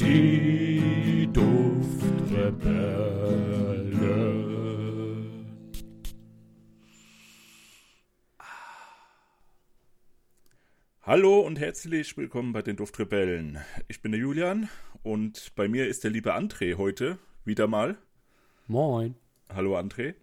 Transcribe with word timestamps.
Die 0.00 1.28
Duftrebellen. 1.30 2.00
Hallo 11.02 11.40
und 11.40 11.60
herzlich 11.60 12.16
willkommen 12.16 12.54
bei 12.54 12.62
den 12.62 12.76
Duftrebellen. 12.76 13.58
Ich 13.88 14.00
bin 14.00 14.12
der 14.12 14.20
Julian 14.22 14.70
und 15.02 15.54
bei 15.54 15.68
mir 15.68 15.86
ist 15.86 16.02
der 16.02 16.10
liebe 16.10 16.34
André 16.34 16.78
heute 16.78 17.18
wieder 17.44 17.66
mal. 17.66 17.98
Moin. 18.68 19.16
Hallo 19.50 19.76
André. 19.78 20.14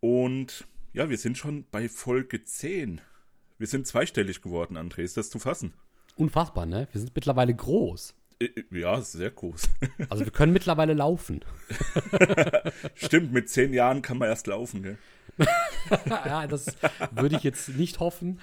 Und 0.00 0.66
ja, 0.92 1.08
wir 1.08 1.18
sind 1.18 1.38
schon 1.38 1.66
bei 1.70 1.88
Folge 1.88 2.42
10. 2.42 3.00
Wir 3.58 3.68
sind 3.68 3.86
zweistellig 3.86 4.42
geworden, 4.42 4.76
André. 4.76 5.02
Ist 5.02 5.16
das 5.16 5.30
zu 5.30 5.38
fassen? 5.38 5.72
Unfassbar, 6.16 6.66
ne? 6.66 6.88
Wir 6.90 7.00
sind 7.00 7.14
mittlerweile 7.14 7.54
groß. 7.54 8.16
Äh, 8.40 8.44
äh, 8.46 8.80
Ja, 8.80 9.00
sehr 9.00 9.30
groß. 9.30 9.68
Also 10.08 10.24
wir 10.24 10.32
können 10.32 10.52
mittlerweile 10.52 10.94
laufen. 10.94 11.44
Stimmt, 12.94 13.32
mit 13.32 13.48
zehn 13.48 13.72
Jahren 13.72 14.02
kann 14.02 14.18
man 14.18 14.28
erst 14.28 14.46
laufen, 14.46 14.82
gell? 14.82 14.98
ja, 16.06 16.46
das 16.46 16.76
würde 17.10 17.36
ich 17.36 17.42
jetzt 17.42 17.68
nicht 17.70 18.00
hoffen. 18.00 18.40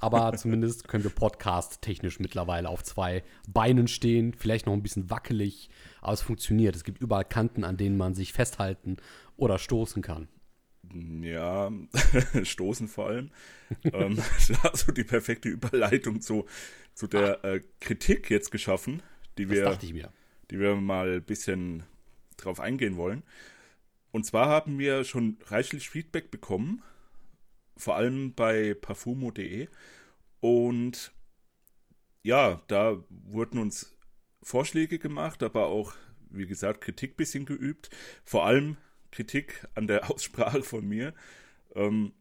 Aber 0.00 0.36
zumindest 0.36 0.88
können 0.88 1.04
wir 1.04 1.12
podcast-technisch 1.12 2.18
mittlerweile 2.18 2.68
auf 2.68 2.82
zwei 2.82 3.22
Beinen 3.48 3.86
stehen. 3.86 4.34
Vielleicht 4.36 4.66
noch 4.66 4.72
ein 4.72 4.82
bisschen 4.82 5.10
wackelig, 5.10 5.70
aber 6.00 6.14
es 6.14 6.22
funktioniert. 6.22 6.74
Es 6.74 6.82
gibt 6.82 7.00
überall 7.00 7.24
Kanten, 7.24 7.62
an 7.62 7.76
denen 7.76 7.96
man 7.96 8.14
sich 8.16 8.32
festhalten 8.32 8.96
oder 9.36 9.60
stoßen 9.60 10.02
kann. 10.02 10.26
Ja, 11.22 11.70
stoßen 12.42 12.88
vor 12.88 13.06
allem. 13.06 13.30
ähm, 13.84 14.18
also 14.64 14.90
die 14.90 15.04
perfekte 15.04 15.48
Überleitung 15.48 16.20
zu, 16.20 16.46
zu 16.94 17.06
der 17.06 17.44
äh, 17.44 17.60
Kritik 17.78 18.28
jetzt 18.28 18.50
geschaffen, 18.50 19.02
die 19.38 19.48
wir, 19.50 19.78
die 20.50 20.58
wir 20.58 20.74
mal 20.76 21.14
ein 21.14 21.24
bisschen 21.24 21.84
drauf 22.36 22.60
eingehen 22.60 22.96
wollen. 22.96 23.22
Und 24.10 24.26
zwar 24.26 24.48
haben 24.48 24.78
wir 24.78 25.04
schon 25.04 25.38
reichlich 25.46 25.88
Feedback 25.88 26.30
bekommen, 26.30 26.82
vor 27.76 27.96
allem 27.96 28.34
bei 28.34 28.74
parfumo.de. 28.74 29.68
Und 30.40 31.12
ja, 32.22 32.60
da 32.66 33.02
wurden 33.08 33.58
uns 33.58 33.96
Vorschläge 34.42 34.98
gemacht, 34.98 35.42
aber 35.42 35.66
auch, 35.66 35.94
wie 36.30 36.46
gesagt, 36.46 36.82
Kritik 36.82 37.16
bisschen 37.16 37.46
geübt. 37.46 37.90
Vor 38.24 38.44
allem 38.44 38.76
Kritik 39.10 39.66
an 39.74 39.86
der 39.86 40.10
Aussprache 40.10 40.62
von 40.62 40.86
mir. 40.86 41.14
Ähm, 41.74 42.12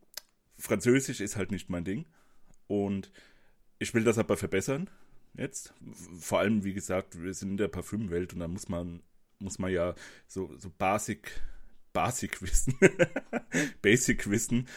Französisch 0.58 1.20
ist 1.20 1.36
halt 1.36 1.52
nicht 1.52 1.70
mein 1.70 1.84
Ding. 1.84 2.06
Und 2.68 3.12
ich 3.80 3.94
will 3.94 4.04
das 4.04 4.18
aber 4.18 4.38
verbessern 4.38 4.90
jetzt. 5.36 5.74
Vor 6.20 6.40
allem, 6.40 6.64
wie 6.64 6.74
gesagt, 6.74 7.22
wir 7.22 7.34
sind 7.34 7.52
in 7.52 7.58
der 7.58 7.68
Parfümwelt 7.68 8.34
und 8.34 8.40
da 8.40 8.48
muss 8.48 8.70
man, 8.70 9.02
muss 9.40 9.60
man 9.60 9.72
ja 9.72 9.96
so, 10.28 10.56
so 10.58 10.70
Basic, 10.78 11.32
Basic 11.94 12.42
Wissen, 12.42 12.76
Basic 13.82 14.30
Wissen 14.30 14.68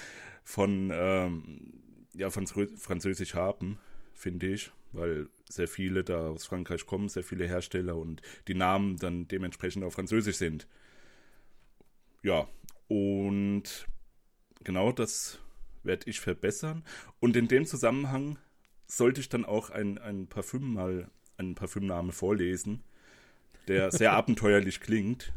von, 0.45 0.91
ähm, 0.93 1.73
ja, 2.15 2.31
von 2.31 2.47
Franzö- 2.47 2.77
Französisch 2.79 3.35
haben, 3.35 3.79
finde 4.13 4.49
ich, 4.49 4.71
weil 4.93 5.29
sehr 5.49 5.69
viele 5.69 6.05
da 6.05 6.29
aus 6.29 6.47
Frankreich 6.47 6.87
kommen, 6.87 7.09
sehr 7.09 7.25
viele 7.25 7.47
Hersteller 7.47 7.97
und 7.97 8.23
die 8.49 8.55
Namen 8.55 8.97
dann 8.97 9.29
dementsprechend 9.29 9.85
auf 9.85 9.95
Französisch 9.95 10.37
sind. 10.37 10.67
Ja, 12.23 12.49
und 12.89 13.87
genau 14.63 14.93
das 14.93 15.39
werde 15.83 16.09
ich 16.09 16.21
verbessern. 16.21 16.85
Und 17.21 17.37
in 17.37 17.49
dem 17.49 17.67
Zusammenhang 17.67 18.39
sollte 18.97 19.21
ich 19.21 19.29
dann 19.29 19.45
auch 19.45 19.71
ein, 19.71 19.99
ein 19.99 20.27
Parfüm 20.27 20.75
mal, 20.75 21.09
einen 21.37 21.55
Parfümnamen 21.55 22.13
vorlesen, 22.13 22.83
der 23.69 23.91
sehr 23.91 24.13
abenteuerlich 24.15 24.81
klingt. 24.81 25.33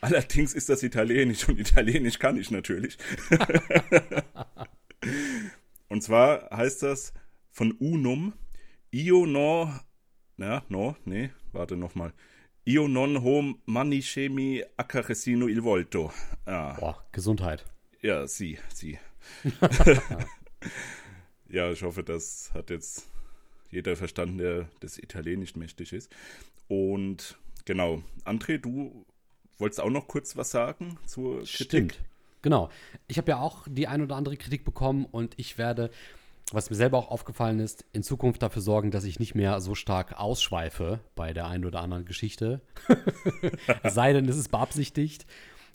Allerdings 0.00 0.52
ist 0.52 0.68
das 0.68 0.82
Italienisch 0.82 1.48
und 1.48 1.58
Italienisch 1.58 2.18
kann 2.18 2.36
ich 2.36 2.50
natürlich. 2.50 2.98
und 5.88 6.02
zwar 6.02 6.50
heißt 6.50 6.82
das 6.82 7.12
von 7.50 7.72
Unum 7.72 8.32
Io 8.92 9.24
no, 9.24 9.72
na, 10.36 10.64
no, 10.68 10.96
nee, 11.04 11.30
warte 11.52 11.76
nochmal. 11.76 12.12
Io 12.64 12.88
non 12.88 13.22
ho 13.22 13.54
manicemi 13.66 14.64
accaresino 14.76 15.46
il 15.46 15.62
volto. 15.62 16.12
Ah, 16.44 16.74
Boah, 16.78 17.06
Gesundheit. 17.12 17.64
ja, 18.02 18.26
sie, 18.26 18.58
sie. 18.74 18.98
ja, 21.50 21.70
ich 21.70 21.82
hoffe, 21.82 22.02
das 22.02 22.50
hat 22.54 22.70
jetzt 22.70 23.08
jeder 23.70 23.96
verstanden, 23.96 24.38
der 24.38 24.68
des 24.82 24.98
Italienisch 24.98 25.56
mächtig 25.56 25.92
ist. 25.92 26.10
Und 26.68 27.36
genau, 27.64 28.02
André, 28.24 28.58
du 28.58 29.04
wolltest 29.58 29.80
auch 29.80 29.90
noch 29.90 30.08
kurz 30.08 30.36
was 30.36 30.50
sagen 30.50 30.98
zur 31.06 31.38
Kritik? 31.38 31.48
Stimmt. 31.48 31.98
Genau. 32.42 32.70
Ich 33.06 33.18
habe 33.18 33.32
ja 33.32 33.40
auch 33.40 33.66
die 33.68 33.86
ein 33.86 34.02
oder 34.02 34.16
andere 34.16 34.36
Kritik 34.36 34.64
bekommen 34.64 35.04
und 35.04 35.34
ich 35.36 35.58
werde, 35.58 35.90
was 36.52 36.70
mir 36.70 36.76
selber 36.76 36.98
auch 36.98 37.10
aufgefallen 37.10 37.60
ist, 37.60 37.84
in 37.92 38.02
Zukunft 38.02 38.42
dafür 38.42 38.62
sorgen, 38.62 38.90
dass 38.90 39.04
ich 39.04 39.20
nicht 39.20 39.34
mehr 39.34 39.60
so 39.60 39.74
stark 39.74 40.18
ausschweife 40.18 41.00
bei 41.14 41.32
der 41.32 41.46
einen 41.48 41.66
oder 41.66 41.80
anderen 41.80 42.06
Geschichte. 42.06 42.62
Es 43.82 43.94
sei 43.94 44.12
denn, 44.12 44.28
es 44.28 44.36
ist 44.36 44.48
beabsichtigt. 44.50 45.26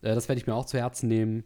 Äh, 0.01 0.15
Das 0.15 0.27
werde 0.27 0.41
ich 0.41 0.47
mir 0.47 0.55
auch 0.55 0.65
zu 0.65 0.77
Herzen 0.77 1.07
nehmen. 1.07 1.43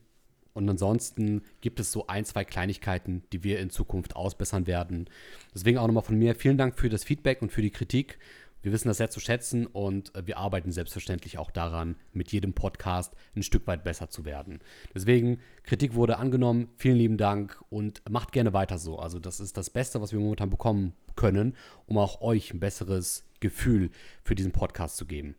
Und 0.53 0.69
ansonsten 0.69 1.41
gibt 1.61 1.79
es 1.79 1.91
so 1.91 2.07
ein, 2.07 2.25
zwei 2.25 2.43
Kleinigkeiten, 2.43 3.23
die 3.31 3.43
wir 3.43 3.59
in 3.59 3.69
Zukunft 3.69 4.15
ausbessern 4.15 4.67
werden. 4.67 5.09
Deswegen 5.53 5.77
auch 5.77 5.87
nochmal 5.87 6.03
von 6.03 6.17
mir 6.17 6.35
vielen 6.35 6.57
Dank 6.57 6.77
für 6.77 6.89
das 6.89 7.03
Feedback 7.03 7.41
und 7.41 7.51
für 7.51 7.61
die 7.61 7.71
Kritik. 7.71 8.19
Wir 8.61 8.73
wissen 8.73 8.89
das 8.89 8.97
sehr 8.97 9.09
zu 9.09 9.21
schätzen 9.21 9.67
und 9.67 10.13
äh, 10.15 10.27
wir 10.27 10.37
arbeiten 10.37 10.71
selbstverständlich 10.71 11.37
auch 11.37 11.49
daran, 11.49 11.95
mit 12.11 12.31
jedem 12.31 12.53
Podcast 12.53 13.15
ein 13.35 13.43
Stück 13.43 13.67
weit 13.67 13.83
besser 13.83 14.09
zu 14.09 14.25
werden. 14.25 14.59
Deswegen, 14.93 15.39
Kritik 15.63 15.95
wurde 15.95 16.17
angenommen. 16.17 16.67
Vielen 16.75 16.97
lieben 16.97 17.17
Dank 17.17 17.63
und 17.69 18.01
macht 18.09 18.33
gerne 18.33 18.51
weiter 18.51 18.77
so. 18.77 18.99
Also, 18.99 19.19
das 19.19 19.39
ist 19.39 19.55
das 19.55 19.69
Beste, 19.69 20.01
was 20.01 20.11
wir 20.11 20.19
momentan 20.19 20.49
bekommen 20.49 20.93
können, 21.15 21.55
um 21.85 21.97
auch 21.97 22.21
euch 22.21 22.53
ein 22.53 22.59
besseres 22.59 23.25
Gefühl 23.39 23.91
für 24.23 24.35
diesen 24.35 24.51
Podcast 24.51 24.97
zu 24.97 25.05
geben. 25.05 25.35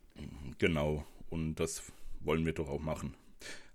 Genau, 0.58 1.04
und 1.28 1.56
das 1.56 1.82
wollen 2.20 2.46
wir 2.46 2.54
doch 2.54 2.68
auch 2.68 2.80
machen. 2.80 3.14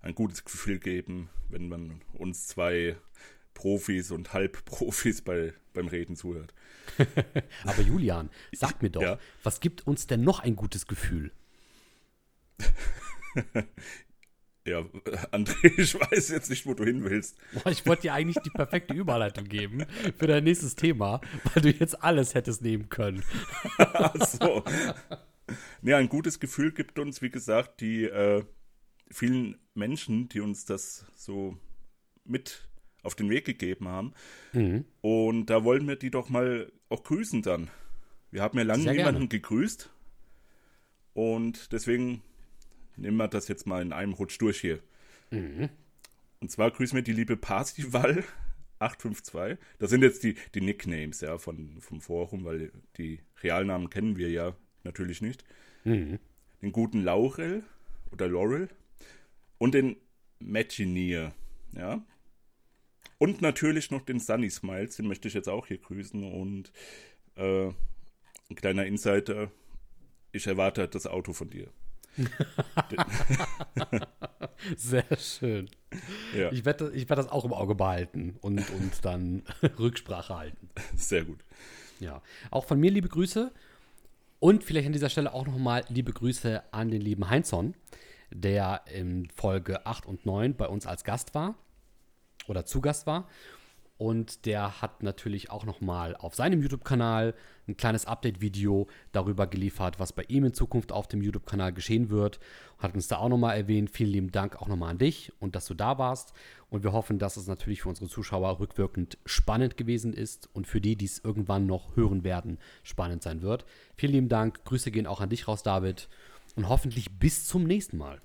Ein 0.06 0.14
gutes 0.14 0.46
Gefühl 0.46 0.78
geben, 0.78 1.30
wenn 1.50 1.68
man 1.68 2.00
uns 2.14 2.46
zwei 2.48 2.96
Profis 3.56 4.12
und 4.12 4.34
Halbprofis 4.34 5.24
bei, 5.24 5.54
beim 5.74 5.88
Reden 5.88 6.16
zuhört. 6.16 6.54
Aber 7.64 7.82
Julian, 7.82 8.30
sag 8.52 8.84
mir 8.84 8.92
doch, 8.92 9.02
Ja. 9.02 9.18
was 9.42 9.60
gibt 9.62 9.88
uns 9.88 10.06
denn 10.06 10.24
noch 10.24 10.42
ein 10.42 10.56
gutes 10.56 10.86
Gefühl? 10.86 11.32
Ja, 14.68 14.80
André, 15.32 15.80
ich 15.80 15.94
weiß 15.94 16.30
jetzt 16.30 16.50
nicht, 16.50 16.66
wo 16.66 16.74
du 16.74 16.84
hin 16.84 17.04
willst. 17.04 17.38
Boah, 17.54 17.70
ich 17.70 17.86
wollte 17.86 18.02
dir 18.04 18.14
eigentlich 18.16 18.42
die 18.44 18.50
perfekte 18.50 18.96
Überleitung 18.96 19.46
geben 19.48 19.86
für 20.18 20.26
dein 20.26 20.44
nächstes 20.44 20.74
Thema, 20.76 21.22
weil 21.54 21.62
du 21.62 21.70
jetzt 21.70 22.02
alles 22.04 22.34
hättest 22.34 22.64
nehmen 22.64 22.90
können. 22.90 23.24
Ach 23.78 24.16
so. 24.26 24.64
Ja, 25.84 25.98
ein 25.98 26.10
gutes 26.10 26.40
Gefühl 26.40 26.72
gibt 26.72 26.98
uns, 26.98 27.22
wie 27.22 27.30
gesagt, 27.30 27.80
die 27.80 28.06
äh, 28.06 28.44
vielen 29.12 29.58
Menschen, 29.74 30.30
die 30.30 30.40
uns 30.40 30.66
das 30.66 31.06
so 31.16 31.58
mit 32.24 32.68
auf 33.04 33.16
den 33.16 33.30
Weg 33.30 33.46
gegeben 33.46 33.88
haben. 33.88 34.14
Und 35.02 35.46
da 35.48 35.64
wollen 35.64 35.88
wir 35.88 35.96
die 35.96 36.10
doch 36.10 36.30
mal 36.30 36.72
auch 36.90 37.04
grüßen 37.04 37.42
dann. 37.42 37.70
Wir 38.32 38.42
haben 38.42 38.58
ja 38.58 38.64
lange 38.64 38.84
Sehr 38.84 38.94
gerne. 38.94 39.12
niemanden 39.12 39.30
gegrüßt. 39.30 39.90
Und 41.14 41.72
deswegen 41.72 42.22
nehmen 42.98 43.18
wir 43.18 43.28
das 43.28 43.48
jetzt 43.48 43.68
mal 43.68 43.82
in 43.82 43.94
einem 43.94 44.14
Rutsch 44.14 44.42
durch 44.42 44.60
hier. 44.60 44.80
Und 46.40 46.52
zwar 46.52 46.72
grüßen 46.72 46.96
wir 46.96 47.04
die 47.04 47.14
liebe 47.14 47.38
Parsival 47.38 48.24
852. 48.80 49.58
Das 49.80 49.90
sind 49.90 50.02
jetzt 50.02 50.24
die, 50.24 50.36
die 50.54 50.62
Nicknames 50.62 51.22
ja, 51.22 51.38
von, 51.38 51.80
vom 51.80 52.02
Forum, 52.02 52.44
weil 52.44 52.72
die 52.98 53.20
Realnamen 53.44 53.90
kennen 53.90 54.18
wir 54.18 54.30
ja 54.30 54.56
natürlich 54.84 55.22
nicht. 55.22 55.46
Den 56.62 56.72
guten 56.72 57.04
Laurel 57.04 57.64
oder 58.12 58.28
Laurel 58.28 58.70
und 59.58 59.74
den 59.74 59.98
Machinier, 60.40 61.34
ja. 61.74 62.04
Und 63.18 63.42
natürlich 63.42 63.92
noch 63.92 64.02
den 64.02 64.20
Sunny 64.20 64.50
Smiles, 64.50 64.98
den 64.98 65.08
möchte 65.08 65.28
ich 65.28 65.34
jetzt 65.34 65.48
auch 65.48 65.68
hier 65.68 65.78
grüßen. 65.78 66.24
Und 66.24 66.72
äh, 67.36 67.68
ein 67.68 68.56
kleiner 68.56 68.86
Insider, 68.86 69.52
ich 70.32 70.48
erwarte 70.48 70.88
das 70.88 71.08
Auto 71.08 71.32
von 71.34 71.50
dir. 71.50 71.72
Sehr 74.78 75.06
schön. 75.18 75.70
Ja, 76.36 76.52
Ich 76.52 76.66
werde 76.66 76.92
ich 76.94 77.10
werd 77.10 77.20
das 77.20 77.28
auch 77.28 77.46
im 77.46 77.54
Auge 77.54 77.76
behalten 77.76 78.38
und, 78.42 78.70
und 78.72 79.04
dann 79.04 79.44
Rücksprache 79.80 80.36
halten. 80.36 80.70
sehr 80.96 81.26
gut. 81.26 81.40
Ja. 82.00 82.22
Auch 82.52 82.66
von 82.66 82.80
mir 82.80 82.92
liebe 82.92 83.10
Grüße 83.10 83.52
und 84.40 84.64
vielleicht 84.64 84.88
an 84.88 84.94
dieser 84.94 85.10
Stelle 85.10 85.34
auch 85.34 85.46
nochmal 85.46 85.84
liebe 85.90 86.14
Grüße 86.14 86.64
an 86.72 86.90
den 86.90 87.02
lieben 87.02 87.30
Heinzon, 87.30 87.76
der 88.32 88.82
in 88.94 89.30
Folge 89.30 89.86
8 89.86 90.06
und 90.06 90.26
9 90.26 90.56
bei 90.56 90.68
uns 90.68 90.86
als 90.86 91.04
Gast 91.04 91.34
war 91.36 91.56
oder 92.48 92.66
zu 92.66 92.82
Gast 92.82 93.08
war. 93.08 93.28
Und 93.98 94.46
der 94.46 94.82
hat 94.82 95.04
natürlich 95.04 95.52
auch 95.52 95.64
noch 95.64 95.80
mal 95.80 96.18
auf 96.18 96.36
seinem 96.36 96.62
YouTube-Kanal 96.62 97.34
ein 97.68 97.78
kleines 97.78 98.06
Update-Video 98.06 98.88
darüber 99.14 99.48
geliefert, 99.48 100.00
was 100.00 100.12
bei 100.12 100.24
ihm 100.28 100.44
in 100.44 100.54
Zukunft 100.54 100.92
auf 100.92 101.08
dem 101.08 101.22
YouTube-Kanal 101.22 101.72
geschehen 101.72 102.10
wird. 102.10 102.42
Hat 102.78 102.94
uns 102.94 103.08
da 103.08 103.18
auch 103.18 103.30
noch 103.30 103.38
mal 103.38 103.54
erwähnt. 103.54 103.90
Vielen 103.90 104.10
lieben 104.10 104.32
Dank 104.32 104.62
auch 104.62 104.68
noch 104.68 104.76
mal 104.76 104.90
an 104.90 104.98
dich 104.98 105.32
und 105.40 105.56
dass 105.56 105.66
du 105.66 105.74
da 105.74 105.98
warst. 105.98 106.34
Und 106.70 106.84
wir 106.84 106.92
hoffen, 106.92 107.20
dass 107.20 107.38
es 107.38 107.48
natürlich 107.48 107.84
für 107.84 107.90
unsere 107.90 108.10
Zuschauer 108.10 108.60
rückwirkend 108.60 109.18
spannend 109.26 109.78
gewesen 109.78 110.12
ist 110.12 110.50
und 110.52 110.68
für 110.68 110.82
die, 110.82 110.98
die 110.98 111.06
es 111.06 111.24
irgendwann 111.24 111.66
noch 111.66 111.96
hören 111.96 112.26
werden, 112.26 112.60
spannend 112.84 113.24
sein 113.24 113.42
wird. 113.42 113.66
Vielen 113.96 114.12
lieben 114.12 114.30
Dank. 114.30 114.66
Grüße 114.66 114.92
gehen 114.92 115.08
auch 115.08 115.22
an 115.22 115.30
dich 115.30 115.48
raus, 115.48 115.64
David. 115.64 116.10
Und 116.56 116.70
hoffentlich 116.70 117.12
bis 117.20 117.46
zum 117.46 117.64
nächsten 117.66 117.98
Mal. 117.98 118.22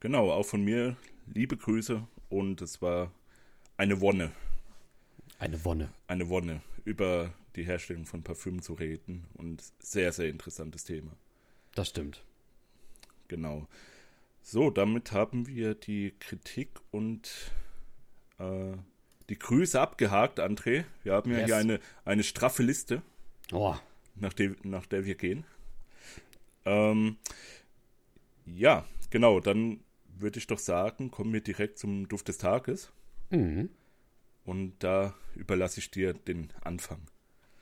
Genau, 0.00 0.30
auch 0.30 0.44
von 0.44 0.62
mir 0.62 0.96
liebe 1.26 1.56
Grüße 1.56 2.06
und 2.28 2.60
es 2.62 2.80
war 2.82 3.10
eine 3.76 4.00
Wonne. 4.00 4.32
Eine 5.38 5.64
Wonne. 5.64 5.88
Eine 6.06 6.28
Wonne, 6.28 6.62
über 6.84 7.32
die 7.56 7.64
Herstellung 7.64 8.04
von 8.06 8.22
Parfümen 8.22 8.60
zu 8.62 8.74
reden 8.74 9.26
und 9.34 9.62
sehr, 9.80 10.12
sehr 10.12 10.28
interessantes 10.28 10.84
Thema. 10.84 11.12
Das 11.74 11.88
stimmt. 11.88 12.22
Genau. 13.28 13.66
So, 14.42 14.70
damit 14.70 15.12
haben 15.12 15.46
wir 15.46 15.74
die 15.74 16.14
Kritik 16.20 16.70
und 16.90 17.30
äh, 18.38 18.72
die 19.28 19.38
Grüße 19.38 19.78
abgehakt, 19.80 20.40
André. 20.40 20.84
Wir 21.02 21.12
haben 21.14 21.30
ja 21.30 21.38
Yes. 21.38 21.46
hier 21.46 21.56
eine, 21.56 21.80
eine 22.04 22.22
straffe 22.24 22.62
Liste, 22.62 23.02
Oh, 23.52 23.74
nach 24.16 24.32
der, 24.32 24.54
nach 24.62 24.86
der 24.86 25.04
wir 25.04 25.14
gehen. 25.14 25.44
Ähm, 26.64 27.16
ja, 28.46 28.84
genau, 29.10 29.40
dann 29.40 29.80
würde 30.18 30.38
ich 30.38 30.46
doch 30.46 30.58
sagen, 30.58 31.10
kommen 31.10 31.32
wir 31.32 31.40
direkt 31.40 31.78
zum 31.78 32.08
Duft 32.08 32.28
des 32.28 32.38
Tages. 32.38 32.92
mhm. 33.30 33.70
Und 34.44 34.72
da 34.78 35.14
überlasse 35.34 35.78
ich 35.78 35.90
dir 35.90 36.14
den 36.14 36.48
Anfang. 36.62 37.02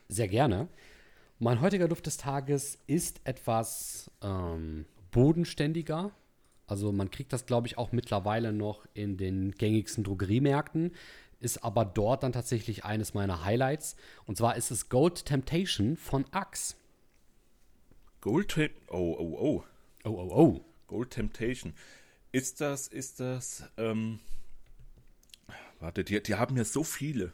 Sehr 0.08 0.28
gerne. 0.28 0.69
Mein 1.40 1.60
heutiger 1.60 1.88
Duft 1.88 2.06
des 2.06 2.16
Tages 2.16 2.78
ist 2.87 3.20
etwas 3.25 4.08
ähm, 4.22 4.87
bodenständiger. 5.10 6.12
Also 6.69 6.92
man 6.92 7.10
kriegt 7.10 7.32
das, 7.32 7.44
glaube 7.44 7.66
ich, 7.66 7.76
auch 7.76 7.90
mittlerweile 7.90 8.52
noch 8.52 8.87
in 8.94 9.16
den 9.16 9.50
gängigsten 9.50 10.04
Drogeriemärkten. 10.04 10.92
Ist 11.40 11.64
aber 11.64 11.84
dort 11.84 12.22
dann 12.22 12.32
tatsächlich 12.32 12.84
eines 12.84 13.14
meiner 13.14 13.44
Highlights. 13.44 13.96
Und 14.25 14.37
zwar 14.37 14.56
ist 14.56 14.70
es 14.70 14.88
Gold 14.88 15.26
Temptation 15.26 15.96
von 15.96 16.25
Axe. 16.31 16.76
Gold 18.26 18.49
Tem 18.49 18.70
Oh, 18.88 19.14
oh, 19.20 19.38
oh. 19.38 19.64
Oh, 20.02 20.11
oh, 20.11 20.31
oh. 20.34 20.64
Gold 20.88 21.11
Temptation. 21.11 21.75
Ist 22.32 22.61
das, 22.61 22.88
ist 22.88 23.20
das, 23.20 23.62
ähm, 23.76 24.19
warte, 25.78 26.02
die, 26.02 26.20
die 26.20 26.34
haben 26.34 26.56
ja 26.56 26.64
so 26.64 26.82
viele, 26.82 27.32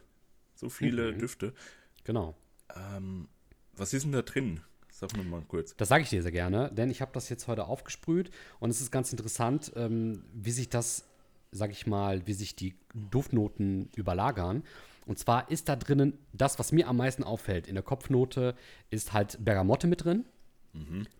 so 0.53 0.69
viele 0.69 1.15
Düfte. 1.15 1.55
Genau. 2.03 2.35
Ähm, 2.75 3.27
was 3.75 3.95
ist 3.95 4.03
denn 4.03 4.11
da 4.11 4.21
drin? 4.21 4.59
Sag 4.91 5.17
mir 5.17 5.23
mal 5.23 5.41
kurz. 5.47 5.75
Das 5.77 5.89
sage 5.89 6.03
ich 6.03 6.11
dir 6.11 6.21
sehr 6.21 6.31
gerne, 6.31 6.71
denn 6.71 6.91
ich 6.91 7.01
habe 7.01 7.11
das 7.11 7.27
jetzt 7.27 7.47
heute 7.47 7.65
aufgesprüht 7.65 8.29
und 8.59 8.69
es 8.69 8.79
ist 8.79 8.91
ganz 8.91 9.11
interessant, 9.11 9.71
ähm, 9.75 10.23
wie 10.31 10.51
sich 10.51 10.69
das, 10.69 11.07
sage 11.51 11.71
ich 11.71 11.87
mal, 11.87 12.27
wie 12.27 12.33
sich 12.33 12.55
die 12.55 12.75
Duftnoten 12.93 13.89
überlagern. 13.95 14.61
Und 15.07 15.17
zwar 15.17 15.49
ist 15.49 15.69
da 15.69 15.75
drinnen 15.75 16.19
das, 16.33 16.59
was 16.59 16.71
mir 16.71 16.87
am 16.87 16.97
meisten 16.97 17.23
auffällt. 17.23 17.67
In 17.67 17.73
der 17.73 17.83
Kopfnote 17.83 18.53
ist 18.91 19.11
halt 19.11 19.43
Bergamotte 19.43 19.87
mit 19.87 20.03
drin. 20.03 20.25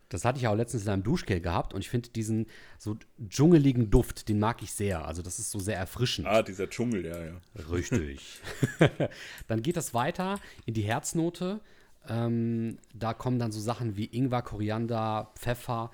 Das 0.09 0.25
hatte 0.25 0.38
ich 0.38 0.44
ja 0.44 0.51
auch 0.51 0.55
letztens 0.55 0.83
in 0.83 0.89
einem 0.89 1.03
Duschgel 1.03 1.39
gehabt 1.39 1.73
und 1.73 1.81
ich 1.81 1.89
finde 1.89 2.09
diesen 2.09 2.47
so 2.79 2.97
dschungeligen 3.29 3.89
Duft, 3.89 4.29
den 4.29 4.39
mag 4.39 4.61
ich 4.63 4.71
sehr. 4.71 5.05
Also 5.05 5.21
das 5.21 5.39
ist 5.39 5.51
so 5.51 5.59
sehr 5.59 5.77
erfrischend. 5.77 6.27
Ah, 6.27 6.41
dieser 6.41 6.69
Dschungel, 6.69 7.05
ja, 7.05 7.23
ja. 7.23 7.41
Richtig. 7.71 8.41
dann 9.47 9.61
geht 9.61 9.77
das 9.77 9.94
weiter 9.94 10.39
in 10.65 10.73
die 10.73 10.81
Herznote. 10.81 11.61
Ähm, 12.07 12.77
da 12.94 13.13
kommen 13.13 13.39
dann 13.39 13.51
so 13.51 13.59
Sachen 13.59 13.95
wie 13.95 14.05
Ingwer, 14.05 14.41
Koriander, 14.41 15.31
Pfeffer. 15.35 15.91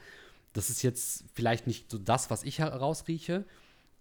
Das 0.53 0.69
ist 0.69 0.81
jetzt 0.81 1.25
vielleicht 1.33 1.67
nicht 1.67 1.91
so 1.91 1.97
das, 1.97 2.29
was 2.29 2.43
ich 2.43 2.59
herausrieche. 2.59 3.45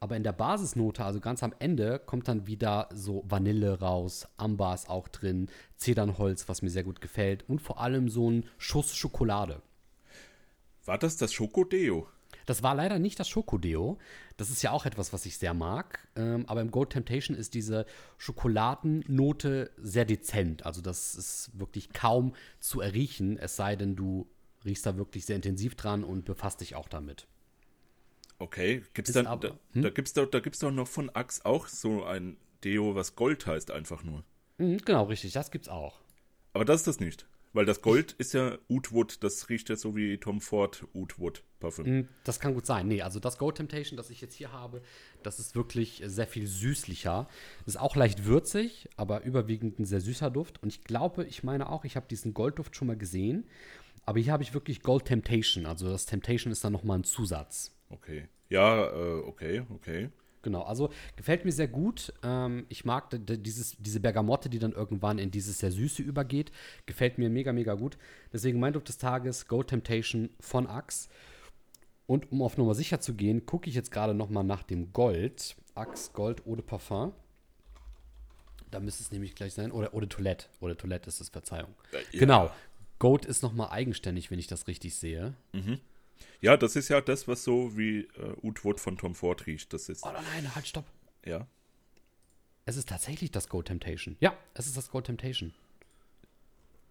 Aber 0.00 0.17
in 0.17 0.23
der 0.23 0.33
Basisnote, 0.33 1.05
also 1.05 1.21
ganz 1.21 1.43
am 1.43 1.55
Ende, 1.59 1.99
kommt 1.99 2.29
dann 2.29 2.47
wieder 2.47 2.89
so 2.93 3.25
Vanille 3.27 3.81
raus, 3.81 4.29
Amber 4.37 4.75
ist 4.75 4.89
auch 4.89 5.09
drin, 5.09 5.49
Zedernholz, 5.77 6.49
was 6.49 6.62
mir 6.62 6.71
sehr 6.71 6.85
gut 6.85 7.00
gefällt 7.00 7.49
und 7.49 7.61
vor 7.61 7.81
allem 7.81 8.09
so 8.09 8.31
ein 8.31 8.45
Schuss 8.59 8.95
Schokolade. 8.95 9.61
War 10.85 10.99
das 10.99 11.17
das 11.17 11.33
Schokodeo? 11.33 12.06
Das 12.47 12.62
war 12.62 12.75
leider 12.75 12.99
nicht 12.99 13.21
das 13.21 13.29
Schokodeo. 13.29 13.99
Das 14.39 14.49
ist 14.49 14.62
ja 14.62 14.71
auch 14.71 14.87
etwas, 14.87 15.12
was 15.12 15.27
ich 15.27 15.37
sehr 15.37 15.53
mag. 15.53 16.09
Ähm, 16.17 16.47
aber 16.47 16.62
im 16.62 16.71
Gold 16.71 16.91
Temptation 16.91 17.37
ist 17.37 17.53
diese 17.53 17.85
Schokoladennote 18.17 19.71
sehr 19.77 20.06
dezent. 20.06 20.65
Also 20.65 20.81
das 20.81 21.15
ist 21.15 21.51
wirklich 21.59 21.93
kaum 21.93 22.35
zu 22.59 22.81
erriechen, 22.81 23.37
es 23.37 23.56
sei 23.56 23.77
denn, 23.77 23.97
du 23.97 24.27
riechst 24.65 24.87
da 24.87 24.97
wirklich 24.97 25.27
sehr 25.27 25.37
intensiv 25.37 25.75
dran 25.75 26.05
und 26.05 26.25
befasst 26.25 26.62
dich 26.62 26.75
auch 26.75 26.89
damit. 26.89 27.27
Okay, 28.38 28.85
gibt's 28.94 29.12
dann, 29.12 29.26
aber- 29.26 29.49
da, 29.49 29.58
hm? 29.73 29.82
da 29.82 29.90
gibt's 29.90 30.12
doch, 30.12 30.26
da 30.26 30.40
gibt's 30.40 30.61
doch 30.61 30.70
noch 30.70 30.87
von 30.88 31.11
Axe 31.11 31.44
auch 31.44 31.67
so 31.67 32.05
ein 32.05 32.37
Deo, 32.64 32.94
was 32.94 33.17
Gold 33.17 33.46
heißt 33.46 33.70
einfach 33.70 34.05
nur. 34.05 34.25
Mhm, 34.58 34.79
genau, 34.79 35.05
richtig, 35.05 35.32
das 35.32 35.50
gibt's 35.50 35.69
auch. 35.69 36.00
Aber 36.52 36.64
das 36.64 36.81
ist 36.81 36.87
das 36.87 37.00
nicht. 37.00 37.26
Weil 37.55 37.64
das 37.64 37.81
Gold 37.81 38.12
ist 38.12 38.35
ja 38.35 38.58
Oudwood, 38.69 39.25
das 39.25 39.49
riecht 39.49 39.70
ja 39.70 39.76
so 39.76 39.96
wie 39.96 40.19
Tom 40.19 40.40
Ford 40.43 40.87
Oudwood 40.93 41.43
Parfüm. 41.61 41.87
Mhm, 41.87 42.08
Das 42.23 42.40
kann 42.40 42.52
gut 42.55 42.67
sein. 42.67 42.87
Nee, 42.88 43.00
also 43.00 43.20
das 43.20 43.38
Gold 43.38 43.56
Temptation, 43.56 43.96
das 43.96 44.11
ich 44.11 44.20
jetzt 44.20 44.35
hier 44.35 44.52
habe, 44.52 44.82
das 45.23 45.38
ist 45.41 45.56
wirklich 45.56 46.02
sehr 46.05 46.26
viel 46.26 46.46
süßlicher. 46.46 47.26
Ist 47.64 47.81
auch 47.81 47.96
leicht 47.96 48.26
würzig, 48.26 48.88
aber 48.96 49.23
überwiegend 49.23 49.79
ein 49.81 49.87
sehr 49.87 50.00
süßer 50.02 50.31
Duft. 50.31 50.62
Und 50.62 50.69
ich 50.69 50.84
glaube, 50.84 51.25
ich 51.25 51.43
meine 51.43 51.70
auch, 51.70 51.84
ich 51.87 51.96
habe 51.96 52.06
diesen 52.06 52.34
Goldduft 52.34 52.76
schon 52.76 52.87
mal 52.87 52.99
gesehen. 52.99 53.46
Aber 54.05 54.20
hier 54.20 54.32
habe 54.32 54.43
ich 54.43 54.52
wirklich 54.55 54.82
Gold 54.82 55.06
Temptation. 55.06 55.64
Also 55.64 55.88
das 55.88 56.05
Temptation 56.06 56.52
ist 56.52 56.62
dann 56.64 56.73
nochmal 56.75 56.99
ein 56.99 57.05
Zusatz. 57.05 57.73
Okay. 57.90 58.29
Ja, 58.49 58.87
äh, 58.87 59.20
okay, 59.20 59.62
okay. 59.75 60.11
Genau, 60.43 60.62
also 60.62 60.90
gefällt 61.17 61.44
mir 61.44 61.52
sehr 61.52 61.69
gut. 61.69 62.12
Ähm, 62.23 62.64
ich 62.69 62.85
mag 62.85 63.11
dieses, 63.11 63.76
diese 63.79 64.00
Bergamotte, 64.00 64.49
die 64.49 64.58
dann 64.58 64.73
irgendwann 64.73 65.19
in 65.19 65.31
dieses 65.31 65.58
sehr 65.58 65.73
Süße 65.73 66.02
übergeht. 66.02 66.52
Gefällt 66.87 67.19
mir 67.19 67.29
mega, 67.29 67.52
mega 67.52 67.75
gut. 67.75 67.99
Deswegen 68.32 68.61
mein 68.61 68.73
Duft 68.73 68.88
des 68.88 68.99
Tages, 68.99 69.49
Gold 69.49 69.69
Temptation 69.69 70.31
von 70.40 70.67
Axe. 70.67 71.08
Und 72.06 72.32
um 72.32 72.40
auf 72.40 72.56
Nummer 72.56 72.75
sicher 72.75 73.00
zu 73.00 73.14
gehen, 73.14 73.44
gucke 73.46 73.69
ich 73.69 73.75
jetzt 73.75 73.91
gerade 73.91 74.14
noch 74.14 74.31
mal 74.31 74.44
nach 74.44 74.62
dem 74.62 74.93
Gold. 74.93 75.56
Axe 75.75 76.11
Gold 76.12 76.46
Eau 76.46 76.55
de 76.55 76.64
Parfum. 76.64 77.12
Da 78.70 78.81
müsste 78.81 79.02
es 79.02 79.11
nämlich 79.11 79.34
gleich 79.34 79.55
sein. 79.55 79.73
Oder 79.73 79.93
Eau 79.93 80.00
de 80.00 80.08
Toilette. 80.08 80.46
De 80.62 80.75
Toilette 80.75 81.08
ist 81.08 81.20
es, 81.20 81.29
Verzeihung. 81.29 81.75
Ja. 81.93 81.99
Genau. 82.12 82.50
Gold 82.99 83.26
ist 83.26 83.43
noch 83.43 83.52
mal 83.52 83.69
eigenständig, 83.69 84.31
wenn 84.31 84.38
ich 84.38 84.46
das 84.46 84.67
richtig 84.67 84.94
sehe. 84.94 85.34
Ja, 86.41 86.56
das 86.56 86.76
ist 86.76 86.88
ja 86.88 87.00
das, 87.00 87.27
was 87.29 87.44
so 87.44 87.77
wie 87.77 88.01
äh, 88.01 88.37
Oudwood 88.43 88.81
von 88.81 88.96
Tom 88.96 89.15
Ford 89.15 89.46
riecht. 89.46 89.72
Das 89.72 89.89
ist, 89.89 90.05
Oh 90.05 90.13
nein, 90.13 90.55
halt, 90.55 90.67
stopp. 90.67 90.84
ja. 91.25 91.46
Es 92.65 92.77
ist 92.77 92.89
tatsächlich 92.89 93.31
das 93.31 93.48
Gold 93.48 93.69
Temptation. 93.69 94.17
Ja, 94.20 94.37
es 94.53 94.67
ist 94.67 94.77
das 94.77 94.91
Gold 94.91 95.06
Temptation. 95.06 95.55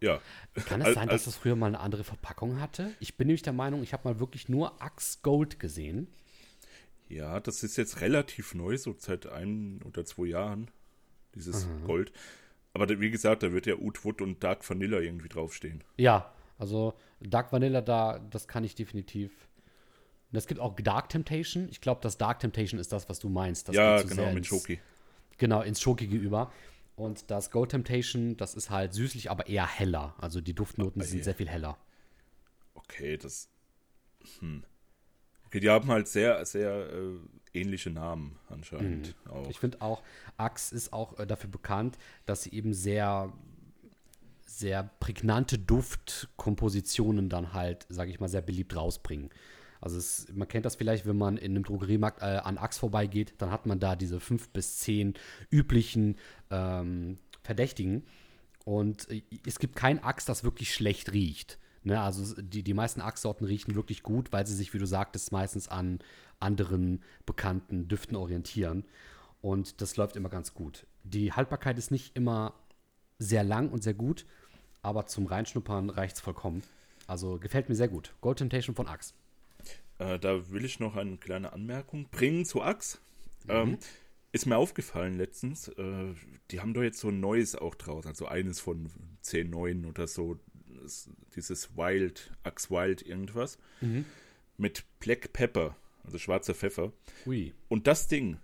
Ja. 0.01 0.19
Kann 0.65 0.81
es 0.81 0.95
sein, 0.95 1.07
dass 1.07 1.25
das 1.25 1.37
früher 1.37 1.55
mal 1.55 1.67
eine 1.67 1.79
andere 1.79 2.03
Verpackung 2.03 2.59
hatte? 2.59 2.93
Ich 2.99 3.15
bin 3.15 3.27
nämlich 3.27 3.41
der 3.43 3.53
Meinung, 3.53 3.83
ich 3.83 3.93
habe 3.93 4.07
mal 4.07 4.19
wirklich 4.19 4.49
nur 4.49 4.81
Axe 4.81 5.19
Gold 5.21 5.59
gesehen. 5.59 6.07
Ja, 7.09 7.39
das 7.39 7.63
ist 7.63 7.77
jetzt 7.77 8.01
relativ 8.01 8.53
neu, 8.53 8.77
so 8.77 8.95
seit 8.97 9.27
ein 9.27 9.81
oder 9.83 10.03
zwei 10.03 10.25
Jahren, 10.25 10.69
dieses 11.35 11.67
Gold. 11.85 12.11
Aber 12.73 12.87
wie 12.99 13.09
gesagt, 13.09 13.43
da 13.43 13.51
wird 13.53 13.65
ja 13.65 13.75
Oudwood 13.75 14.21
und 14.21 14.43
Dark 14.43 14.67
Vanilla 14.69 14.99
irgendwie 14.99 15.29
draufstehen. 15.29 15.83
Ja, 15.95 16.31
also 16.57 16.93
Dark 17.19 17.51
Vanilla 17.51 17.81
da, 17.81 18.19
das 18.19 18.47
kann 18.47 18.63
ich 18.63 18.75
definitiv. 18.75 19.31
Und 20.31 20.37
es 20.37 20.47
gibt 20.47 20.59
auch 20.59 20.75
Dark 20.75 21.09
Temptation. 21.09 21.67
Ich 21.69 21.81
glaube, 21.81 22.01
das 22.01 22.17
Dark 22.17 22.39
Temptation 22.39 22.79
ist 22.79 22.91
das, 22.91 23.07
was 23.09 23.19
du 23.19 23.29
meinst. 23.29 23.69
Das 23.69 23.75
ja, 23.75 23.99
so 23.99 24.07
genau, 24.07 24.27
mit 24.27 24.37
ins- 24.37 24.47
Schoki. 24.47 24.79
Genau, 25.37 25.61
ins 25.61 25.81
Schokige 25.81 26.15
über. 26.17 26.51
Und 26.95 27.29
das 27.29 27.51
Gold 27.51 27.71
Temptation, 27.71 28.37
das 28.37 28.55
ist 28.55 28.71
halt 28.71 28.93
süßlich, 28.93 29.29
aber 29.29 29.47
eher 29.47 29.67
heller. 29.67 30.15
Also 30.17 30.41
die 30.41 30.53
Duftnoten 30.53 31.01
sind 31.03 31.19
ja. 31.19 31.23
sehr 31.25 31.35
viel 31.35 31.47
heller. 31.47 31.77
Okay, 32.73 33.17
das. 33.17 33.49
Hm. 34.39 34.63
Okay, 35.45 35.59
die 35.59 35.69
haben 35.69 35.89
halt 35.89 36.07
sehr, 36.07 36.43
sehr 36.45 36.89
äh, 36.91 37.19
ähnliche 37.53 37.89
Namen 37.89 38.37
anscheinend 38.49 39.15
auch. 39.29 39.47
Ich 39.49 39.59
finde 39.59 39.81
auch, 39.81 40.01
Axe 40.35 40.75
ist 40.75 40.91
auch 40.91 41.17
äh, 41.19 41.27
dafür 41.27 41.49
bekannt, 41.49 41.97
dass 42.25 42.43
sie 42.43 42.51
eben 42.51 42.73
sehr, 42.73 43.31
sehr 44.47 44.83
prägnante 44.99 45.59
Duftkompositionen 45.59 47.29
dann 47.29 47.53
halt, 47.53 47.85
sage 47.89 48.09
ich 48.09 48.19
mal, 48.19 48.29
sehr 48.29 48.41
beliebt 48.41 48.75
rausbringen. 48.75 49.29
Also 49.79 49.97
es, 49.97 50.27
man 50.33 50.47
kennt 50.47 50.65
das 50.65 50.75
vielleicht, 50.75 51.05
wenn 51.05 51.17
man 51.17 51.37
in 51.37 51.51
einem 51.51 51.63
Drogeriemarkt 51.63 52.21
äh, 52.21 52.25
an 52.25 52.57
Axe 52.57 52.79
vorbeigeht, 52.79 53.35
dann 53.37 53.51
hat 53.51 53.65
man 53.65 53.79
da 53.79 53.95
diese 53.95 54.19
fünf 54.19 54.49
bis 54.49 54.79
zehn 54.79 55.13
üblichen 55.51 56.15
ähm, 56.49 57.19
Verdächtigen. 57.43 58.03
Und 58.65 59.09
äh, 59.11 59.21
es 59.45 59.59
gibt 59.59 59.75
kein 59.75 60.03
Axe, 60.03 60.25
das 60.25 60.43
wirklich 60.43 60.73
schlecht 60.73 61.13
riecht. 61.13 61.59
Ne? 61.83 62.01
Also 62.01 62.41
die, 62.41 62.63
die 62.63 62.73
meisten 62.73 63.01
Axe-Sorten 63.01 63.45
riechen 63.45 63.75
wirklich 63.75 64.01
gut, 64.01 64.31
weil 64.31 64.47
sie 64.47 64.55
sich, 64.55 64.73
wie 64.73 64.79
du 64.79 64.87
sagtest, 64.87 65.31
meistens 65.31 65.67
an 65.67 65.99
anderen 66.39 67.03
bekannten 67.25 67.87
Düften 67.87 68.15
orientieren. 68.15 68.85
Und 69.41 69.81
das 69.81 69.95
läuft 69.95 70.15
immer 70.15 70.29
ganz 70.29 70.53
gut. 70.53 70.87
Die 71.03 71.31
Haltbarkeit 71.31 71.77
ist 71.77 71.91
nicht 71.91 72.15
immer 72.15 72.53
sehr 73.19 73.43
lang 73.43 73.69
und 73.69 73.83
sehr 73.83 73.93
gut, 73.93 74.25
aber 74.81 75.05
zum 75.05 75.25
Reinschnuppern 75.25 75.89
reicht 75.89 76.15
es 76.17 76.21
vollkommen. 76.21 76.63
Also 77.07 77.39
gefällt 77.39 77.69
mir 77.69 77.75
sehr 77.75 77.87
gut. 77.87 78.13
Gold 78.21 78.39
Temptation 78.39 78.75
von 78.75 78.87
Axe. 78.87 79.13
Äh, 79.99 80.19
da 80.19 80.51
will 80.51 80.65
ich 80.65 80.79
noch 80.79 80.95
eine 80.95 81.17
kleine 81.17 81.53
Anmerkung 81.53 82.07
bringen 82.09 82.45
zu 82.45 82.61
Axe. 82.61 82.99
Mhm. 83.45 83.51
Ähm, 83.51 83.77
ist 84.31 84.45
mir 84.45 84.57
aufgefallen 84.57 85.17
letztens, 85.17 85.69
äh, 85.69 86.13
die 86.51 86.59
haben 86.59 86.73
doch 86.73 86.83
jetzt 86.83 86.99
so 86.99 87.07
ein 87.07 87.19
neues 87.19 87.55
auch 87.55 87.75
draus, 87.75 88.05
also 88.05 88.27
eines 88.27 88.59
von 88.59 88.89
10 89.21 89.49
neuen 89.49 89.85
oder 89.85 90.07
so, 90.07 90.37
dieses 91.35 91.75
Wild, 91.75 92.31
Axe 92.43 92.69
Wild 92.69 93.01
irgendwas, 93.01 93.57
mhm. 93.81 94.05
mit 94.57 94.83
Black 94.99 95.33
Pepper, 95.33 95.75
also 96.03 96.17
schwarzer 96.17 96.53
Pfeffer. 96.53 96.91
Ui. 97.25 97.53
Und 97.67 97.87
das 97.87 98.07
Ding 98.07 98.37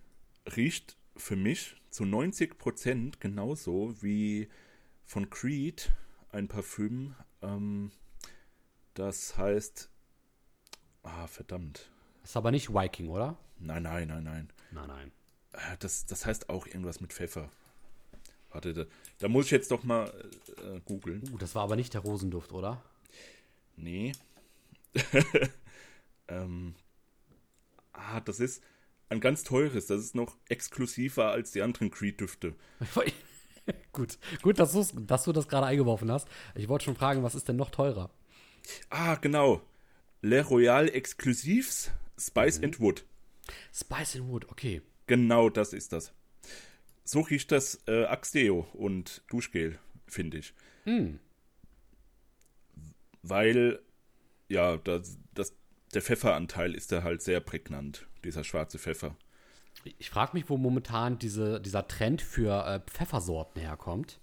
riecht 0.56 0.98
für 1.15 1.36
mich 1.36 1.75
zu 1.94 2.06
90% 2.06 3.20
genauso 3.20 4.02
wie 4.02 4.50
von 5.06 5.30
Creed 5.30 5.92
ein 6.32 6.48
Parfüm, 6.48 7.14
ähm, 7.44 7.92
das 8.96 9.38
heißt, 9.38 9.92
ah, 11.04 11.28
verdammt. 11.28 11.92
Ist 12.24 12.36
aber 12.36 12.50
nicht 12.50 12.74
Viking, 12.74 13.10
oder? 13.10 13.38
Nein, 13.60 13.84
nein, 13.84 14.08
nein, 14.08 14.24
nein. 14.24 14.50
Nein, 14.72 14.88
nein. 14.88 15.12
Äh, 15.52 15.78
das, 15.80 16.08
das 16.08 16.26
heißt 16.26 16.50
auch 16.50 16.66
irgendwas 16.66 17.00
mit 17.00 17.14
Pfeffer. 17.14 17.52
Warte, 18.50 18.74
da, 18.74 18.86
da 19.20 19.28
muss 19.28 19.46
ich 19.46 19.52
jetzt 19.52 19.70
doch 19.70 19.84
mal 19.84 20.12
äh, 20.58 20.80
googeln. 20.86 21.22
Uh, 21.32 21.38
das 21.38 21.54
war 21.54 21.64
aber 21.64 21.76
nicht 21.76 21.94
der 21.94 22.02
Rosenduft, 22.02 22.54
oder? 22.54 22.84
Nee. 23.76 24.14
ähm, 26.28 26.74
ah, 27.92 28.20
das 28.22 28.40
ist 28.40 28.64
ein 29.10 29.20
ganz 29.20 29.44
teures. 29.44 29.88
Das 29.88 30.02
ist 30.02 30.16
noch 30.16 30.38
exklusiver 30.50 31.32
als 31.32 31.52
die 31.52 31.62
anderen 31.62 31.92
Creed-Düfte. 31.92 32.56
gut, 33.94 34.18
gut, 34.42 34.60
dass, 34.60 34.94
dass 34.96 35.24
du 35.24 35.32
das 35.32 35.48
gerade 35.48 35.68
eingeworfen 35.68 36.12
hast. 36.12 36.28
Ich 36.56 36.68
wollte 36.68 36.86
schon 36.86 36.96
fragen, 36.96 37.24
was 37.24 37.36
ist 37.36 37.48
denn 37.48 37.56
noch 37.56 37.70
teurer? 37.70 38.10
Ah, 38.90 39.16
genau. 39.16 39.62
Le 40.22 40.42
Royal 40.42 40.90
Exclusives 40.90 41.92
Spice 42.18 42.60
mhm. 42.60 42.66
and 42.66 42.80
Wood. 42.80 43.06
Spice 43.74 44.16
and 44.16 44.30
Wood, 44.30 44.50
okay. 44.50 44.82
Genau 45.08 45.50
das 45.50 45.74
ist 45.74 45.92
das. 45.92 46.14
So 47.04 47.22
riecht 47.22 47.52
das 47.52 47.82
äh, 47.88 48.06
Axdeo 48.06 48.68
und 48.74 49.24
Duschgel, 49.30 49.80
finde 50.08 50.38
ich. 50.38 50.54
Mhm. 50.86 51.20
Weil, 53.22 53.80
ja, 54.48 54.78
das, 54.78 55.18
das, 55.34 55.54
der 55.94 56.02
Pfefferanteil 56.02 56.76
ist 56.76 56.92
da 56.92 57.04
halt 57.04 57.22
sehr 57.22 57.40
prägnant, 57.42 58.08
dieser 58.24 58.44
schwarze 58.44 58.80
Pfeffer. 58.80 59.15
Ich 59.98 60.10
frage 60.10 60.32
mich, 60.34 60.50
wo 60.50 60.58
momentan 60.58 61.20
diese, 61.20 61.60
dieser 61.60 61.88
Trend 61.88 62.22
für 62.22 62.65
äh, 62.65 62.80
Pfeffersorten 62.80 63.62
herkommt. 63.62 64.20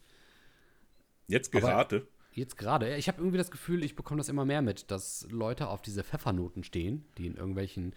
Jetzt 1.27 1.53
gerade? 1.53 1.97
Aber 1.97 2.07
jetzt 2.33 2.57
gerade. 2.57 2.97
Ich 2.97 3.09
habe 3.09 3.19
irgendwie 3.19 3.39
das 3.39 3.51
Gefühl, 3.51 3.85
ich 3.85 3.97
bekomme 3.97 4.19
das 4.19 4.29
immer 4.29 4.45
mehr 4.45 4.63
mit, 4.63 4.91
dass 4.91 5.27
Leute 5.31 5.69
auf 5.69 5.83
diese 5.83 6.05
Pfeffernoten 6.05 6.65
stehen, 6.65 7.05
die 7.19 7.27
in 7.27 7.37
irgendwelchen 7.37 7.95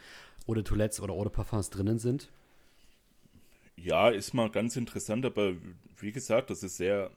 Eau 0.47 0.53
de 0.53 0.63
Toilettes 0.63 0.99
oder 0.99 1.13
Eau 1.13 1.23
de 1.23 1.31
Parfums 1.31 1.69
drinnen 1.69 1.99
sind. 1.99 2.29
Ja, 3.75 4.09
ist 4.09 4.33
mal 4.33 4.49
ganz 4.49 4.75
interessant, 4.75 5.25
aber 5.25 5.53
wie 5.97 6.11
gesagt, 6.11 6.49
das 6.49 6.63
ist 6.63 6.77
sehr, 6.77 7.11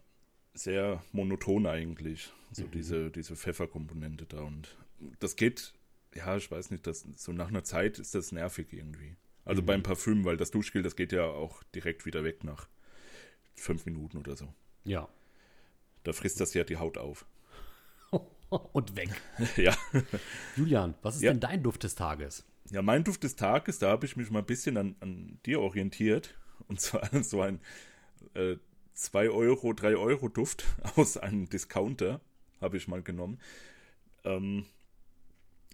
sehr 0.54 1.02
monoton 1.12 1.66
eigentlich. 1.66 2.32
So 2.52 2.64
mhm. 2.64 2.70
diese, 2.70 3.10
diese 3.10 3.36
Pfefferkomponente 3.36 4.26
da. 4.26 4.40
Und 4.40 4.76
das 5.18 5.36
geht, 5.36 5.74
ja, 6.16 6.36
ich 6.36 6.50
weiß 6.50 6.70
nicht, 6.70 6.86
das, 6.86 7.06
so 7.16 7.32
nach 7.32 7.48
einer 7.48 7.64
Zeit 7.64 7.98
ist 7.98 8.14
das 8.14 8.32
nervig 8.32 8.72
irgendwie. 8.72 9.16
Also 9.44 9.62
mhm. 9.62 9.66
beim 9.66 9.82
Parfüm, 9.82 10.24
weil 10.24 10.36
das 10.36 10.50
Duschgel, 10.50 10.82
das 10.82 10.96
geht 10.96 11.12
ja 11.12 11.24
auch 11.24 11.62
direkt 11.74 12.06
wieder 12.06 12.24
weg 12.24 12.44
nach 12.44 12.68
fünf 13.54 13.86
Minuten 13.86 14.18
oder 14.18 14.36
so. 14.36 14.52
Ja. 14.84 15.08
Da 16.04 16.12
frisst 16.12 16.40
das 16.40 16.54
ja 16.54 16.64
die 16.64 16.76
Haut 16.76 16.98
auf. 16.98 17.26
Und 18.48 18.96
weg. 18.96 19.10
ja. 19.56 19.76
Julian, 20.56 20.94
was 21.02 21.16
ist 21.16 21.22
ja. 21.22 21.32
denn 21.32 21.40
dein 21.40 21.62
Duft 21.62 21.82
des 21.82 21.94
Tages? 21.94 22.44
Ja, 22.70 22.82
mein 22.82 23.04
Duft 23.04 23.22
des 23.22 23.36
Tages, 23.36 23.78
da 23.78 23.90
habe 23.90 24.06
ich 24.06 24.16
mich 24.16 24.30
mal 24.30 24.40
ein 24.40 24.46
bisschen 24.46 24.76
an, 24.76 24.96
an 25.00 25.38
dir 25.46 25.60
orientiert. 25.60 26.34
Und 26.68 26.80
zwar 26.80 27.08
so 27.22 27.40
ein 27.40 27.60
äh, 28.34 28.56
2 28.94 29.30
Euro, 29.30 29.72
3 29.72 29.96
Euro 29.96 30.28
Duft 30.28 30.64
aus 30.96 31.16
einem 31.16 31.48
Discounter 31.48 32.20
habe 32.60 32.76
ich 32.76 32.88
mal 32.88 33.02
genommen. 33.02 33.38
Ähm, 34.24 34.64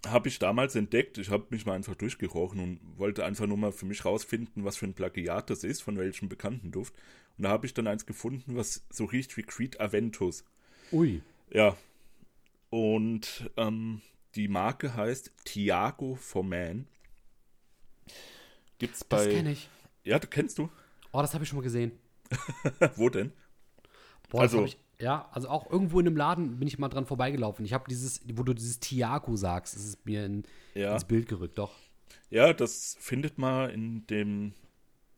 habe 0.05 0.27
ich 0.27 0.39
damals 0.39 0.75
entdeckt. 0.75 1.17
Ich 1.17 1.29
habe 1.29 1.45
mich 1.49 1.65
mal 1.65 1.73
einfach 1.73 1.95
durchgerochen 1.95 2.59
und 2.59 2.79
wollte 2.97 3.25
einfach 3.25 3.47
nur 3.47 3.57
mal 3.57 3.71
für 3.71 3.85
mich 3.85 4.05
rausfinden, 4.05 4.65
was 4.65 4.77
für 4.77 4.85
ein 4.85 4.93
Plagiat 4.93 5.49
das 5.49 5.63
ist, 5.63 5.81
von 5.81 5.97
welchem 5.97 6.29
bekannten 6.29 6.71
Duft. 6.71 6.93
Und 7.37 7.45
da 7.45 7.49
habe 7.49 7.65
ich 7.65 7.73
dann 7.73 7.87
eins 7.87 8.05
gefunden, 8.05 8.55
was 8.55 8.85
so 8.89 9.05
riecht 9.05 9.35
wie 9.37 9.43
Creed 9.43 9.79
Aventus. 9.79 10.43
Ui. 10.91 11.21
Ja. 11.51 11.77
Und 12.69 13.49
ähm, 13.57 14.01
die 14.35 14.47
Marke 14.47 14.95
heißt 14.95 15.31
Tiago 15.45 16.15
for 16.15 16.43
Man. 16.43 16.87
Gibt's 18.79 19.03
bei. 19.03 19.25
Das 19.25 19.33
kenne 19.33 19.51
ich. 19.51 19.69
Ja, 20.03 20.19
du 20.19 20.27
kennst 20.27 20.57
du? 20.57 20.69
Oh, 21.11 21.21
das 21.21 21.33
habe 21.33 21.43
ich 21.43 21.49
schon 21.49 21.57
mal 21.57 21.63
gesehen. 21.63 21.91
Wo 22.95 23.09
denn? 23.09 23.31
Boah, 24.29 24.41
also, 24.41 24.65
ich, 24.65 24.77
ja, 25.03 25.27
also 25.33 25.49
auch 25.49 25.69
irgendwo 25.69 25.99
in 25.99 26.07
einem 26.07 26.15
Laden 26.15 26.59
bin 26.59 26.67
ich 26.67 26.79
mal 26.79 26.87
dran 26.87 27.05
vorbeigelaufen. 27.05 27.65
Ich 27.65 27.73
habe 27.73 27.83
dieses, 27.89 28.21
wo 28.35 28.43
du 28.43 28.53
dieses 28.53 28.79
Tiago 28.79 29.35
sagst, 29.35 29.75
das 29.75 29.83
ist 29.83 30.05
mir 30.05 30.25
in, 30.25 30.43
ja. 30.75 30.93
ins 30.93 31.03
Bild 31.03 31.27
gerückt, 31.27 31.57
doch. 31.57 31.73
Ja, 32.29 32.53
das 32.53 32.95
findet 33.01 33.37
man 33.37 33.69
in 33.69 34.07
dem 34.07 34.53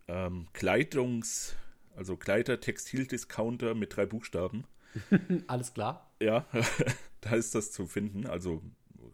ähm, 0.07 0.47
Kleidungs-, 0.53 1.53
also 1.95 2.17
Kleider-Textil-Discounter 2.17 3.75
mit 3.75 3.95
drei 3.95 4.07
Buchstaben. 4.07 4.65
Alles 5.47 5.75
klar. 5.75 6.09
Ja, 6.19 6.47
da 7.21 7.35
ist 7.35 7.53
das 7.53 7.71
zu 7.71 7.85
finden. 7.85 8.25
Also, 8.25 8.63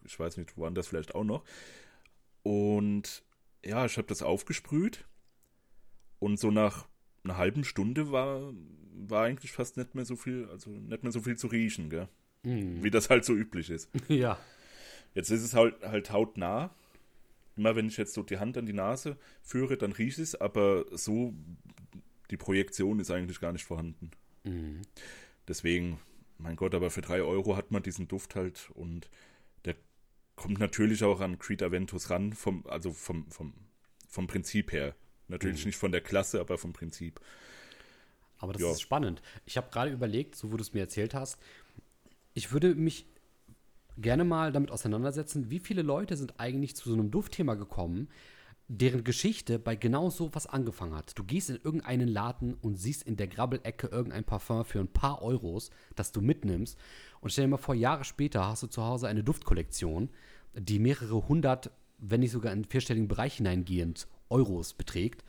ich 0.06 0.18
weiß 0.18 0.38
nicht, 0.38 0.56
woanders 0.56 0.88
vielleicht 0.88 1.14
auch 1.14 1.24
noch. 1.24 1.44
Und 2.42 3.22
ja, 3.62 3.84
ich 3.84 3.98
habe 3.98 4.08
das 4.08 4.22
aufgesprüht 4.22 5.04
und 6.18 6.40
so 6.40 6.50
nach 6.50 6.88
einer 7.24 7.36
halben 7.36 7.64
Stunde 7.64 8.10
war, 8.10 8.52
war 8.94 9.24
eigentlich 9.24 9.52
fast 9.52 9.76
nicht 9.76 9.94
mehr 9.94 10.04
so 10.04 10.16
viel, 10.16 10.48
also 10.50 10.70
nicht 10.70 11.02
mehr 11.02 11.12
so 11.12 11.20
viel 11.20 11.36
zu 11.36 11.46
riechen, 11.46 11.90
gell? 11.90 12.08
Mm. 12.42 12.82
Wie 12.82 12.90
das 12.90 13.10
halt 13.10 13.24
so 13.24 13.34
üblich 13.34 13.70
ist. 13.70 13.90
Ja. 14.08 14.38
Jetzt 15.14 15.30
ist 15.30 15.42
es 15.42 15.54
halt, 15.54 15.82
halt 15.82 16.10
hautnah. 16.10 16.74
Immer 17.56 17.76
wenn 17.76 17.86
ich 17.86 17.98
jetzt 17.98 18.14
so 18.14 18.22
die 18.22 18.38
Hand 18.38 18.56
an 18.56 18.64
die 18.64 18.72
Nase 18.72 19.18
führe, 19.42 19.76
dann 19.76 19.92
rieche 19.92 20.22
ich 20.22 20.28
es, 20.28 20.40
aber 20.40 20.86
so 20.90 21.34
die 22.30 22.38
Projektion 22.38 22.98
ist 22.98 23.10
eigentlich 23.10 23.38
gar 23.40 23.52
nicht 23.52 23.64
vorhanden. 23.64 24.10
Mm. 24.44 24.80
Deswegen, 25.46 26.00
mein 26.38 26.56
Gott, 26.56 26.74
aber 26.74 26.90
für 26.90 27.02
drei 27.02 27.22
Euro 27.22 27.56
hat 27.56 27.70
man 27.70 27.82
diesen 27.82 28.08
Duft 28.08 28.34
halt 28.34 28.70
und 28.72 29.10
der 29.66 29.76
kommt 30.34 30.58
natürlich 30.58 31.04
auch 31.04 31.20
an 31.20 31.38
Creed 31.38 31.62
Aventus 31.62 32.08
ran, 32.08 32.32
vom, 32.32 32.66
also 32.66 32.92
vom, 32.92 33.30
vom, 33.30 33.52
vom 34.08 34.26
Prinzip 34.26 34.72
her. 34.72 34.94
Natürlich 35.32 35.62
mhm. 35.62 35.68
nicht 35.70 35.78
von 35.78 35.92
der 35.92 36.02
Klasse, 36.02 36.40
aber 36.40 36.58
vom 36.58 36.72
Prinzip. 36.72 37.20
Aber 38.38 38.52
das 38.52 38.62
ja. 38.62 38.70
ist 38.70 38.82
spannend. 38.82 39.22
Ich 39.46 39.56
habe 39.56 39.70
gerade 39.70 39.90
überlegt, 39.90 40.36
so 40.36 40.52
wo 40.52 40.56
du 40.56 40.62
es 40.62 40.74
mir 40.74 40.80
erzählt 40.80 41.14
hast, 41.14 41.38
ich 42.34 42.52
würde 42.52 42.74
mich 42.74 43.06
gerne 43.96 44.24
mal 44.24 44.52
damit 44.52 44.70
auseinandersetzen, 44.70 45.50
wie 45.50 45.58
viele 45.58 45.82
Leute 45.82 46.16
sind 46.16 46.38
eigentlich 46.38 46.76
zu 46.76 46.88
so 46.88 46.94
einem 46.94 47.10
Duftthema 47.10 47.54
gekommen, 47.54 48.08
deren 48.68 49.04
Geschichte 49.04 49.58
bei 49.58 49.74
genau 49.74 50.10
so 50.10 50.34
was 50.34 50.46
angefangen 50.46 50.94
hat. 50.94 51.18
Du 51.18 51.24
gehst 51.24 51.50
in 51.50 51.60
irgendeinen 51.62 52.08
Laden 52.08 52.54
und 52.54 52.76
siehst 52.76 53.02
in 53.02 53.16
der 53.16 53.28
Grabbelecke 53.28 53.86
irgendein 53.86 54.24
Parfum 54.24 54.64
für 54.64 54.80
ein 54.80 54.88
paar 54.88 55.22
Euros, 55.22 55.70
das 55.94 56.12
du 56.12 56.20
mitnimmst. 56.20 56.78
Und 57.20 57.32
stell 57.32 57.44
dir 57.44 57.50
mal 57.50 57.56
vor, 57.56 57.74
Jahre 57.74 58.04
später 58.04 58.46
hast 58.46 58.62
du 58.62 58.66
zu 58.66 58.82
Hause 58.82 59.08
eine 59.08 59.24
Duftkollektion, 59.24 60.10
die 60.54 60.78
mehrere 60.78 61.28
hundert, 61.28 61.70
wenn 61.98 62.20
nicht 62.20 62.32
sogar 62.32 62.52
in 62.52 62.62
den 62.62 62.70
vierstelligen 62.70 63.08
Bereich 63.08 63.36
hineingehend 63.36 64.08
Euros 64.32 64.74
beträgt. 64.74 65.24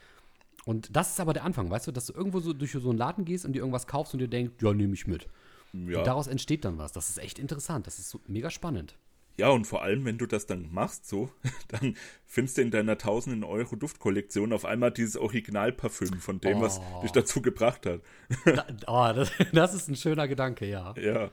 Und 0.65 0.95
das 0.95 1.11
ist 1.11 1.19
aber 1.19 1.33
der 1.33 1.43
Anfang, 1.43 1.69
weißt 1.69 1.87
du, 1.87 1.91
dass 1.91 2.05
du 2.05 2.13
irgendwo 2.13 2.39
so 2.39 2.53
durch 2.53 2.71
so 2.71 2.89
einen 2.89 2.97
Laden 2.97 3.25
gehst 3.25 3.45
und 3.45 3.53
dir 3.53 3.59
irgendwas 3.59 3.85
kaufst 3.85 4.13
und 4.13 4.19
dir 4.19 4.29
denkst, 4.29 4.53
ja, 4.61 4.73
nehme 4.73 4.93
ich 4.93 5.07
mit. 5.07 5.27
Ja. 5.73 5.99
Und 5.99 6.07
daraus 6.07 6.27
entsteht 6.27 6.65
dann 6.65 6.77
was. 6.77 6.91
Das 6.91 7.09
ist 7.09 7.17
echt 7.17 7.39
interessant. 7.39 7.87
Das 7.87 7.99
ist 7.99 8.09
so 8.09 8.21
mega 8.27 8.49
spannend. 8.49 8.95
Ja, 9.35 9.49
und 9.49 9.65
vor 9.65 9.81
allem, 9.81 10.05
wenn 10.05 10.19
du 10.19 10.27
das 10.27 10.45
dann 10.45 10.71
machst, 10.71 11.07
so, 11.07 11.31
dann 11.67 11.95
findest 12.25 12.57
du 12.57 12.61
in 12.61 12.71
deiner 12.71 12.97
tausenden 12.97 13.43
Euro 13.43 13.75
Duftkollektion 13.75 14.53
auf 14.53 14.63
einmal 14.63 14.91
dieses 14.91 15.17
Originalparfüm 15.17 16.19
von 16.19 16.39
dem, 16.39 16.59
oh. 16.59 16.61
was 16.61 16.79
dich 17.01 17.11
dazu 17.11 17.41
gebracht 17.41 17.85
hat. 17.85 18.01
Da, 18.45 18.65
oh, 18.87 19.11
das, 19.13 19.31
das, 19.53 19.73
ist 19.73 19.89
ein 19.89 19.95
schöner 19.95 20.27
Gedanke, 20.27 20.67
ja. 20.67 20.93
Ja. 20.97 21.31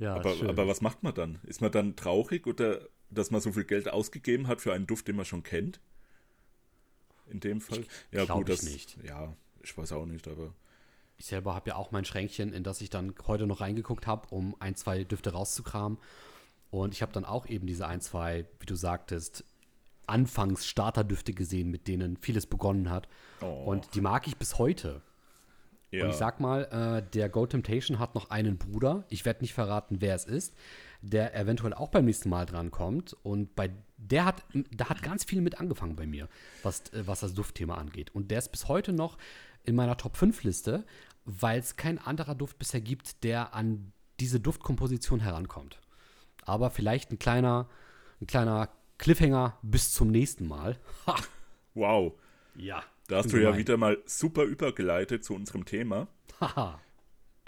ja 0.00 0.14
aber, 0.14 0.34
aber 0.48 0.66
was 0.66 0.80
macht 0.80 1.04
man 1.04 1.14
dann? 1.14 1.38
Ist 1.44 1.60
man 1.60 1.70
dann 1.70 1.94
traurig 1.94 2.46
oder 2.46 2.80
dass 3.10 3.30
man 3.30 3.40
so 3.40 3.52
viel 3.52 3.64
Geld 3.64 3.88
ausgegeben 3.88 4.48
hat 4.48 4.60
für 4.60 4.72
einen 4.72 4.86
Duft, 4.86 5.06
den 5.06 5.16
man 5.16 5.24
schon 5.24 5.44
kennt? 5.44 5.80
In 7.30 7.40
dem 7.40 7.60
Fall. 7.60 7.80
Ich 7.80 7.88
ja, 8.10 8.24
gut, 8.24 8.48
das 8.48 8.62
nicht. 8.62 8.96
Ja, 9.04 9.34
ich 9.62 9.76
weiß 9.76 9.92
auch 9.92 10.06
nicht, 10.06 10.26
aber. 10.28 10.54
Ich 11.16 11.26
selber 11.26 11.54
habe 11.54 11.70
ja 11.70 11.76
auch 11.76 11.90
mein 11.90 12.04
Schränkchen, 12.04 12.52
in 12.52 12.62
das 12.62 12.80
ich 12.80 12.90
dann 12.90 13.12
heute 13.26 13.46
noch 13.46 13.60
reingeguckt 13.60 14.06
habe, 14.06 14.28
um 14.30 14.54
ein, 14.60 14.76
zwei 14.76 15.02
Düfte 15.02 15.32
rauszukramen. 15.32 15.98
Und 16.70 16.94
ich 16.94 17.02
habe 17.02 17.12
dann 17.12 17.24
auch 17.24 17.46
eben 17.46 17.66
diese 17.66 17.88
ein, 17.88 18.00
zwei, 18.00 18.44
wie 18.60 18.66
du 18.66 18.76
sagtest, 18.76 19.44
anfangs 20.06 20.66
Starterdüfte 20.66 21.32
gesehen, 21.32 21.70
mit 21.70 21.88
denen 21.88 22.16
vieles 22.16 22.46
begonnen 22.46 22.90
hat. 22.90 23.08
Oh. 23.40 23.46
Und 23.46 23.94
die 23.94 24.00
mag 24.00 24.26
ich 24.26 24.36
bis 24.36 24.58
heute. 24.58 25.02
Ja. 25.90 26.04
Und 26.04 26.10
ich 26.10 26.16
sag 26.16 26.40
mal, 26.40 26.64
äh, 26.64 27.10
der 27.10 27.28
Gold 27.28 27.50
Temptation 27.50 27.98
hat 27.98 28.14
noch 28.14 28.30
einen 28.30 28.58
Bruder. 28.58 29.04
Ich 29.08 29.24
werde 29.24 29.40
nicht 29.40 29.54
verraten, 29.54 30.00
wer 30.00 30.14
es 30.14 30.24
ist, 30.24 30.54
der 31.00 31.34
eventuell 31.36 31.74
auch 31.74 31.88
beim 31.88 32.04
nächsten 32.04 32.28
Mal 32.28 32.46
drankommt. 32.46 33.16
Und 33.22 33.54
bei 33.54 33.70
der 33.96 34.24
hat, 34.24 34.44
da 34.70 34.88
hat 34.88 35.02
ganz 35.02 35.24
viel 35.24 35.40
mit 35.40 35.60
angefangen 35.60 35.96
bei 35.96 36.06
mir, 36.06 36.28
was, 36.62 36.92
äh, 36.92 37.06
was 37.06 37.20
das 37.20 37.34
Duftthema 37.34 37.76
angeht. 37.76 38.14
Und 38.14 38.30
der 38.30 38.38
ist 38.38 38.50
bis 38.50 38.68
heute 38.68 38.92
noch 38.92 39.18
in 39.64 39.74
meiner 39.74 39.96
Top 39.96 40.16
5 40.16 40.44
Liste, 40.44 40.84
weil 41.24 41.60
es 41.60 41.76
kein 41.76 41.98
anderer 41.98 42.34
Duft 42.34 42.58
bisher 42.58 42.80
gibt, 42.80 43.22
der 43.24 43.54
an 43.54 43.92
diese 44.20 44.40
Duftkomposition 44.40 45.20
herankommt. 45.20 45.78
Aber 46.44 46.70
vielleicht 46.70 47.12
ein 47.12 47.18
kleiner, 47.18 47.68
ein 48.20 48.26
kleiner 48.26 48.70
Cliffhanger 48.96 49.58
bis 49.62 49.92
zum 49.92 50.10
nächsten 50.10 50.48
Mal. 50.48 50.78
Ha. 51.06 51.16
Wow. 51.74 52.14
Ja. 52.56 52.82
Da 53.06 53.18
hast 53.18 53.32
du 53.32 53.38
ja 53.38 53.56
wieder 53.56 53.76
mal 53.76 53.98
super 54.04 54.42
übergeleitet 54.42 55.24
zu 55.24 55.34
unserem 55.34 55.64
Thema. 55.64 56.08
Haha. 56.40 56.80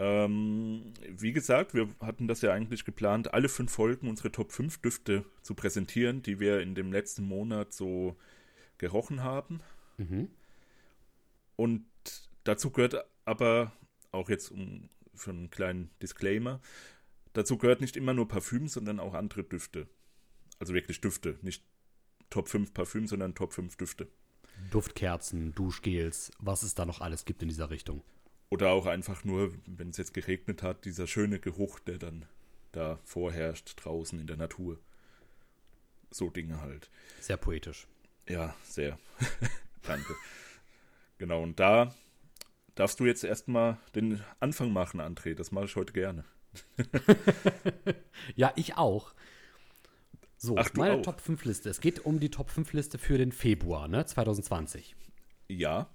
Ähm, 0.02 0.94
wie 1.10 1.32
gesagt, 1.32 1.74
wir 1.74 1.86
hatten 2.00 2.26
das 2.26 2.40
ja 2.40 2.54
eigentlich 2.54 2.86
geplant, 2.86 3.34
alle 3.34 3.50
fünf 3.50 3.70
Folgen 3.70 4.08
unsere 4.08 4.32
Top 4.32 4.50
5 4.50 4.80
Düfte 4.80 5.26
zu 5.42 5.54
präsentieren, 5.54 6.22
die 6.22 6.40
wir 6.40 6.60
in 6.60 6.74
dem 6.74 6.90
letzten 6.90 7.28
Monat 7.28 7.74
so 7.74 8.16
gerochen 8.78 9.22
haben. 9.22 9.60
Mhm. 9.98 10.30
Und 11.56 11.84
dazu 12.44 12.70
gehört 12.70 13.04
aber 13.26 13.72
auch 14.10 14.30
jetzt 14.30 14.50
um, 14.50 14.88
für 15.14 15.32
einen 15.32 15.50
kleinen 15.50 15.90
Disclaimer, 16.00 16.62
dazu 17.34 17.58
gehört 17.58 17.82
nicht 17.82 17.98
immer 17.98 18.14
nur 18.14 18.26
Parfüm, 18.26 18.68
sondern 18.68 19.00
auch 19.00 19.12
andere 19.12 19.44
Düfte. 19.44 19.86
Also 20.58 20.72
wirklich 20.72 21.02
Düfte, 21.02 21.38
nicht 21.42 21.62
Top 22.30 22.48
5 22.48 22.72
Parfüm, 22.72 23.06
sondern 23.06 23.34
Top 23.34 23.52
5 23.52 23.76
Düfte. 23.76 24.08
Duftkerzen, 24.70 25.54
Duschgels, 25.54 26.30
was 26.38 26.62
es 26.62 26.74
da 26.74 26.86
noch 26.86 27.02
alles 27.02 27.26
gibt 27.26 27.42
in 27.42 27.48
dieser 27.48 27.68
Richtung. 27.68 28.02
Oder 28.50 28.70
auch 28.70 28.86
einfach 28.86 29.24
nur, 29.24 29.52
wenn 29.66 29.90
es 29.90 29.96
jetzt 29.96 30.12
geregnet 30.12 30.62
hat, 30.62 30.84
dieser 30.84 31.06
schöne 31.06 31.38
Geruch, 31.38 31.78
der 31.78 31.98
dann 31.98 32.26
da 32.72 32.98
vorherrscht 33.04 33.74
draußen 33.76 34.18
in 34.18 34.26
der 34.26 34.36
Natur. 34.36 34.78
So 36.10 36.30
Dinge 36.30 36.60
halt. 36.60 36.90
Sehr 37.20 37.36
poetisch. 37.36 37.86
Ja, 38.28 38.54
sehr. 38.64 38.98
Danke. 39.82 40.14
Genau, 41.18 41.42
und 41.42 41.60
da 41.60 41.94
darfst 42.74 42.98
du 42.98 43.06
jetzt 43.06 43.22
erstmal 43.22 43.78
den 43.94 44.20
Anfang 44.40 44.72
machen, 44.72 45.00
André. 45.00 45.34
Das 45.34 45.52
mache 45.52 45.66
ich 45.66 45.76
heute 45.76 45.92
gerne. 45.92 46.24
ja, 48.34 48.52
ich 48.56 48.76
auch. 48.76 49.14
So, 50.36 50.56
Ach, 50.56 50.72
meine 50.74 51.02
Top 51.02 51.20
5 51.20 51.44
Liste. 51.44 51.68
Es 51.68 51.80
geht 51.80 52.04
um 52.04 52.18
die 52.18 52.30
Top 52.30 52.50
5 52.50 52.72
Liste 52.72 52.98
für 52.98 53.18
den 53.18 53.30
Februar, 53.30 53.86
ne, 53.86 54.06
2020. 54.06 54.96
Ja. 55.48 55.88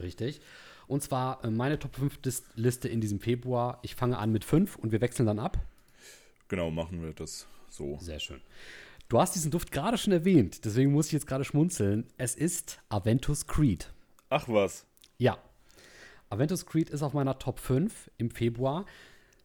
Richtig. 0.00 0.40
Und 0.86 1.02
zwar 1.02 1.44
äh, 1.44 1.50
meine 1.50 1.78
Top 1.78 1.96
5 1.96 2.18
Liste 2.56 2.88
in 2.88 3.00
diesem 3.00 3.20
Februar. 3.20 3.78
Ich 3.82 3.94
fange 3.94 4.18
an 4.18 4.32
mit 4.32 4.44
5 4.44 4.76
und 4.76 4.92
wir 4.92 5.00
wechseln 5.00 5.26
dann 5.26 5.38
ab. 5.38 5.58
Genau, 6.48 6.70
machen 6.70 7.02
wir 7.02 7.12
das 7.12 7.46
so. 7.68 7.98
Sehr 8.00 8.20
schön. 8.20 8.40
Du 9.08 9.20
hast 9.20 9.34
diesen 9.34 9.50
Duft 9.50 9.70
gerade 9.70 9.98
schon 9.98 10.12
erwähnt, 10.12 10.64
deswegen 10.64 10.92
muss 10.92 11.06
ich 11.06 11.12
jetzt 11.12 11.26
gerade 11.26 11.44
schmunzeln. 11.44 12.06
Es 12.16 12.34
ist 12.34 12.80
Aventus 12.88 13.46
Creed. 13.46 13.92
Ach 14.30 14.48
was. 14.48 14.86
Ja. 15.18 15.38
Aventus 16.30 16.66
Creed 16.66 16.90
ist 16.90 17.02
auf 17.02 17.12
meiner 17.12 17.38
Top 17.38 17.60
5 17.60 18.10
im 18.16 18.30
Februar. 18.30 18.86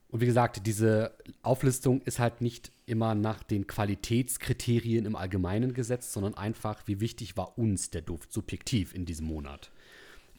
Und 0.07 0.21
wie 0.21 0.25
gesagt, 0.25 0.65
diese 0.65 1.13
Auflistung 1.43 2.01
ist 2.01 2.17
halt 2.17 2.41
nicht 2.41 2.71
immer 2.87 3.13
nach 3.13 3.43
den 3.43 3.67
Qualitätskriterien 3.67 5.05
im 5.05 5.15
Allgemeinen 5.15 5.73
gesetzt, 5.73 6.13
sondern 6.13 6.33
einfach, 6.33 6.81
wie 6.87 6.99
wichtig 6.99 7.37
war 7.37 7.59
uns 7.59 7.91
der 7.91 8.01
Duft 8.01 8.33
subjektiv 8.33 8.95
in 8.95 9.05
diesem 9.05 9.27
Monat. 9.27 9.71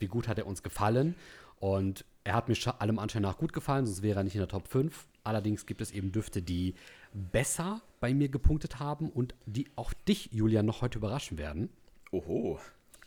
Wie 0.00 0.08
gut 0.08 0.26
hat 0.26 0.38
er 0.38 0.46
uns 0.46 0.64
gefallen? 0.64 1.14
Und 1.60 2.04
er 2.24 2.34
hat 2.34 2.48
mir 2.48 2.56
allem 2.80 2.98
Anschein 2.98 3.22
nach 3.22 3.38
gut 3.38 3.52
gefallen, 3.52 3.86
sonst 3.86 4.02
wäre 4.02 4.20
er 4.20 4.24
nicht 4.24 4.34
in 4.34 4.40
der 4.40 4.48
Top 4.48 4.66
5. 4.66 5.06
Allerdings 5.22 5.66
gibt 5.66 5.80
es 5.80 5.92
eben 5.92 6.10
Düfte, 6.10 6.42
die 6.42 6.74
besser 7.12 7.82
bei 8.00 8.14
mir 8.14 8.28
gepunktet 8.28 8.80
haben 8.80 9.10
und 9.10 9.34
die 9.46 9.68
auch 9.76 9.92
dich, 9.92 10.30
Julian, 10.32 10.66
noch 10.66 10.82
heute 10.82 10.98
überraschen 10.98 11.38
werden. 11.38 11.68
Oho. 12.10 12.58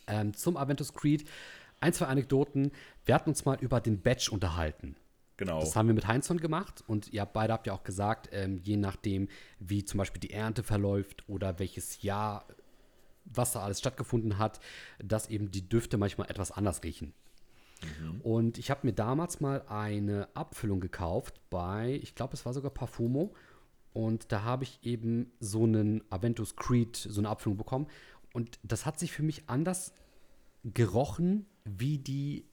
Ähm, 0.07 0.33
zum 0.33 0.55
Aventus 0.55 0.93
Creed 0.93 1.27
ein, 1.79 1.93
zwei 1.93 2.05
Anekdoten. 2.05 2.71
Wir 3.05 3.15
hatten 3.15 3.29
uns 3.29 3.43
mal 3.45 3.57
über 3.59 3.81
den 3.81 4.01
Badge 4.01 4.29
unterhalten. 4.31 4.95
Genau. 5.37 5.59
Das 5.59 5.75
haben 5.75 5.87
wir 5.87 5.95
mit 5.95 6.07
Heinzson 6.07 6.39
gemacht 6.39 6.83
und 6.87 7.11
ihr 7.11 7.25
beide 7.25 7.53
habt 7.53 7.67
ja 7.67 7.73
auch 7.73 7.83
gesagt, 7.83 8.29
ähm, 8.31 8.61
je 8.63 8.77
nachdem, 8.77 9.27
wie 9.59 9.83
zum 9.83 9.97
Beispiel 9.97 10.19
die 10.19 10.31
Ernte 10.31 10.63
verläuft 10.63 11.27
oder 11.27 11.59
welches 11.59 12.01
Jahr, 12.03 12.45
was 13.25 13.53
da 13.53 13.61
alles 13.61 13.79
stattgefunden 13.79 14.37
hat, 14.37 14.59
dass 15.03 15.29
eben 15.29 15.51
die 15.51 15.67
Düfte 15.67 15.97
manchmal 15.97 16.29
etwas 16.29 16.51
anders 16.51 16.83
riechen. 16.83 17.13
Mhm. 18.01 18.21
Und 18.21 18.57
ich 18.57 18.69
habe 18.71 18.87
mir 18.87 18.93
damals 18.93 19.39
mal 19.39 19.63
eine 19.67 20.27
Abfüllung 20.35 20.79
gekauft 20.79 21.39
bei, 21.49 21.99
ich 22.01 22.15
glaube, 22.15 22.33
es 22.33 22.45
war 22.45 22.53
sogar 22.53 22.71
Parfumo. 22.71 23.33
Und 23.93 24.31
da 24.31 24.43
habe 24.43 24.63
ich 24.63 24.79
eben 24.81 25.31
so 25.39 25.63
einen 25.63 26.03
Aventus 26.09 26.55
Creed, 26.55 26.95
so 26.95 27.21
eine 27.21 27.29
Abfüllung 27.29 27.57
bekommen. 27.57 27.87
Und 28.33 28.57
das 28.63 28.85
hat 28.85 28.99
sich 28.99 29.11
für 29.11 29.21
mich 29.21 29.43
anders 29.47 29.93
gerochen, 30.63 31.45
wie 31.63 31.99
die 31.99 32.45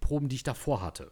Proben, 0.00 0.28
die 0.28 0.36
ich 0.36 0.42
davor 0.42 0.82
hatte. 0.82 1.10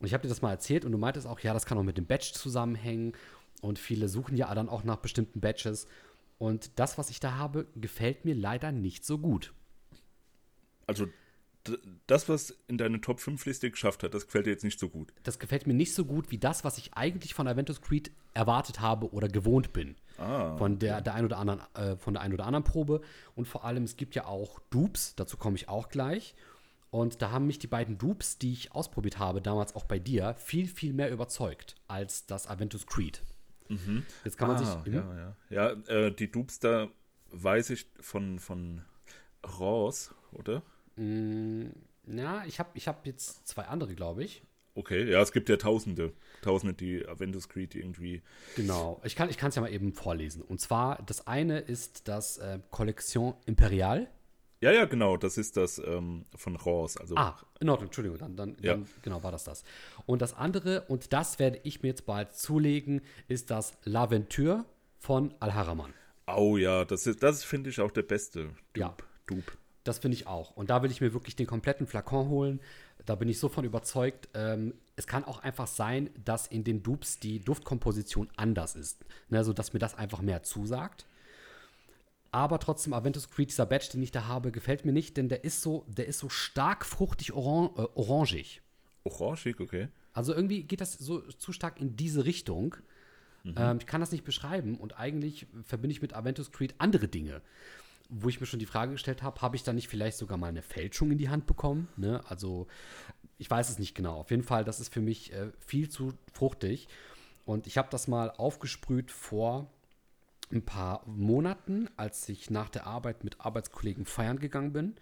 Und 0.00 0.06
ich 0.06 0.14
habe 0.14 0.22
dir 0.22 0.28
das 0.28 0.42
mal 0.42 0.50
erzählt 0.50 0.84
und 0.84 0.92
du 0.92 0.98
meintest 0.98 1.26
auch, 1.26 1.40
ja, 1.40 1.52
das 1.52 1.66
kann 1.66 1.78
auch 1.78 1.82
mit 1.82 1.98
dem 1.98 2.06
Badge 2.06 2.32
zusammenhängen. 2.32 3.12
Und 3.60 3.78
viele 3.78 4.08
suchen 4.08 4.36
ja 4.36 4.52
dann 4.54 4.68
auch 4.68 4.82
nach 4.82 4.96
bestimmten 4.96 5.40
Badges. 5.40 5.86
Und 6.40 6.78
das, 6.78 6.96
was 6.96 7.10
ich 7.10 7.20
da 7.20 7.34
habe, 7.34 7.66
gefällt 7.76 8.24
mir 8.24 8.34
leider 8.34 8.72
nicht 8.72 9.04
so 9.04 9.18
gut. 9.18 9.52
Also 10.86 11.06
das, 12.06 12.30
was 12.30 12.56
in 12.66 12.78
deine 12.78 13.02
Top 13.02 13.20
5 13.20 13.44
Liste 13.44 13.70
geschafft 13.70 14.02
hat, 14.02 14.14
das 14.14 14.24
gefällt 14.24 14.46
dir 14.46 14.50
jetzt 14.50 14.64
nicht 14.64 14.80
so 14.80 14.88
gut. 14.88 15.12
Das 15.22 15.38
gefällt 15.38 15.66
mir 15.66 15.74
nicht 15.74 15.94
so 15.94 16.06
gut 16.06 16.30
wie 16.30 16.38
das, 16.38 16.64
was 16.64 16.78
ich 16.78 16.94
eigentlich 16.94 17.34
von 17.34 17.46
Aventus 17.46 17.82
Creed 17.82 18.10
erwartet 18.32 18.80
habe 18.80 19.12
oder 19.12 19.28
gewohnt 19.28 19.74
bin. 19.74 19.96
Ah, 20.16 20.56
von 20.56 20.78
der, 20.78 21.02
der 21.02 21.12
ein 21.12 21.26
oder 21.26 21.36
anderen, 21.36 21.60
äh, 21.74 21.96
von 21.98 22.14
der 22.14 22.22
ein 22.22 22.32
oder 22.32 22.46
anderen 22.46 22.64
Probe. 22.64 23.02
Und 23.34 23.46
vor 23.46 23.66
allem, 23.66 23.84
es 23.84 23.98
gibt 23.98 24.14
ja 24.14 24.24
auch 24.24 24.60
Dupes, 24.70 25.14
dazu 25.16 25.36
komme 25.36 25.56
ich 25.56 25.68
auch 25.68 25.90
gleich. 25.90 26.34
Und 26.88 27.20
da 27.20 27.32
haben 27.32 27.48
mich 27.48 27.58
die 27.58 27.66
beiden 27.66 27.98
Dupes, 27.98 28.38
die 28.38 28.54
ich 28.54 28.72
ausprobiert 28.72 29.18
habe, 29.18 29.42
damals 29.42 29.76
auch 29.76 29.84
bei 29.84 29.98
dir, 29.98 30.34
viel, 30.38 30.66
viel 30.66 30.94
mehr 30.94 31.10
überzeugt 31.10 31.74
als 31.86 32.24
das 32.24 32.46
Aventus 32.46 32.86
Creed. 32.86 33.20
Mhm. 33.70 34.04
Jetzt 34.24 34.36
kann 34.36 34.48
man 34.48 34.56
ah, 34.56 34.82
sich. 34.82 34.92
Ja, 34.92 35.16
ja. 35.16 35.36
ja 35.50 36.06
äh, 36.06 36.12
die 36.12 36.30
da 36.60 36.88
weiß 37.30 37.70
ich 37.70 37.86
von, 38.00 38.38
von 38.38 38.82
Ross, 39.58 40.12
oder? 40.32 40.62
Mm, 40.96 41.66
ja, 42.06 42.44
ich 42.46 42.58
habe 42.58 42.70
ich 42.74 42.88
hab 42.88 43.06
jetzt 43.06 43.46
zwei 43.46 43.62
andere, 43.64 43.94
glaube 43.94 44.24
ich. 44.24 44.42
Okay, 44.74 45.10
ja, 45.10 45.20
es 45.20 45.32
gibt 45.32 45.48
ja 45.48 45.56
Tausende, 45.56 46.12
Tausende, 46.42 46.74
die 46.74 47.06
Aventus 47.06 47.48
Creed 47.48 47.74
irgendwie. 47.74 48.22
Genau, 48.56 49.00
ich 49.04 49.16
kann 49.16 49.28
es 49.28 49.54
ja 49.54 49.62
mal 49.62 49.72
eben 49.72 49.92
vorlesen. 49.92 50.42
Und 50.42 50.60
zwar, 50.60 51.02
das 51.02 51.26
eine 51.26 51.58
ist 51.58 52.08
das 52.08 52.38
äh, 52.38 52.60
Collection 52.70 53.34
Imperial. 53.46 54.08
Ja, 54.62 54.72
ja, 54.72 54.84
genau, 54.84 55.16
das 55.16 55.38
ist 55.38 55.56
das 55.56 55.78
ähm, 55.78 56.26
von 56.36 56.56
Ross. 56.56 56.98
Also, 56.98 57.16
ah, 57.16 57.38
in 57.60 57.68
Ordnung, 57.70 57.88
Entschuldigung, 57.88 58.18
dann, 58.18 58.36
dann, 58.36 58.56
ja. 58.60 58.74
dann, 58.74 58.86
genau 59.02 59.22
war 59.22 59.32
das 59.32 59.44
das. 59.44 59.64
Und 60.04 60.20
das 60.20 60.34
andere, 60.34 60.82
und 60.82 61.14
das 61.14 61.38
werde 61.38 61.60
ich 61.62 61.82
mir 61.82 61.88
jetzt 61.88 62.04
bald 62.04 62.34
zulegen, 62.34 63.00
ist 63.26 63.50
das 63.50 63.72
L'Aventure 63.84 64.64
von 64.98 65.34
Al-Haraman. 65.40 65.94
Oh 66.26 66.58
ja, 66.58 66.84
das 66.84 67.06
ist, 67.06 67.22
das 67.22 67.42
finde 67.42 67.70
ich 67.70 67.80
auch 67.80 67.90
der 67.90 68.02
beste 68.02 68.44
Dupe. 68.44 68.80
Ja. 68.80 68.96
Dupe. 69.26 69.52
Das 69.84 69.98
finde 69.98 70.16
ich 70.16 70.26
auch. 70.26 70.50
Und 70.56 70.68
da 70.68 70.82
will 70.82 70.90
ich 70.90 71.00
mir 71.00 71.14
wirklich 71.14 71.36
den 71.36 71.46
kompletten 71.46 71.86
Flakon 71.86 72.28
holen. 72.28 72.60
Da 73.06 73.14
bin 73.14 73.28
ich 73.28 73.38
so 73.38 73.48
von 73.48 73.64
überzeugt. 73.64 74.28
Ähm, 74.34 74.74
es 74.96 75.06
kann 75.06 75.24
auch 75.24 75.42
einfach 75.42 75.66
sein, 75.66 76.10
dass 76.22 76.46
in 76.46 76.64
den 76.64 76.82
Dupes 76.82 77.18
die 77.18 77.40
Duftkomposition 77.40 78.28
anders 78.36 78.76
ist. 78.76 79.06
Ne, 79.30 79.42
sodass 79.42 79.72
mir 79.72 79.78
das 79.78 79.94
einfach 79.94 80.20
mehr 80.20 80.42
zusagt. 80.42 81.06
Aber 82.32 82.58
trotzdem, 82.60 82.92
Aventus 82.92 83.30
Creed, 83.30 83.50
dieser 83.50 83.66
Badge, 83.66 83.88
den 83.92 84.02
ich 84.02 84.12
da 84.12 84.26
habe, 84.26 84.52
gefällt 84.52 84.84
mir 84.84 84.92
nicht, 84.92 85.16
denn 85.16 85.28
der 85.28 85.44
ist 85.44 85.62
so, 85.62 85.84
der 85.88 86.06
ist 86.06 86.18
so 86.18 86.28
stark 86.28 86.84
fruchtig 86.84 87.32
oran 87.32 87.70
äh, 87.76 87.88
orangig. 87.94 88.62
Orangig, 89.04 89.58
okay. 89.58 89.88
Also 90.12 90.34
irgendwie 90.34 90.62
geht 90.62 90.80
das 90.80 90.92
so 90.92 91.20
zu 91.20 91.52
stark 91.52 91.80
in 91.80 91.96
diese 91.96 92.24
Richtung. 92.24 92.76
Mhm. 93.42 93.54
Ähm, 93.56 93.78
ich 93.80 93.86
kann 93.86 94.00
das 94.00 94.12
nicht 94.12 94.24
beschreiben 94.24 94.76
und 94.76 94.98
eigentlich 94.98 95.46
verbinde 95.62 95.92
ich 95.92 96.02
mit 96.02 96.14
Aventus 96.14 96.52
Creed 96.52 96.74
andere 96.78 97.08
Dinge. 97.08 97.42
Wo 98.08 98.28
ich 98.28 98.40
mir 98.40 98.46
schon 98.46 98.58
die 98.58 98.66
Frage 98.66 98.92
gestellt 98.92 99.22
habe, 99.22 99.40
habe 99.40 99.56
ich 99.56 99.62
da 99.62 99.72
nicht 99.72 99.88
vielleicht 99.88 100.18
sogar 100.18 100.36
mal 100.36 100.48
eine 100.48 100.62
Fälschung 100.62 101.10
in 101.12 101.18
die 101.18 101.28
Hand 101.28 101.46
bekommen? 101.46 101.88
Ne? 101.96 102.20
Also, 102.28 102.66
ich 103.38 103.48
weiß 103.48 103.70
es 103.70 103.78
nicht 103.78 103.94
genau. 103.94 104.16
Auf 104.16 104.30
jeden 104.30 104.42
Fall, 104.42 104.64
das 104.64 104.80
ist 104.80 104.92
für 104.92 105.00
mich 105.00 105.32
äh, 105.32 105.50
viel 105.58 105.88
zu 105.88 106.14
fruchtig. 106.32 106.88
Und 107.44 107.66
ich 107.66 107.78
habe 107.78 107.88
das 107.90 108.08
mal 108.08 108.30
aufgesprüht 108.30 109.10
vor 109.10 109.70
ein 110.52 110.64
paar 110.64 111.02
Monaten, 111.06 111.88
als 111.96 112.28
ich 112.28 112.50
nach 112.50 112.68
der 112.68 112.86
Arbeit 112.86 113.24
mit 113.24 113.40
Arbeitskollegen 113.40 114.04
feiern 114.04 114.38
gegangen 114.38 114.72
bin. 114.72 114.94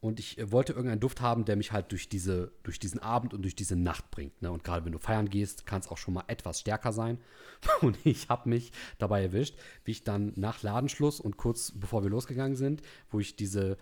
Und 0.00 0.18
ich 0.18 0.38
äh, 0.38 0.50
wollte 0.50 0.72
irgendeinen 0.72 1.00
Duft 1.00 1.20
haben, 1.20 1.44
der 1.44 1.56
mich 1.56 1.72
halt 1.72 1.92
durch, 1.92 2.08
diese, 2.08 2.52
durch 2.62 2.78
diesen 2.78 3.00
Abend 3.00 3.34
und 3.34 3.42
durch 3.42 3.54
diese 3.54 3.76
Nacht 3.76 4.10
bringt. 4.10 4.40
Ne? 4.40 4.50
Und 4.50 4.64
gerade 4.64 4.84
wenn 4.84 4.92
du 4.92 4.98
feiern 4.98 5.28
gehst, 5.28 5.66
kann 5.66 5.80
es 5.80 5.88
auch 5.88 5.98
schon 5.98 6.14
mal 6.14 6.24
etwas 6.26 6.60
stärker 6.60 6.92
sein. 6.92 7.18
Und 7.82 7.98
ich 8.04 8.30
habe 8.30 8.48
mich 8.48 8.72
dabei 8.98 9.22
erwischt, 9.22 9.58
wie 9.84 9.90
ich 9.90 10.02
dann 10.02 10.32
nach 10.36 10.62
Ladenschluss 10.62 11.20
und 11.20 11.36
kurz 11.36 11.72
bevor 11.72 12.02
wir 12.02 12.08
losgegangen 12.08 12.56
sind, 12.56 12.80
wo 13.10 13.20
ich 13.20 13.36
diese 13.36 13.76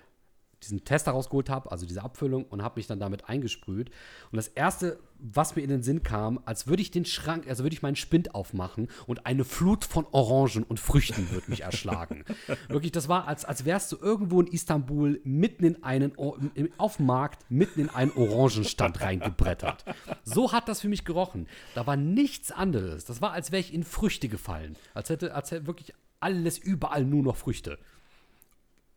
diesen 0.62 0.85
Tester 0.85 1.12
rausgeholt 1.12 1.51
habe, 1.51 1.71
also 1.71 1.87
diese 1.87 2.03
Abfüllung, 2.03 2.44
und 2.44 2.62
habe 2.62 2.79
mich 2.79 2.87
dann 2.87 2.99
damit 2.99 3.29
eingesprüht. 3.29 3.90
Und 4.31 4.37
das 4.37 4.49
Erste, 4.49 4.99
was 5.18 5.57
mir 5.57 5.62
in 5.62 5.68
den 5.68 5.83
Sinn 5.83 6.03
kam, 6.03 6.40
als 6.44 6.66
würde 6.66 6.83
ich 6.83 6.90
den 6.90 7.05
Schrank, 7.05 7.47
also 7.49 7.64
würde 7.64 7.75
ich 7.75 7.83
meinen 7.83 7.97
Spind 7.97 8.35
aufmachen 8.35 8.88
und 9.07 9.27
eine 9.27 9.44
Flut 9.44 9.85
von 9.85 10.07
Orangen 10.12 10.64
und 10.64 10.81
Früchten 10.81 11.31
würde 11.31 11.51
mich 11.51 11.62
erschlagen. 11.62 12.25
Wirklich, 12.68 12.92
das 12.92 13.09
war, 13.09 13.27
als, 13.29 13.44
als 13.44 13.64
wärst 13.64 13.92
du 13.92 13.97
irgendwo 14.01 14.40
in 14.40 14.47
Istanbul 14.49 15.21
mitten 15.25 15.64
in 15.64 15.83
einen, 15.83 16.12
auf 16.77 16.97
dem 16.97 17.07
Markt, 17.07 17.51
mitten 17.51 17.81
in 17.81 17.90
einen 17.90 18.12
Orangenstand 18.12 19.01
reingebrettert. 19.01 19.85
So 20.25 20.53
hat 20.53 20.68
das 20.68 20.81
für 20.81 20.88
mich 20.88 21.05
gerochen. 21.05 21.47
Da 21.75 21.87
war 21.87 21.97
nichts 21.97 22.51
anderes. 22.51 23.05
Das 23.05 23.21
war, 23.21 23.33
als 23.33 23.53
wäre 23.53 23.61
ich 23.61 23.73
in 23.73 23.85
Früchte 23.85 24.29
gefallen. 24.29 24.77
Als 24.94 25.11
hätte, 25.11 25.35
als 25.35 25.51
hätte 25.51 25.66
wirklich 25.66 25.94
alles 26.21 26.59
überall 26.59 27.05
nur 27.05 27.23
noch 27.23 27.37
Früchte. 27.37 27.79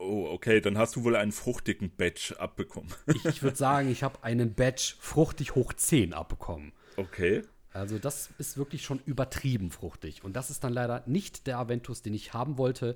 Oh, 0.04 0.28
okay, 0.32 0.62
dann 0.62 0.80
hast 0.80 0.96
du 0.96 1.04
wohl 1.04 1.16
einen 1.16 1.32
fruchtigen 1.32 1.92
Batch 1.92 2.32
abbekommen. 2.34 2.90
ich, 3.06 3.24
ich 3.24 3.44
würde 3.44 3.56
sagen, 3.56 3.92
ich 3.92 4.02
habe 4.02 4.24
einen 4.24 4.56
Batch 4.56 4.98
fruchtig 5.00 5.54
hoch 5.54 5.74
10 5.74 6.14
abbekommen. 6.14 6.74
Okay. 6.98 7.44
Also 7.72 8.00
das 8.00 8.32
ist 8.40 8.58
wirklich 8.58 8.84
schon 8.84 9.00
übertrieben 9.06 9.70
fruchtig. 9.70 10.24
Und 10.24 10.36
das 10.36 10.50
ist 10.50 10.64
dann 10.64 10.74
leider 10.74 11.04
nicht 11.06 11.46
der 11.46 11.60
Aventus, 11.60 12.02
den 12.02 12.16
ich 12.16 12.34
haben 12.34 12.58
wollte. 12.58 12.96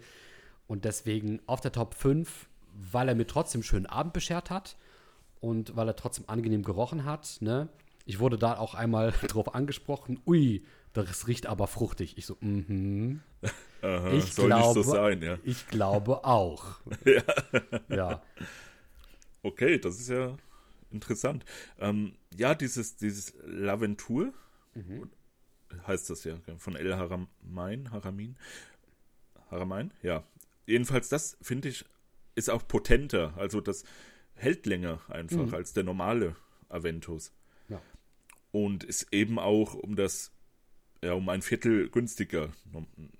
Und 0.65 0.83
deswegen 0.83 1.41
auf 1.45 1.61
der 1.61 1.71
Top 1.71 1.93
5, 1.93 2.47
weil 2.73 3.07
er 3.07 3.15
mir 3.15 3.27
trotzdem 3.27 3.61
schönen 3.61 3.85
Abend 3.85 4.13
beschert 4.13 4.49
hat 4.49 4.75
und 5.41 5.75
weil 5.75 5.87
er 5.87 5.95
trotzdem 5.95 6.25
angenehm 6.27 6.63
gerochen 6.63 7.05
hat. 7.05 7.37
Ne? 7.39 7.69
Ich 8.05 8.19
wurde 8.19 8.39
da 8.39 8.57
auch 8.57 8.73
einmal 8.73 9.11
drauf 9.27 9.53
angesprochen, 9.53 10.19
ui, 10.25 10.65
das 10.93 11.27
riecht 11.27 11.45
aber 11.45 11.67
fruchtig. 11.67 12.17
Ich 12.17 12.25
so, 12.25 12.35
mhm. 12.39 13.21
Aha, 13.85 14.13
ich 14.13 14.33
soll 14.33 14.47
glaube, 14.47 14.79
nicht 14.79 14.85
so 14.85 14.91
sein, 14.91 15.21
ja. 15.21 15.37
Ich 15.43 15.67
glaube 15.67 16.25
auch. 16.25 16.79
ja. 17.05 17.23
ja. 17.89 18.23
Okay, 19.43 19.77
das 19.77 19.99
ist 19.99 20.09
ja 20.09 20.35
interessant. 20.89 21.45
Ähm, 21.79 22.13
ja, 22.35 22.55
dieses, 22.55 22.97
dieses 22.97 23.33
Laventur, 23.45 24.33
mhm. 24.73 25.11
heißt 25.85 26.09
das 26.09 26.23
ja, 26.23 26.35
von 26.57 26.75
El 26.75 26.95
Haramein, 26.95 27.91
Haramin. 27.91 28.37
Haramein, 29.51 29.91
ja. 30.01 30.23
Jedenfalls, 30.65 31.09
das 31.09 31.37
finde 31.41 31.69
ich, 31.69 31.85
ist 32.33 32.49
auch 32.49 32.67
potenter. 32.67 33.35
Also 33.37 33.61
das 33.61 33.83
hält 34.33 34.65
länger 34.65 34.99
einfach 35.09 35.45
mhm. 35.45 35.53
als 35.53 35.73
der 35.73 35.83
normale 35.83 36.35
Aventus. 36.69 37.31
Ja. 37.69 37.79
Und 38.51 38.83
ist 38.83 39.13
eben 39.13 39.37
auch 39.37 39.75
um 39.75 39.95
das 39.95 40.31
ja, 41.05 41.13
um 41.13 41.29
ein 41.29 41.41
Viertel 41.41 41.89
günstiger 41.89 42.49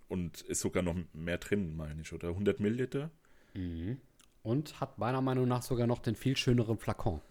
und 0.08 0.42
ist 0.42 0.62
sogar 0.62 0.84
noch 0.84 0.96
mehr 1.14 1.38
drin, 1.38 1.76
meine 1.76 2.02
ich, 2.02 2.12
oder 2.14 2.30
100 2.30 2.60
Milliliter. 2.60 3.12
Mhm. 3.54 4.00
Und 4.44 4.80
hat 4.80 4.98
meiner 4.98 5.22
Meinung 5.22 5.48
nach 5.48 5.62
sogar 5.62 5.88
noch 5.88 6.00
den 6.00 6.16
viel 6.16 6.36
schöneren 6.36 6.78
Flakon. 6.78 7.22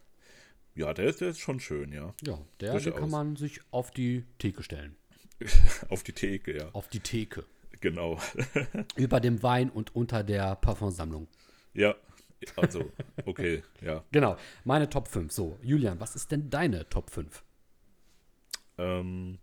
Ja, 0.75 0.93
der 0.93 1.07
ist, 1.07 1.21
der 1.21 1.29
ist 1.29 1.39
schon 1.39 1.61
schön, 1.61 1.93
ja. 1.93 2.15
Ja, 2.23 2.39
der, 2.61 2.79
den 2.79 2.95
kann 2.95 3.11
man 3.11 3.37
sich 3.37 3.61
auf 3.71 3.91
die 3.91 4.25
Theke 4.39 4.63
stellen. 4.63 4.97
auf 5.89 6.03
die 6.03 6.13
Theke, 6.13 6.57
ja. 6.57 6.71
Auf 6.73 6.89
die 6.89 7.01
Theke. 7.01 7.45
Genau. 7.81 8.19
Über 8.97 9.21
dem 9.21 9.43
Wein 9.43 9.71
und 9.71 9.95
unter 9.95 10.25
der 10.25 10.57
Parfumsammlung. 10.57 11.29
Ja, 11.75 11.95
also, 12.57 12.91
okay, 13.25 13.63
ja. 13.81 14.05
Genau, 14.13 14.37
meine 14.65 14.89
Top 14.89 15.09
5. 15.09 15.33
So, 15.33 15.59
Julian, 15.63 16.01
was 16.01 16.17
ist 16.17 16.31
denn 16.31 16.51
deine 16.51 16.89
Top 16.89 17.11
5? 17.11 17.43
Ähm, 18.79 19.39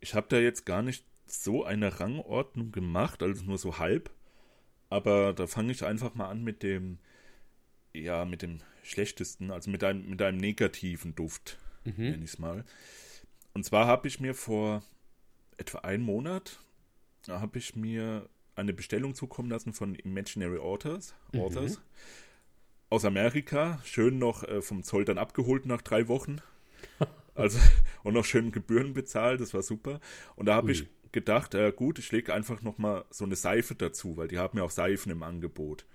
ich 0.00 0.14
habe 0.14 0.26
da 0.28 0.38
jetzt 0.38 0.66
gar 0.66 0.82
nicht 0.82 1.04
so 1.26 1.64
eine 1.64 2.00
Rangordnung 2.00 2.72
gemacht, 2.72 3.22
also 3.22 3.44
nur 3.44 3.58
so 3.58 3.78
halb. 3.78 4.10
Aber 4.88 5.32
da 5.32 5.46
fange 5.46 5.72
ich 5.72 5.84
einfach 5.84 6.14
mal 6.14 6.28
an 6.28 6.42
mit 6.42 6.62
dem, 6.62 6.98
ja, 7.92 8.24
mit 8.24 8.42
dem 8.42 8.58
schlechtesten, 8.82 9.50
also 9.50 9.70
mit 9.70 9.84
einem, 9.84 10.08
mit 10.08 10.20
einem 10.20 10.38
negativen 10.38 11.14
Duft, 11.14 11.58
mhm. 11.84 11.94
nenne 11.96 12.24
ich 12.24 12.32
es 12.32 12.38
mal. 12.38 12.64
Und 13.54 13.64
zwar 13.64 13.86
habe 13.86 14.08
ich 14.08 14.20
mir 14.20 14.34
vor 14.34 14.82
etwa 15.56 15.78
einem 15.80 16.04
Monat, 16.04 16.58
habe 17.28 17.58
ich 17.58 17.76
mir 17.76 18.28
eine 18.56 18.72
Bestellung 18.72 19.14
zukommen 19.14 19.50
lassen 19.50 19.72
von 19.72 19.94
Imaginary 19.94 20.58
Authors, 20.58 21.14
mhm. 21.32 21.40
Authors 21.40 21.80
aus 22.88 23.04
Amerika, 23.04 23.80
schön 23.84 24.18
noch 24.18 24.42
äh, 24.42 24.60
vom 24.60 24.82
Zoll 24.82 25.04
dann 25.04 25.18
abgeholt 25.18 25.64
nach 25.64 25.80
drei 25.80 26.08
Wochen. 26.08 26.40
Also, 27.40 27.58
und 28.02 28.14
noch 28.14 28.24
schön 28.24 28.52
Gebühren 28.52 28.92
bezahlt, 28.92 29.40
das 29.40 29.54
war 29.54 29.62
super. 29.62 30.00
Und 30.36 30.46
da 30.46 30.54
habe 30.54 30.72
ich 30.72 30.86
gedacht, 31.12 31.54
äh, 31.54 31.72
gut, 31.74 31.98
ich 31.98 32.12
lege 32.12 32.32
einfach 32.34 32.62
nochmal 32.62 33.04
so 33.10 33.24
eine 33.24 33.36
Seife 33.36 33.74
dazu, 33.74 34.16
weil 34.16 34.28
die 34.28 34.38
haben 34.38 34.58
ja 34.58 34.64
auch 34.64 34.70
Seifen 34.70 35.10
im 35.10 35.22
Angebot. 35.22 35.86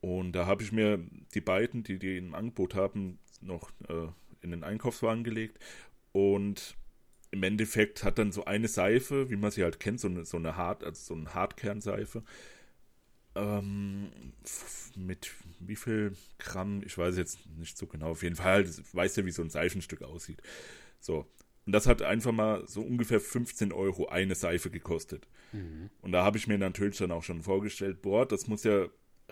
Und 0.00 0.32
da 0.32 0.46
habe 0.46 0.62
ich 0.62 0.72
mir 0.72 0.98
die 1.34 1.40
beiden, 1.40 1.84
die 1.84 1.98
die 1.98 2.18
im 2.18 2.34
Angebot 2.34 2.74
haben, 2.74 3.18
noch 3.40 3.70
äh, 3.88 4.08
in 4.40 4.50
den 4.50 4.64
Einkaufswagen 4.64 5.22
gelegt. 5.22 5.58
Und 6.10 6.76
im 7.30 7.42
Endeffekt 7.44 8.02
hat 8.02 8.18
dann 8.18 8.32
so 8.32 8.44
eine 8.44 8.68
Seife, 8.68 9.30
wie 9.30 9.36
man 9.36 9.50
sie 9.50 9.62
halt 9.62 9.80
kennt, 9.80 10.00
so 10.00 10.08
eine, 10.08 10.24
so 10.24 10.36
eine 10.36 10.56
Hart, 10.56 10.84
also 10.84 11.14
so 11.14 11.14
eine 11.14 11.32
Hartkern-Seife, 11.32 12.22
ähm, 13.34 14.10
mit 14.96 15.32
wie 15.60 15.76
viel 15.76 16.16
Gramm, 16.38 16.82
ich 16.84 16.96
weiß 16.98 17.16
jetzt 17.16 17.46
nicht 17.58 17.78
so 17.78 17.86
genau, 17.86 18.10
auf 18.10 18.22
jeden 18.22 18.36
Fall, 18.36 18.68
weiß 18.92 19.16
ja, 19.16 19.24
wie 19.24 19.30
so 19.30 19.42
ein 19.42 19.50
Seifenstück 19.50 20.02
aussieht. 20.02 20.42
So. 21.00 21.26
Und 21.64 21.72
das 21.72 21.86
hat 21.86 22.02
einfach 22.02 22.32
mal 22.32 22.66
so 22.66 22.82
ungefähr 22.82 23.20
15 23.20 23.72
Euro 23.72 24.08
eine 24.08 24.34
Seife 24.34 24.70
gekostet. 24.70 25.28
Mhm. 25.52 25.90
Und 26.00 26.12
da 26.12 26.24
habe 26.24 26.36
ich 26.36 26.48
mir 26.48 26.58
natürlich 26.58 26.98
dann 26.98 27.12
auch 27.12 27.22
schon 27.22 27.42
vorgestellt, 27.42 28.02
boah, 28.02 28.26
das 28.26 28.48
muss 28.48 28.64
ja 28.64 28.88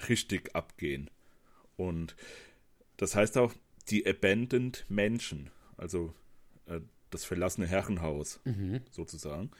richtig 0.08 0.54
abgehen. 0.54 1.10
Und 1.76 2.14
das 2.96 3.16
heißt 3.16 3.36
auch 3.36 3.52
die 3.88 4.06
Abandoned 4.06 4.84
Menschen, 4.88 5.50
also 5.76 6.14
äh, 6.66 6.80
das 7.10 7.24
verlassene 7.24 7.66
Herrenhaus 7.66 8.40
mhm. 8.44 8.80
sozusagen. 8.90 9.50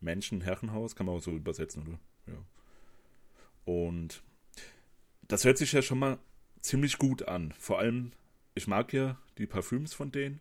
Menschen, 0.00 0.42
Herrenhaus, 0.42 0.94
kann 0.94 1.06
man 1.06 1.16
auch 1.16 1.22
so 1.22 1.32
übersetzen, 1.32 1.82
oder? 1.86 1.98
Ja. 2.26 2.44
Und 3.68 4.22
das 5.28 5.44
hört 5.44 5.58
sich 5.58 5.72
ja 5.72 5.82
schon 5.82 5.98
mal 5.98 6.18
ziemlich 6.62 6.96
gut 6.96 7.28
an. 7.28 7.52
Vor 7.58 7.78
allem, 7.78 8.12
ich 8.54 8.66
mag 8.66 8.94
ja 8.94 9.20
die 9.36 9.46
Parfüms 9.46 9.92
von 9.92 10.10
denen. 10.10 10.40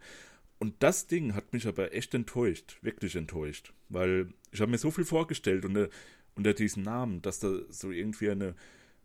Und 0.60 0.76
das 0.80 1.08
Ding 1.08 1.36
hat 1.36 1.52
mich 1.52 1.68
aber 1.68 1.94
echt 1.94 2.14
enttäuscht, 2.14 2.78
wirklich 2.82 3.18
enttäuscht. 3.18 3.74
Weil 3.90 4.30
ich 4.54 4.62
habe 4.62 4.72
mir 4.72 4.78
so 4.78 4.92
viel 4.92 5.04
vorgestellt 5.04 5.66
unter, 5.66 5.90
unter 6.36 6.54
diesem 6.54 6.84
Namen, 6.84 7.22
dass 7.22 7.40
da 7.40 7.52
so 7.68 7.92
irgendwie 7.92 8.30
eine 8.30 8.56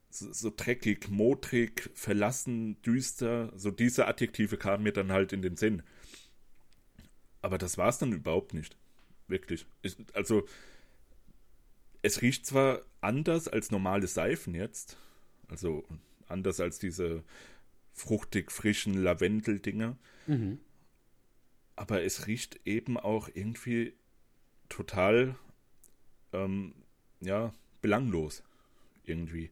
so, 0.09 0.33
so 0.33 0.53
dreckig, 0.57 1.09
modrig, 1.09 1.91
verlassen, 1.95 2.81
düster, 2.83 3.53
so 3.57 3.73
diese 3.73 4.07
Adjektive 4.07 4.57
kamen 4.57 4.85
mir 4.85 4.93
dann 4.93 5.11
halt 5.11 5.33
in 5.33 5.43
den 5.43 5.57
Sinn. 5.57 5.83
Aber 7.41 7.59
das 7.59 7.77
war 7.77 7.89
es 7.89 7.99
dann 7.99 8.13
überhaupt 8.13 8.55
nicht. 8.55 8.77
Wirklich. 9.27 9.67
Ich, 9.83 9.97
also, 10.13 10.47
es 12.03 12.21
riecht 12.21 12.47
zwar 12.47 12.83
anders 13.01 13.49
als 13.49 13.71
normale 13.71 14.07
Seifen 14.07 14.55
jetzt, 14.55 14.97
also 15.49 15.85
anders 16.29 16.61
als 16.61 16.79
diese 16.79 17.23
fruchtig 17.93 18.51
frischen 18.51 18.95
Lavendel-Dinger, 18.95 19.97
mhm. 20.27 20.59
aber 21.77 22.03
es 22.03 22.27
riecht 22.27 22.61
eben 22.65 22.99
auch 22.99 23.29
irgendwie 23.33 23.95
total, 24.69 25.37
ähm, 26.33 26.75
ja, 27.21 27.55
belanglos 27.81 28.43
irgendwie. 29.05 29.51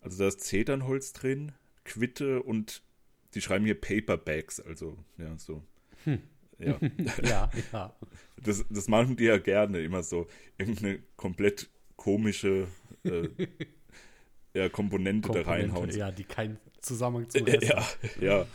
Also 0.00 0.18
da 0.18 0.28
ist 0.28 0.40
Zedernholz 0.40 1.12
drin, 1.12 1.52
Quitte 1.84 2.42
und 2.42 2.82
die 3.34 3.40
schreiben 3.40 3.64
hier 3.64 3.80
Paperbacks, 3.80 4.60
also 4.60 4.96
ja, 5.18 5.36
so. 5.38 5.62
Hm. 6.04 6.20
Ja. 6.60 6.78
ja, 7.22 7.50
ja. 7.72 7.96
Das, 8.42 8.64
das 8.68 8.88
machen 8.88 9.16
die 9.16 9.24
ja 9.24 9.38
gerne, 9.38 9.80
immer 9.80 10.02
so 10.02 10.26
irgendeine 10.58 11.00
komplett 11.16 11.70
komische 11.96 12.68
äh, 13.04 13.28
ja, 14.54 14.68
Komponente, 14.68 15.28
Komponente, 15.28 15.44
da 15.44 15.50
reinhauen. 15.50 15.90
Ja, 15.90 16.10
die 16.10 16.24
keinen 16.24 16.58
Zusammenhang 16.80 17.28
zum 17.30 17.44
Rest 17.44 17.62
Ja, 17.68 17.86
ja. 18.20 18.46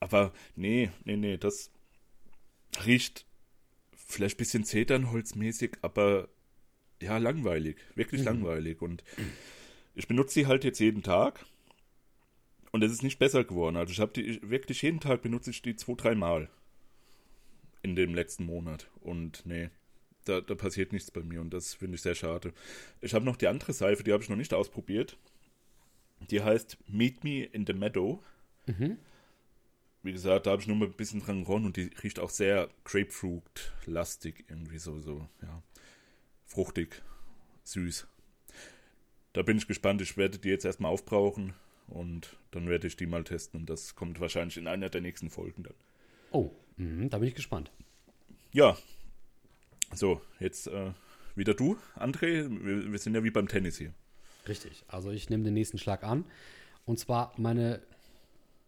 Aber 0.00 0.32
nee, 0.56 0.90
nee, 1.04 1.16
nee, 1.16 1.36
das 1.36 1.70
riecht 2.84 3.26
vielleicht 3.96 4.36
ein 4.36 4.38
bisschen 4.38 4.64
Zeternholzmäßig, 4.64 5.78
aber 5.82 6.28
ja, 7.00 7.18
langweilig. 7.18 7.76
Wirklich 7.94 8.20
mhm. 8.20 8.26
langweilig. 8.26 8.82
Und 8.82 9.02
ich 9.94 10.06
benutze 10.08 10.40
die 10.40 10.46
halt 10.46 10.64
jetzt 10.64 10.78
jeden 10.78 11.02
Tag. 11.02 11.44
Und 12.72 12.82
es 12.82 12.92
ist 12.92 13.02
nicht 13.02 13.18
besser 13.18 13.44
geworden. 13.44 13.76
Also 13.76 13.92
ich 13.92 14.00
habe 14.00 14.12
die 14.12 14.40
wirklich 14.42 14.82
jeden 14.82 15.00
Tag 15.00 15.22
benutze 15.22 15.50
ich 15.50 15.62
die 15.62 15.76
zwei, 15.76 15.94
dreimal 15.94 16.48
in 17.84 17.94
dem 17.94 18.14
letzten 18.14 18.46
Monat. 18.46 18.88
Und 19.00 19.44
nee, 19.44 19.68
da, 20.24 20.40
da 20.40 20.54
passiert 20.54 20.92
nichts 20.92 21.10
bei 21.10 21.22
mir 21.22 21.40
und 21.40 21.50
das 21.52 21.74
finde 21.74 21.96
ich 21.96 22.02
sehr 22.02 22.14
schade. 22.14 22.52
Ich 23.02 23.14
habe 23.14 23.26
noch 23.26 23.36
die 23.36 23.46
andere 23.46 23.74
Seife, 23.74 24.02
die 24.02 24.12
habe 24.12 24.22
ich 24.22 24.30
noch 24.30 24.36
nicht 24.36 24.54
ausprobiert. 24.54 25.18
Die 26.30 26.42
heißt 26.42 26.78
Meet 26.88 27.22
Me 27.22 27.44
in 27.44 27.66
the 27.66 27.74
Meadow. 27.74 28.22
Mhm. 28.66 28.96
Wie 30.02 30.12
gesagt, 30.12 30.46
da 30.46 30.52
habe 30.52 30.62
ich 30.62 30.68
nur 30.68 30.76
mal 30.76 30.86
ein 30.86 30.94
bisschen 30.94 31.20
dran 31.20 31.44
geronnen 31.44 31.66
und 31.66 31.76
die 31.76 31.90
riecht 32.02 32.18
auch 32.18 32.30
sehr 32.30 32.70
Grapefruit-lastig, 32.84 34.44
irgendwie 34.48 34.78
so, 34.78 35.00
so, 35.00 35.28
ja. 35.42 35.62
Fruchtig, 36.46 37.02
süß. 37.64 38.06
Da 39.34 39.42
bin 39.42 39.58
ich 39.58 39.66
gespannt. 39.66 40.00
Ich 40.00 40.16
werde 40.16 40.38
die 40.38 40.48
jetzt 40.48 40.64
erstmal 40.64 40.90
aufbrauchen 40.90 41.54
und 41.88 42.36
dann 42.50 42.68
werde 42.68 42.86
ich 42.86 42.96
die 42.96 43.06
mal 43.06 43.24
testen 43.24 43.60
und 43.60 43.70
das 43.70 43.94
kommt 43.94 44.20
wahrscheinlich 44.20 44.56
in 44.56 44.68
einer 44.68 44.88
der 44.88 45.02
nächsten 45.02 45.28
Folgen 45.28 45.64
dann. 45.64 45.74
Oh, 46.30 46.50
mh, 46.76 47.08
da 47.08 47.18
bin 47.18 47.28
ich 47.28 47.34
gespannt. 47.34 47.70
Ja, 48.52 48.76
so, 49.92 50.20
jetzt 50.40 50.66
äh, 50.68 50.92
wieder 51.34 51.54
du, 51.54 51.76
André. 51.96 52.48
Wir, 52.48 52.92
wir 52.92 52.98
sind 52.98 53.14
ja 53.14 53.24
wie 53.24 53.30
beim 53.30 53.48
Tennis 53.48 53.78
hier. 53.78 53.92
Richtig. 54.48 54.84
Also 54.88 55.10
ich 55.10 55.30
nehme 55.30 55.44
den 55.44 55.54
nächsten 55.54 55.78
Schlag 55.78 56.04
an. 56.04 56.24
Und 56.84 56.98
zwar 56.98 57.32
meine 57.36 57.80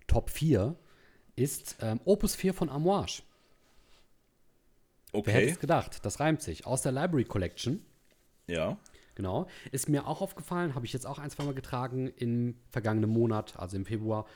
Top 0.06 0.30
4 0.30 0.74
ist 1.36 1.76
ähm, 1.80 2.00
Opus 2.04 2.34
4 2.34 2.54
von 2.54 2.68
Amouage. 2.70 3.22
Wer 5.24 5.34
hätte 5.34 5.46
Okay, 5.46 5.50
es 5.50 5.58
gedacht? 5.60 6.04
Das 6.04 6.20
reimt 6.20 6.42
sich. 6.42 6.66
Aus 6.66 6.82
der 6.82 6.92
Library 6.92 7.24
Collection. 7.24 7.84
ja. 8.46 8.78
Genau. 9.14 9.46
Ist 9.72 9.88
mir 9.88 10.06
auch 10.06 10.20
aufgefallen, 10.20 10.74
habe 10.74 10.84
ich 10.84 10.92
jetzt 10.92 11.06
auch 11.06 11.18
ein, 11.18 11.30
zwei 11.30 11.44
Mal 11.44 11.54
getragen 11.54 12.08
im 12.18 12.54
vergangenen 12.68 13.08
Monat, 13.08 13.58
also 13.58 13.74
im 13.74 13.86
Februar. 13.86 14.26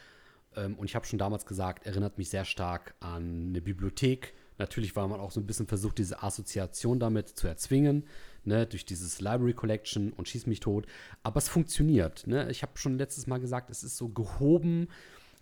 Ähm, 0.56 0.74
und 0.78 0.86
ich 0.86 0.94
habe 0.94 1.06
schon 1.06 1.18
damals 1.18 1.46
gesagt, 1.46 1.86
erinnert 1.86 2.18
mich 2.18 2.30
sehr 2.30 2.44
stark 2.44 2.94
an 3.00 3.48
eine 3.48 3.60
Bibliothek. 3.60 4.34
Natürlich 4.58 4.94
war 4.94 5.08
man 5.08 5.20
auch 5.20 5.30
so 5.30 5.40
ein 5.40 5.46
bisschen 5.46 5.66
versucht, 5.66 5.98
diese 5.98 6.22
Assoziation 6.22 7.00
damit 7.00 7.28
zu 7.28 7.46
erzwingen, 7.48 8.04
ne, 8.44 8.66
durch 8.66 8.84
dieses 8.84 9.20
Library 9.20 9.54
Collection 9.54 10.12
und 10.12 10.28
Schieß 10.28 10.46
mich 10.46 10.60
tot. 10.60 10.86
Aber 11.22 11.38
es 11.38 11.48
funktioniert. 11.48 12.26
Ne? 12.26 12.50
Ich 12.50 12.62
habe 12.62 12.72
schon 12.76 12.98
letztes 12.98 13.26
Mal 13.26 13.40
gesagt, 13.40 13.70
es 13.70 13.82
ist 13.82 13.96
so 13.96 14.08
gehoben. 14.10 14.88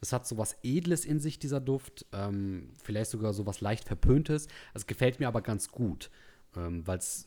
Es 0.01 0.13
hat 0.13 0.27
so 0.27 0.39
was 0.39 0.57
Edles 0.63 1.05
in 1.05 1.19
sich, 1.19 1.41
dieser 1.41 1.61
Duft. 1.61 2.07
Ähm, 2.13 2.71
vielleicht 2.81 3.11
sogar 3.11 3.33
so 3.33 3.47
was 3.47 3.61
leicht 3.61 3.85
Verpöntes. 3.85 4.47
Es 4.73 4.87
gefällt 4.87 5.19
mir 5.19 5.27
aber 5.27 5.43
ganz 5.43 5.69
gut, 5.69 6.11
ähm, 6.57 6.87
weil 6.87 6.99
es 6.99 7.27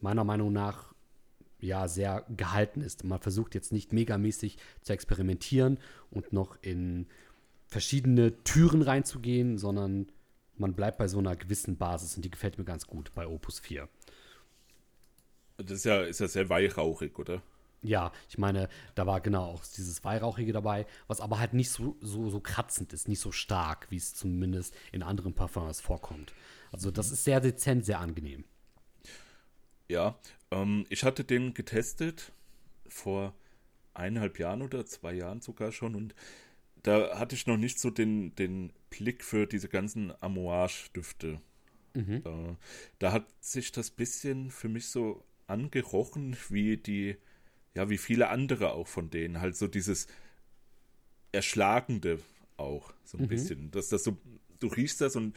meiner 0.00 0.24
Meinung 0.24 0.52
nach 0.52 0.91
ja 1.62 1.88
sehr 1.88 2.24
gehalten 2.36 2.80
ist. 2.80 3.04
Man 3.04 3.20
versucht 3.20 3.54
jetzt 3.54 3.72
nicht 3.72 3.92
megamäßig 3.92 4.58
zu 4.82 4.92
experimentieren 4.92 5.78
und 6.10 6.32
noch 6.32 6.56
in 6.60 7.06
verschiedene 7.66 8.42
Türen 8.44 8.82
reinzugehen, 8.82 9.56
sondern 9.56 10.08
man 10.56 10.74
bleibt 10.74 10.98
bei 10.98 11.08
so 11.08 11.18
einer 11.18 11.36
gewissen 11.36 11.76
Basis 11.78 12.16
und 12.16 12.24
die 12.24 12.30
gefällt 12.30 12.58
mir 12.58 12.64
ganz 12.64 12.86
gut 12.86 13.12
bei 13.14 13.26
Opus 13.26 13.60
4. 13.60 13.88
Das 15.56 15.70
ist 15.70 15.84
ja, 15.84 16.02
ist 16.02 16.20
ja 16.20 16.28
sehr 16.28 16.48
weihrauchig, 16.48 17.18
oder? 17.18 17.42
Ja, 17.82 18.12
ich 18.28 18.38
meine, 18.38 18.68
da 18.94 19.06
war 19.06 19.20
genau 19.20 19.44
auch 19.44 19.64
dieses 19.64 20.04
Weihrauchige 20.04 20.52
dabei, 20.52 20.86
was 21.08 21.20
aber 21.20 21.40
halt 21.40 21.52
nicht 21.52 21.70
so, 21.70 21.96
so, 22.00 22.30
so 22.30 22.38
kratzend 22.38 22.92
ist, 22.92 23.08
nicht 23.08 23.18
so 23.18 23.32
stark, 23.32 23.88
wie 23.90 23.96
es 23.96 24.14
zumindest 24.14 24.74
in 24.92 25.02
anderen 25.02 25.34
Parfums 25.34 25.80
vorkommt. 25.80 26.32
Also 26.70 26.90
das 26.90 27.10
ist 27.10 27.24
sehr 27.24 27.40
dezent, 27.40 27.84
sehr 27.84 27.98
angenehm. 27.98 28.44
Ja, 29.88 30.18
ähm, 30.50 30.86
ich 30.88 31.04
hatte 31.04 31.24
den 31.24 31.54
getestet 31.54 32.32
vor 32.88 33.34
eineinhalb 33.94 34.38
Jahren 34.38 34.62
oder 34.62 34.86
zwei 34.86 35.14
Jahren 35.14 35.40
sogar 35.40 35.72
schon 35.72 35.94
und 35.94 36.14
da 36.82 37.18
hatte 37.18 37.36
ich 37.36 37.46
noch 37.46 37.58
nicht 37.58 37.80
so 37.80 37.90
den, 37.90 38.34
den 38.36 38.72
Blick 38.90 39.24
für 39.24 39.46
diese 39.46 39.68
ganzen 39.68 40.12
Amouage-Düfte. 40.22 41.40
Mhm. 41.94 42.22
Da, 42.24 42.56
da 43.00 43.12
hat 43.12 43.26
sich 43.40 43.72
das 43.72 43.90
bisschen 43.90 44.50
für 44.50 44.68
mich 44.68 44.88
so 44.88 45.24
angerochen, 45.48 46.36
wie 46.50 46.76
die, 46.78 47.16
ja, 47.74 47.90
wie 47.90 47.98
viele 47.98 48.28
andere 48.30 48.72
auch 48.72 48.88
von 48.88 49.10
denen. 49.10 49.40
Halt 49.40 49.56
so 49.56 49.68
dieses 49.68 50.08
Erschlagende 51.32 52.18
auch, 52.56 52.92
so 53.04 53.18
ein 53.18 53.22
Mhm. 53.22 53.26
bisschen. 53.26 53.70
Dass 53.70 53.88
das 53.88 54.04
so, 54.04 54.18
du 54.60 54.66
riechst 54.68 55.00
das 55.00 55.16
und 55.16 55.34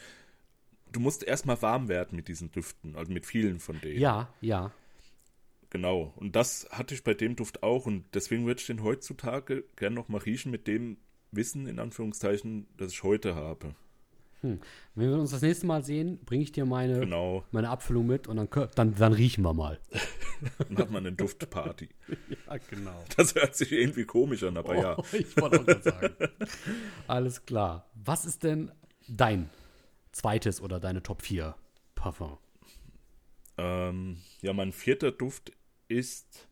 du 0.96 1.00
musst 1.02 1.24
erstmal 1.24 1.62
warm 1.62 1.90
werden 1.90 2.16
mit 2.16 2.28
diesen 2.28 2.52
Düften, 2.52 2.96
also 2.96 3.12
mit 3.12 3.26
vielen 3.26 3.60
von 3.60 3.80
denen. 3.82 4.00
Ja, 4.00 4.30
ja. 4.42 4.72
Genau. 5.70 6.14
Und 6.16 6.36
das 6.36 6.68
hatte 6.72 6.94
ich 6.94 7.04
bei 7.04 7.14
dem 7.14 7.36
Duft 7.36 7.64
auch 7.64 7.86
und 7.86 8.06
deswegen 8.14 8.46
würde 8.46 8.62
ich 8.62 8.68
den 8.68 8.82
heutzutage 8.82 9.66
gern 9.76 9.94
noch 9.94 10.08
mal 10.08 10.20
riechen 10.20 10.52
mit 10.52 10.68
dem 10.68 10.98
Wissen, 11.32 11.68
in 11.68 11.80
Anführungszeichen, 11.80 12.68
das 12.78 12.94
ich 12.94 13.04
heute 13.04 13.36
habe. 13.36 13.76
Hm. 14.40 14.60
Wenn 14.94 15.10
wir 15.10 15.18
uns 15.18 15.32
das 15.32 15.42
nächste 15.42 15.66
Mal 15.66 15.84
sehen, 15.84 16.20
bringe 16.24 16.44
ich 16.44 16.52
dir 16.52 16.66
meine, 16.66 17.00
Genau. 17.00 17.44
meine 17.52 17.70
Abfüllung 17.70 18.06
mit 18.06 18.28
und 18.28 18.38
dann, 18.38 18.70
dann, 18.76 18.96
dann 18.96 19.14
riechen 19.14 19.44
wir 19.44 19.54
mal. 19.54 19.80
Dann 20.68 20.78
hat 20.78 20.92
man 20.92 21.06
eine 21.06 21.16
Duftparty. 21.16 21.90
Ja, 22.48 22.58
genau. 22.70 23.04
Das 23.16 23.34
hört 23.36 23.56
sich 23.56 23.72
irgendwie 23.72 24.04
komisch 24.04 24.44
an, 24.44 24.58
aber 24.58 24.76
ja. 24.76 24.98
Oh, 24.98 25.04
ich 25.14 25.36
wollte 25.38 25.62
auch 25.62 25.66
gerade 25.66 25.82
sagen. 25.82 26.16
Alles 27.08 27.46
klar. 27.46 27.90
Was 27.96 28.26
ist 28.26 28.44
denn 28.44 28.70
dein 29.08 29.50
zweites 30.16 30.62
oder 30.62 30.80
deine 30.80 31.04
Top 31.04 31.22
4 31.22 31.56
Parfum? 31.94 32.38
Ähm, 33.58 34.18
ja, 34.42 34.54
mein 34.54 34.72
vierter 34.72 35.12
Duft 35.12 35.52
ist, 35.88 36.48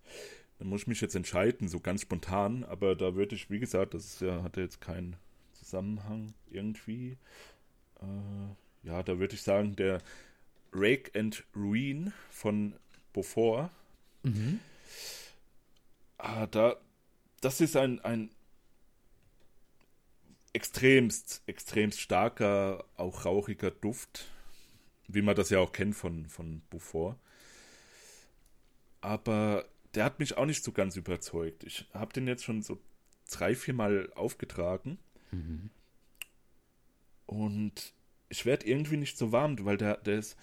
da 0.59 0.65
muss 0.65 0.81
ich 0.81 0.87
mich 0.87 1.01
jetzt 1.01 1.15
entscheiden, 1.15 1.67
so 1.67 1.79
ganz 1.79 2.01
spontan, 2.01 2.63
aber 2.65 2.95
da 2.95 3.15
würde 3.15 3.35
ich, 3.35 3.49
wie 3.49 3.59
gesagt, 3.59 3.93
das 3.93 4.05
ist 4.05 4.21
ja, 4.21 4.43
hat 4.43 4.57
ja 4.57 4.63
jetzt 4.63 4.81
keinen 4.81 5.15
Zusammenhang 5.53 6.33
irgendwie. 6.51 7.17
Äh, 8.01 8.87
ja, 8.87 9.01
da 9.01 9.17
würde 9.17 9.35
ich 9.35 9.41
sagen, 9.41 9.75
der 9.75 10.01
Rake 10.73 11.17
and 11.17 11.43
Ruin 11.55 12.11
von 12.29 12.75
Beaufort. 13.13 13.69
Ah, 16.17 16.47
da, 16.47 16.75
das 17.41 17.61
ist 17.61 17.77
ein, 17.77 17.99
ein 18.01 18.29
extremst, 20.53 21.41
extremst 21.47 21.99
starker, 21.99 22.85
auch 22.95 23.25
rauchiger 23.25 23.71
Duft, 23.71 24.27
wie 25.07 25.21
man 25.21 25.35
das 25.35 25.49
ja 25.49 25.59
auch 25.59 25.71
kennt 25.71 25.95
von, 25.95 26.27
von 26.27 26.61
Beaufort. 26.69 27.17
Aber 29.01 29.65
der 29.95 30.05
hat 30.05 30.19
mich 30.19 30.37
auch 30.37 30.45
nicht 30.45 30.63
so 30.63 30.71
ganz 30.71 30.95
überzeugt. 30.95 31.63
Ich 31.63 31.87
habe 31.93 32.13
den 32.13 32.27
jetzt 32.27 32.43
schon 32.43 32.61
so 32.61 32.79
drei, 33.29 33.55
vier 33.55 33.73
Mal 33.73 34.11
aufgetragen. 34.13 34.97
Und 37.25 37.93
ich 38.29 38.45
werde 38.45 38.67
irgendwie 38.67 38.97
nicht 38.97 39.17
so 39.17 39.31
warm, 39.31 39.63
weil 39.65 39.77
der, 39.77 39.97
der 39.97 40.19
ist, 40.19 40.37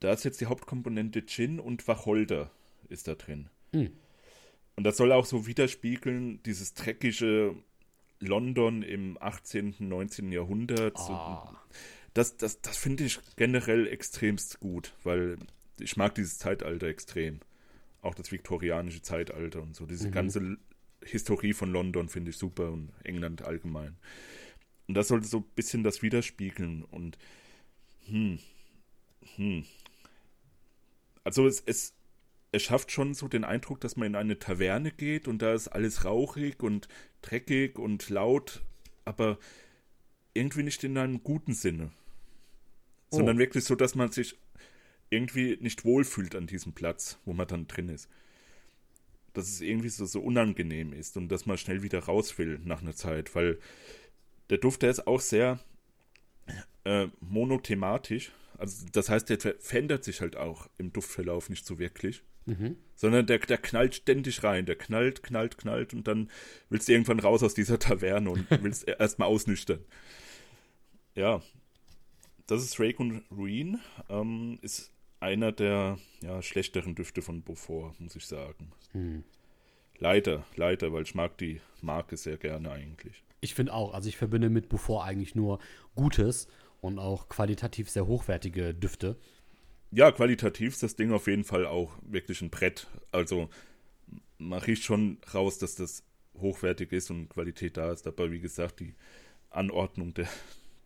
da 0.00 0.12
ist 0.12 0.24
jetzt 0.24 0.40
die 0.40 0.46
Hauptkomponente 0.46 1.26
Gin 1.26 1.60
und 1.60 1.86
Wacholder 1.88 2.50
ist 2.88 3.08
da 3.08 3.14
drin. 3.14 3.50
Hm. 3.72 3.90
Und 4.76 4.84
das 4.84 4.96
soll 4.96 5.12
auch 5.12 5.26
so 5.26 5.46
widerspiegeln, 5.46 6.42
dieses 6.44 6.74
dreckige 6.74 7.56
London 8.20 8.82
im 8.82 9.16
18., 9.20 9.76
19. 9.80 10.32
Jahrhundert. 10.32 10.98
So, 10.98 11.12
Ah, 11.12 11.54
das, 12.14 12.36
das, 12.36 12.60
das 12.60 12.76
finde 12.76 13.04
ich 13.04 13.20
generell 13.36 13.86
extremst 13.86 14.60
gut, 14.60 14.94
weil 15.04 15.38
ich 15.80 15.96
mag 15.96 16.14
dieses 16.14 16.38
Zeitalter 16.38 16.88
extrem. 16.88 17.40
Auch 18.02 18.14
das 18.14 18.32
viktorianische 18.32 19.02
Zeitalter 19.02 19.62
und 19.62 19.76
so. 19.76 19.86
Diese 19.86 20.08
Mhm. 20.08 20.12
ganze 20.12 20.56
Historie 21.04 21.52
von 21.54 21.72
London 21.72 22.08
finde 22.08 22.30
ich 22.30 22.38
super 22.38 22.70
und 22.72 22.90
England 23.04 23.42
allgemein. 23.44 23.96
Und 24.88 24.94
das 24.94 25.08
sollte 25.08 25.26
so 25.28 25.38
ein 25.38 25.44
bisschen 25.56 25.84
das 25.84 26.02
widerspiegeln 26.02 26.84
und 26.84 27.18
hm, 28.06 28.38
hm. 29.36 29.64
Also 31.24 31.46
es, 31.46 31.62
es, 31.66 31.94
es 32.52 32.62
schafft 32.62 32.92
schon 32.92 33.14
so 33.14 33.28
den 33.28 33.44
Eindruck, 33.44 33.80
dass 33.80 33.96
man 33.96 34.08
in 34.08 34.14
eine 34.16 34.38
Taverne 34.38 34.90
geht 34.90 35.28
und 35.28 35.42
da 35.42 35.52
ist 35.52 35.68
alles 35.68 36.04
rauchig 36.04 36.62
und 36.62 36.88
dreckig 37.20 37.78
und 37.78 38.08
laut, 38.08 38.62
aber 39.04 39.38
irgendwie 40.34 40.62
nicht 40.62 40.82
in 40.84 40.96
einem 40.96 41.22
guten 41.22 41.52
Sinne. 41.52 41.90
Oh. 43.10 43.16
Sondern 43.16 43.38
wirklich 43.38 43.64
so, 43.64 43.74
dass 43.74 43.94
man 43.94 44.12
sich 44.12 44.36
irgendwie 45.10 45.58
nicht 45.60 45.84
wohlfühlt 45.84 46.34
an 46.34 46.46
diesem 46.46 46.72
Platz, 46.74 47.18
wo 47.24 47.32
man 47.32 47.48
dann 47.48 47.66
drin 47.66 47.88
ist. 47.88 48.08
Dass 49.32 49.48
es 49.48 49.60
irgendwie 49.60 49.88
so, 49.88 50.06
so 50.06 50.20
unangenehm 50.20 50.92
ist 50.92 51.16
und 51.16 51.28
dass 51.28 51.46
man 51.46 51.58
schnell 51.58 51.82
wieder 51.82 52.00
raus 52.00 52.38
will 52.38 52.60
nach 52.64 52.82
einer 52.82 52.94
Zeit, 52.94 53.34
weil 53.34 53.58
der 54.50 54.58
Duft, 54.58 54.82
der 54.82 54.90
ist 54.90 55.06
auch 55.06 55.20
sehr 55.20 55.60
äh, 56.84 57.08
monothematisch. 57.20 58.32
Also 58.56 58.86
das 58.92 59.08
heißt, 59.08 59.28
der 59.28 59.38
ver- 59.38 59.54
verändert 59.58 60.04
sich 60.04 60.20
halt 60.20 60.36
auch 60.36 60.68
im 60.78 60.92
Duftverlauf 60.92 61.48
nicht 61.50 61.66
so 61.66 61.78
wirklich. 61.78 62.22
Mhm. 62.48 62.76
Sondern 62.94 63.26
der, 63.26 63.38
der 63.38 63.58
knallt 63.58 63.94
ständig 63.94 64.42
rein. 64.42 64.66
Der 64.66 64.76
knallt, 64.76 65.22
knallt, 65.22 65.58
knallt 65.58 65.94
und 65.94 66.08
dann 66.08 66.30
willst 66.70 66.88
du 66.88 66.92
irgendwann 66.92 67.20
raus 67.20 67.42
aus 67.42 67.54
dieser 67.54 67.78
Taverne 67.78 68.30
und 68.30 68.46
willst 68.62 68.88
erstmal 68.88 69.28
ausnüchtern. 69.28 69.84
Ja, 71.14 71.42
das 72.46 72.62
ist 72.62 72.80
Rake 72.80 72.98
und 72.98 73.22
Ruin. 73.30 73.78
Ähm, 74.08 74.58
ist 74.62 74.92
einer 75.20 75.52
der 75.52 75.98
ja, 76.22 76.42
schlechteren 76.42 76.94
Düfte 76.94 77.22
von 77.22 77.42
Beaufort, 77.42 77.94
muss 77.98 78.16
ich 78.16 78.26
sagen. 78.26 78.72
Hm. 78.92 79.24
Leider, 79.98 80.44
leider, 80.56 80.92
weil 80.92 81.02
ich 81.02 81.14
mag 81.14 81.36
die 81.38 81.60
Marke 81.82 82.16
sehr 82.16 82.36
gerne 82.36 82.70
eigentlich. 82.70 83.24
Ich 83.40 83.54
finde 83.54 83.74
auch, 83.74 83.94
also 83.94 84.08
ich 84.08 84.16
verbinde 84.16 84.48
mit 84.48 84.68
Beaufort 84.68 85.04
eigentlich 85.04 85.34
nur 85.34 85.58
Gutes 85.94 86.48
und 86.80 86.98
auch 86.98 87.28
qualitativ 87.28 87.90
sehr 87.90 88.06
hochwertige 88.06 88.74
Düfte. 88.74 89.16
Ja, 89.90 90.12
qualitativ 90.12 90.74
ist 90.74 90.82
das 90.82 90.96
Ding 90.96 91.12
auf 91.12 91.26
jeden 91.26 91.44
Fall 91.44 91.66
auch 91.66 91.92
wirklich 92.02 92.42
ein 92.42 92.50
Brett. 92.50 92.86
Also 93.10 93.48
man 94.38 94.60
riecht 94.60 94.84
schon 94.84 95.18
raus, 95.32 95.58
dass 95.58 95.74
das 95.74 96.02
hochwertig 96.38 96.92
ist 96.92 97.10
und 97.10 97.28
Qualität 97.28 97.76
da 97.76 97.92
ist. 97.92 98.06
Aber 98.06 98.30
wie 98.30 98.40
gesagt, 98.40 98.80
die 98.80 98.94
Anordnung 99.50 100.14
der, 100.14 100.28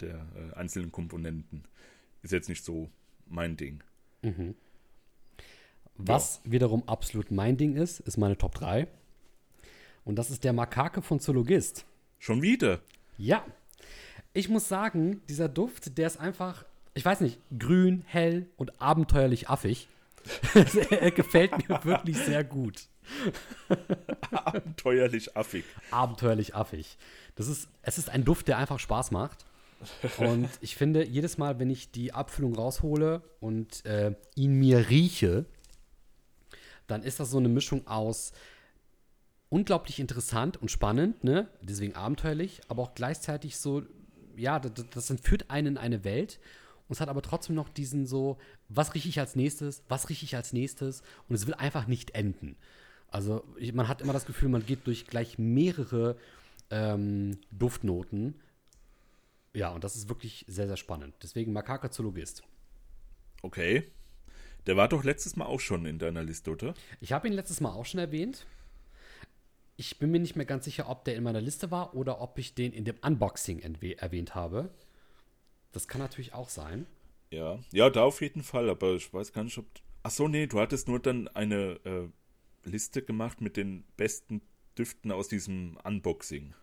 der 0.01 0.27
äh, 0.37 0.55
einzelnen 0.57 0.93
Komponenten 0.93 1.65
ist 2.23 2.33
jetzt 2.33 2.49
nicht 2.49 2.65
so 2.65 2.91
mein 3.27 3.57
Ding. 3.57 3.83
Was 5.97 6.41
wiederum 6.45 6.89
absolut 6.89 7.31
mein 7.31 7.57
Ding 7.57 7.77
ist, 7.77 8.01
ist 8.01 8.17
meine 8.17 8.39
Top 8.39 8.55
3. 8.55 8.89
Und 10.05 10.17
das 10.17 10.31
ist 10.31 10.45
der 10.45 10.53
Makake 10.53 11.03
von 11.03 11.21
Zoologist. 11.21 11.85
Schon 12.19 12.43
wieder? 12.43 12.81
Ja. 13.19 13.45
Ich 14.33 14.49
muss 14.49 14.69
sagen, 14.69 15.23
dieser 15.29 15.49
Duft, 15.49 15.99
der 15.99 16.07
ist 16.07 16.19
einfach, 16.19 16.65
ich 16.95 17.05
weiß 17.05 17.21
nicht, 17.21 17.39
grün, 17.59 18.05
hell 18.07 18.49
und 18.57 18.81
abenteuerlich 18.81 19.49
affig. 19.49 19.89
er 20.91 21.11
gefällt 21.11 21.69
mir 21.69 21.85
wirklich 21.85 22.19
sehr 22.19 22.45
gut. 22.45 22.87
Abenteuerlich 24.31 25.37
affig. 25.37 25.65
Abenteuerlich 25.91 26.55
affig. 26.55 26.99
Das 27.35 27.49
ist, 27.49 27.69
es 27.83 27.99
ist 27.99 28.11
ein 28.11 28.25
Duft, 28.25 28.49
der 28.49 28.59
einfach 28.59 28.79
Spaß 28.79 29.11
macht. 29.11 29.45
Und 30.19 30.49
ich 30.61 30.77
finde, 30.77 31.05
jedes 31.05 31.39
Mal, 31.39 31.59
wenn 31.59 31.71
ich 31.71 31.91
die 31.91 32.13
Abfüllung 32.13 32.55
raushole 32.55 33.23
und 33.41 33.85
äh, 33.85 34.15
ihn 34.37 34.55
mir 34.55 34.89
rieche, 34.91 35.45
dann 36.87 37.03
ist 37.03 37.19
das 37.19 37.31
so 37.31 37.39
eine 37.39 37.49
Mischung 37.49 37.87
aus 37.87 38.33
unglaublich 39.49 39.99
interessant 39.99 40.57
und 40.57 40.71
spannend, 40.71 41.25
ne? 41.25 41.49
Deswegen 41.61 41.95
abenteuerlich, 41.95 42.61
aber 42.69 42.83
auch 42.83 42.95
gleichzeitig 42.95 43.59
so, 43.59 43.83
ja, 44.37 44.59
das, 44.59 44.73
das 44.91 45.11
entführt 45.11 45.51
einen 45.51 45.67
in 45.67 45.79
eine 45.79 46.05
Welt 46.05 46.39
und 46.93 46.97
es 46.97 47.01
hat 47.01 47.09
aber 47.09 47.23
trotzdem 47.23 47.57
noch 47.57 47.71
diesen 47.71 48.05
so, 48.05 48.37
was 48.69 48.93
rieche 48.93 49.09
ich 49.09 49.19
als 49.19 49.35
nächstes, 49.35 49.83
was 49.89 50.11
rieche 50.11 50.27
ich 50.27 50.37
als 50.37 50.53
nächstes 50.53 51.03
und 51.27 51.35
es 51.35 51.47
will 51.47 51.55
einfach 51.55 51.87
nicht 51.87 52.11
enden. 52.11 52.55
Also 53.09 53.47
ich, 53.57 53.73
man 53.73 53.89
hat 53.89 54.03
immer 54.03 54.13
das 54.13 54.27
Gefühl, 54.27 54.51
man 54.51 54.67
geht 54.67 54.87
durch 54.87 55.07
gleich 55.07 55.39
mehrere 55.39 56.19
ähm, 56.69 57.39
Duftnoten. 57.51 58.35
Ja, 59.55 59.71
und 59.71 59.85
das 59.85 59.97
ist 59.97 60.11
wirklich 60.11 60.45
sehr, 60.49 60.67
sehr 60.67 60.77
spannend. 60.77 61.15
Deswegen 61.23 61.55
Makaka 61.55 61.91
Zoologist. 61.91 62.43
Okay. 63.41 63.91
Der 64.67 64.77
war 64.77 64.91
doch 64.91 65.03
letztes 65.03 65.35
Mal 65.35 65.47
auch 65.47 65.61
schon 65.61 65.87
in 65.87 65.99
deiner 65.99 66.23
Liste, 66.23 66.51
oder? 66.51 66.75
Ich 67.01 67.13
habe 67.13 67.27
ihn 67.27 67.33
letztes 67.33 67.63
Mal 67.63 67.71
auch 67.71 67.87
schon 67.87 68.01
erwähnt. 68.01 68.45
Ich 69.79 69.99
bin 69.99 70.11
mir 70.11 70.21
nicht 70.21 70.37
mehr 70.37 70.45
ganz 70.45 70.67
sicher, 70.67 70.91
ob 70.91 71.07
der 71.07 71.17
in 71.17 71.23
meiner 71.23 71.41
Liste 71.41 71.71
war 71.71 71.95
oder 71.95 72.21
ob 72.21 72.39
ich 72.39 72.55
den 72.55 72.75
in 72.75 72.85
dem 72.85 72.97
Unboxing 73.01 73.61
erwähnt 73.61 74.35
habe. 74.35 74.69
Das 75.73 75.89
kann 75.89 76.01
natürlich 76.01 76.35
auch 76.35 76.49
sein. 76.49 76.87
Ja, 77.31 77.59
ja, 77.73 77.89
da 77.89 78.03
auf 78.05 78.21
jeden 78.21 78.43
Fall, 78.43 78.69
aber 78.69 78.93
ich 78.95 79.13
weiß 79.13 79.33
gar 79.33 79.45
nicht, 79.45 79.57
ob. 79.59 79.67
Ach 80.03 80.11
so, 80.11 80.29
nee, 80.29 80.47
du 80.47 80.61
hattest 80.61 80.89
nur 80.89 81.01
dann 81.01 81.29
eine 81.29 81.81
äh, 81.85 82.09
Liste 82.69 83.03
gemacht 83.03 83.41
mit 83.41 83.57
den 83.57 83.85
besten 83.97 84.43
Düften 84.77 85.13
aus 85.13 85.29
diesem 85.29 85.79
Unboxing. 85.85 86.55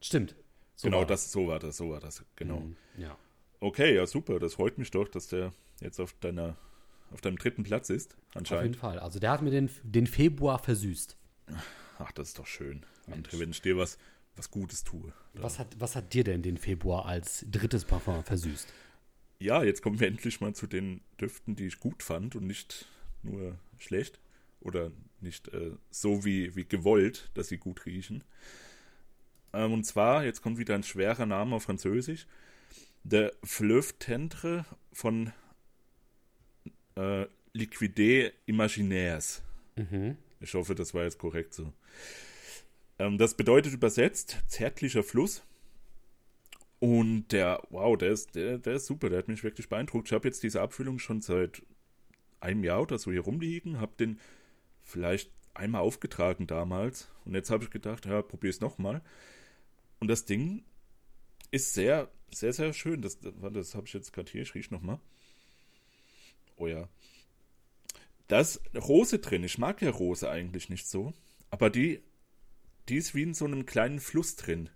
Stimmt. 0.00 0.36
So 0.74 0.88
genau, 0.88 1.04
das, 1.04 1.32
so 1.32 1.48
war 1.48 1.58
das, 1.58 1.76
so 1.76 1.90
war 1.90 2.00
das, 2.00 2.24
genau. 2.36 2.60
Mhm, 2.60 2.76
ja. 2.98 3.16
Okay, 3.60 3.94
ja, 3.94 4.06
super. 4.06 4.38
Das 4.38 4.54
freut 4.54 4.78
mich 4.78 4.90
doch, 4.90 5.08
dass 5.08 5.28
der 5.28 5.52
jetzt 5.80 5.98
auf 6.00 6.12
deiner, 6.20 6.56
auf 7.10 7.20
deinem 7.20 7.36
dritten 7.36 7.64
Platz 7.64 7.90
ist, 7.90 8.16
anscheinend. 8.34 8.60
Auf 8.60 8.64
jeden 8.64 8.80
Fall. 8.80 8.98
Also 9.00 9.18
der 9.18 9.30
hat 9.30 9.42
mir 9.42 9.50
den, 9.50 9.70
den 9.82 10.06
Februar 10.06 10.58
versüßt. 10.58 11.16
Ach, 11.98 12.12
das 12.12 12.28
ist 12.28 12.38
doch 12.38 12.46
schön. 12.46 12.84
André, 13.10 13.40
wenn 13.40 13.50
ich 13.50 13.62
dir 13.62 13.76
was, 13.76 13.98
was 14.38 14.50
Gutes 14.50 14.84
tue. 14.84 15.12
Was 15.34 15.58
hat, 15.58 15.68
was 15.78 15.96
hat 15.96 16.14
dir 16.14 16.24
denn 16.24 16.42
den 16.42 16.56
Februar 16.56 17.06
als 17.06 17.44
drittes 17.50 17.84
Parfum 17.84 18.24
versüßt? 18.24 18.72
Ja, 19.40 19.62
jetzt 19.62 19.82
kommen 19.82 20.00
wir 20.00 20.08
endlich 20.08 20.40
mal 20.40 20.54
zu 20.54 20.66
den 20.66 21.00
Düften, 21.20 21.54
die 21.54 21.66
ich 21.66 21.80
gut 21.80 22.02
fand 22.02 22.34
und 22.34 22.46
nicht 22.46 22.86
nur 23.22 23.58
schlecht. 23.78 24.18
Oder 24.60 24.90
nicht 25.20 25.48
äh, 25.48 25.72
so 25.90 26.24
wie, 26.24 26.56
wie 26.56 26.64
gewollt, 26.64 27.30
dass 27.34 27.48
sie 27.48 27.58
gut 27.58 27.86
riechen. 27.86 28.24
Ähm, 29.52 29.72
und 29.72 29.84
zwar, 29.84 30.24
jetzt 30.24 30.42
kommt 30.42 30.58
wieder 30.58 30.74
ein 30.74 30.82
schwerer 30.82 31.26
Name 31.26 31.56
auf 31.56 31.64
Französisch. 31.64 32.26
Der 33.04 33.32
Fleuve 33.44 33.94
Tendre 33.98 34.64
von 34.92 35.32
äh, 36.96 37.26
Liquide 37.52 38.32
Imaginaires. 38.46 39.42
Mhm. 39.76 40.16
Ich 40.40 40.54
hoffe, 40.54 40.74
das 40.74 40.94
war 40.94 41.04
jetzt 41.04 41.18
korrekt 41.18 41.54
so. 41.54 41.72
Ähm, 42.98 43.18
das 43.18 43.34
bedeutet 43.34 43.72
übersetzt 43.72 44.38
zärtlicher 44.46 45.02
Fluss. 45.02 45.42
Und 46.80 47.28
der, 47.32 47.62
wow, 47.70 47.96
der 47.96 48.10
ist, 48.10 48.34
der, 48.34 48.58
der 48.58 48.74
ist 48.74 48.86
super, 48.86 49.08
der 49.08 49.18
hat 49.18 49.28
mich 49.28 49.42
wirklich 49.42 49.68
beeindruckt. 49.68 50.08
Ich 50.08 50.12
habe 50.12 50.28
jetzt 50.28 50.42
diese 50.42 50.60
Abfüllung 50.60 50.98
schon 50.98 51.22
seit 51.22 51.62
einem 52.40 52.62
Jahr 52.62 52.82
oder 52.82 52.98
so 52.98 53.10
hier 53.10 53.22
rumliegen, 53.22 53.80
habe 53.80 53.96
den 53.98 54.20
vielleicht 54.84 55.30
einmal 55.54 55.80
aufgetragen 55.80 56.46
damals. 56.46 57.08
Und 57.24 57.34
jetzt 57.34 57.50
habe 57.50 57.64
ich 57.64 57.70
gedacht, 57.70 58.06
ja, 58.06 58.22
probier 58.22 58.50
es 58.50 58.60
nochmal. 58.60 59.02
Und 59.98 60.08
das 60.08 60.24
Ding 60.24 60.62
ist 61.50 61.74
sehr, 61.74 62.08
sehr, 62.30 62.52
sehr 62.52 62.72
schön. 62.72 63.02
Das, 63.02 63.18
das 63.20 63.74
habe 63.74 63.86
ich 63.86 63.92
jetzt 63.92 64.12
gerade 64.12 64.30
hier, 64.30 64.42
ich 64.42 64.54
rieche 64.54 64.72
nochmal. 64.72 65.00
Oh 66.56 66.68
ja. 66.68 66.88
Da 68.28 68.40
ist 68.40 68.60
Rose 68.76 69.18
drin. 69.18 69.42
Ich 69.42 69.58
mag 69.58 69.82
ja 69.82 69.90
Rose 69.90 70.30
eigentlich 70.30 70.68
nicht 70.68 70.86
so. 70.86 71.12
Aber 71.50 71.70
die, 71.70 72.02
die 72.88 72.96
ist 72.96 73.14
wie 73.14 73.22
in 73.22 73.34
so 73.34 73.44
einem 73.44 73.66
kleinen 73.66 74.00
Fluss 74.00 74.36
drin. 74.36 74.70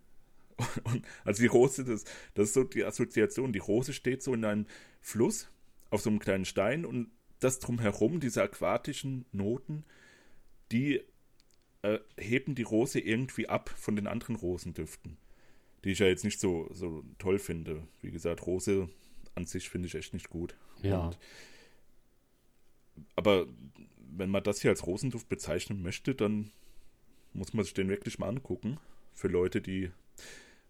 Und, 0.85 1.05
also 1.25 1.43
die 1.43 1.49
Rose, 1.49 1.85
das, 1.85 2.05
das 2.35 2.49
ist 2.49 2.55
so 2.55 2.65
die 2.65 2.85
Assoziation. 2.85 3.53
Die 3.53 3.59
Rose 3.59 3.93
steht 3.93 4.23
so 4.23 4.35
in 4.35 4.45
einem 4.45 4.67
Fluss 5.01 5.49
auf 5.91 6.01
so 6.01 6.11
einem 6.11 6.21
kleinen 6.21 6.45
Stein 6.45 6.87
und 6.87 7.11
das 7.41 7.59
drumherum, 7.59 8.21
diese 8.21 8.43
aquatischen 8.43 9.27
Noten, 9.33 9.85
die 10.71 11.03
äh, 11.83 11.99
heben 12.17 12.55
die 12.55 12.63
Rose 12.63 12.99
irgendwie 12.99 13.49
ab 13.49 13.69
von 13.77 13.97
den 13.97 14.07
anderen 14.07 14.37
Rosendüften, 14.37 15.19
die 15.85 15.91
ich 15.91 15.99
ja 15.99 16.07
jetzt 16.07 16.25
nicht 16.25 16.41
so, 16.41 16.69
so 16.73 17.05
toll 17.19 17.39
finde. 17.39 17.87
Wie 18.01 18.11
gesagt, 18.11 18.47
Rose 18.47 18.89
an 19.35 19.45
sich 19.45 19.69
finde 19.69 19.89
ich 19.89 19.95
echt 19.95 20.15
nicht 20.15 20.31
gut. 20.31 20.57
Ja. 20.83 21.07
Und 21.07 21.19
aber 23.17 23.47
wenn 23.99 24.31
man 24.31 24.45
das 24.45 24.61
hier 24.61 24.71
als 24.71 24.87
Rosenduft 24.87 25.29
bezeichnen 25.29 25.83
möchte, 25.83 26.15
dann 26.15 26.53
muss 27.33 27.53
man 27.55 27.65
sich 27.65 27.75
den 27.75 27.89
wirklich 27.89 28.19
mal 28.19 28.29
angucken. 28.29 28.79
Für 29.15 29.29
Leute, 29.29 29.61
die 29.61 29.91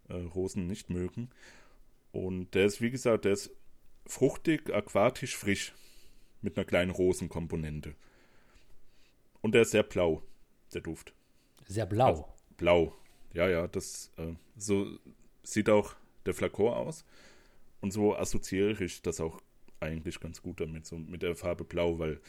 äh, 0.09 0.14
Rosen 0.14 0.66
nicht 0.66 0.90
mögen. 0.90 1.31
Und 2.12 2.55
der 2.55 2.66
ist, 2.66 2.81
wie 2.81 2.90
gesagt, 2.90 3.25
der 3.25 3.33
ist 3.33 3.51
fruchtig, 4.07 4.72
aquatisch, 4.72 5.37
frisch. 5.37 5.72
Mit 6.40 6.57
einer 6.57 6.64
kleinen 6.64 6.90
Rosenkomponente. 6.90 7.94
Und 9.40 9.55
der 9.55 9.62
ist 9.62 9.70
sehr 9.70 9.85
blau, 9.85 10.22
der 10.75 10.81
Duft. 10.81 11.14
Sehr 11.66 11.87
blau. 11.87 12.07
Also, 12.07 12.29
blau. 12.57 12.96
Ja, 13.33 13.48
ja, 13.48 13.68
das 13.68 14.11
äh, 14.16 14.35
so 14.57 14.98
sieht 15.44 15.70
auch 15.70 15.94
der 16.27 16.35
Flakon 16.35 16.75
aus. 16.75 17.05
Und 17.81 17.92
so 17.92 18.16
assoziiere 18.16 18.85
ich 18.85 19.03
das 19.03 19.20
auch 19.20 19.40
eigentlich 19.81 20.20
ganz 20.20 20.42
gut 20.42 20.61
damit, 20.61 20.87
so 20.87 20.96
mit 20.96 21.22
der 21.22 21.35
Farbe 21.35 21.64
Blau, 21.64 21.98
weil 21.98 22.20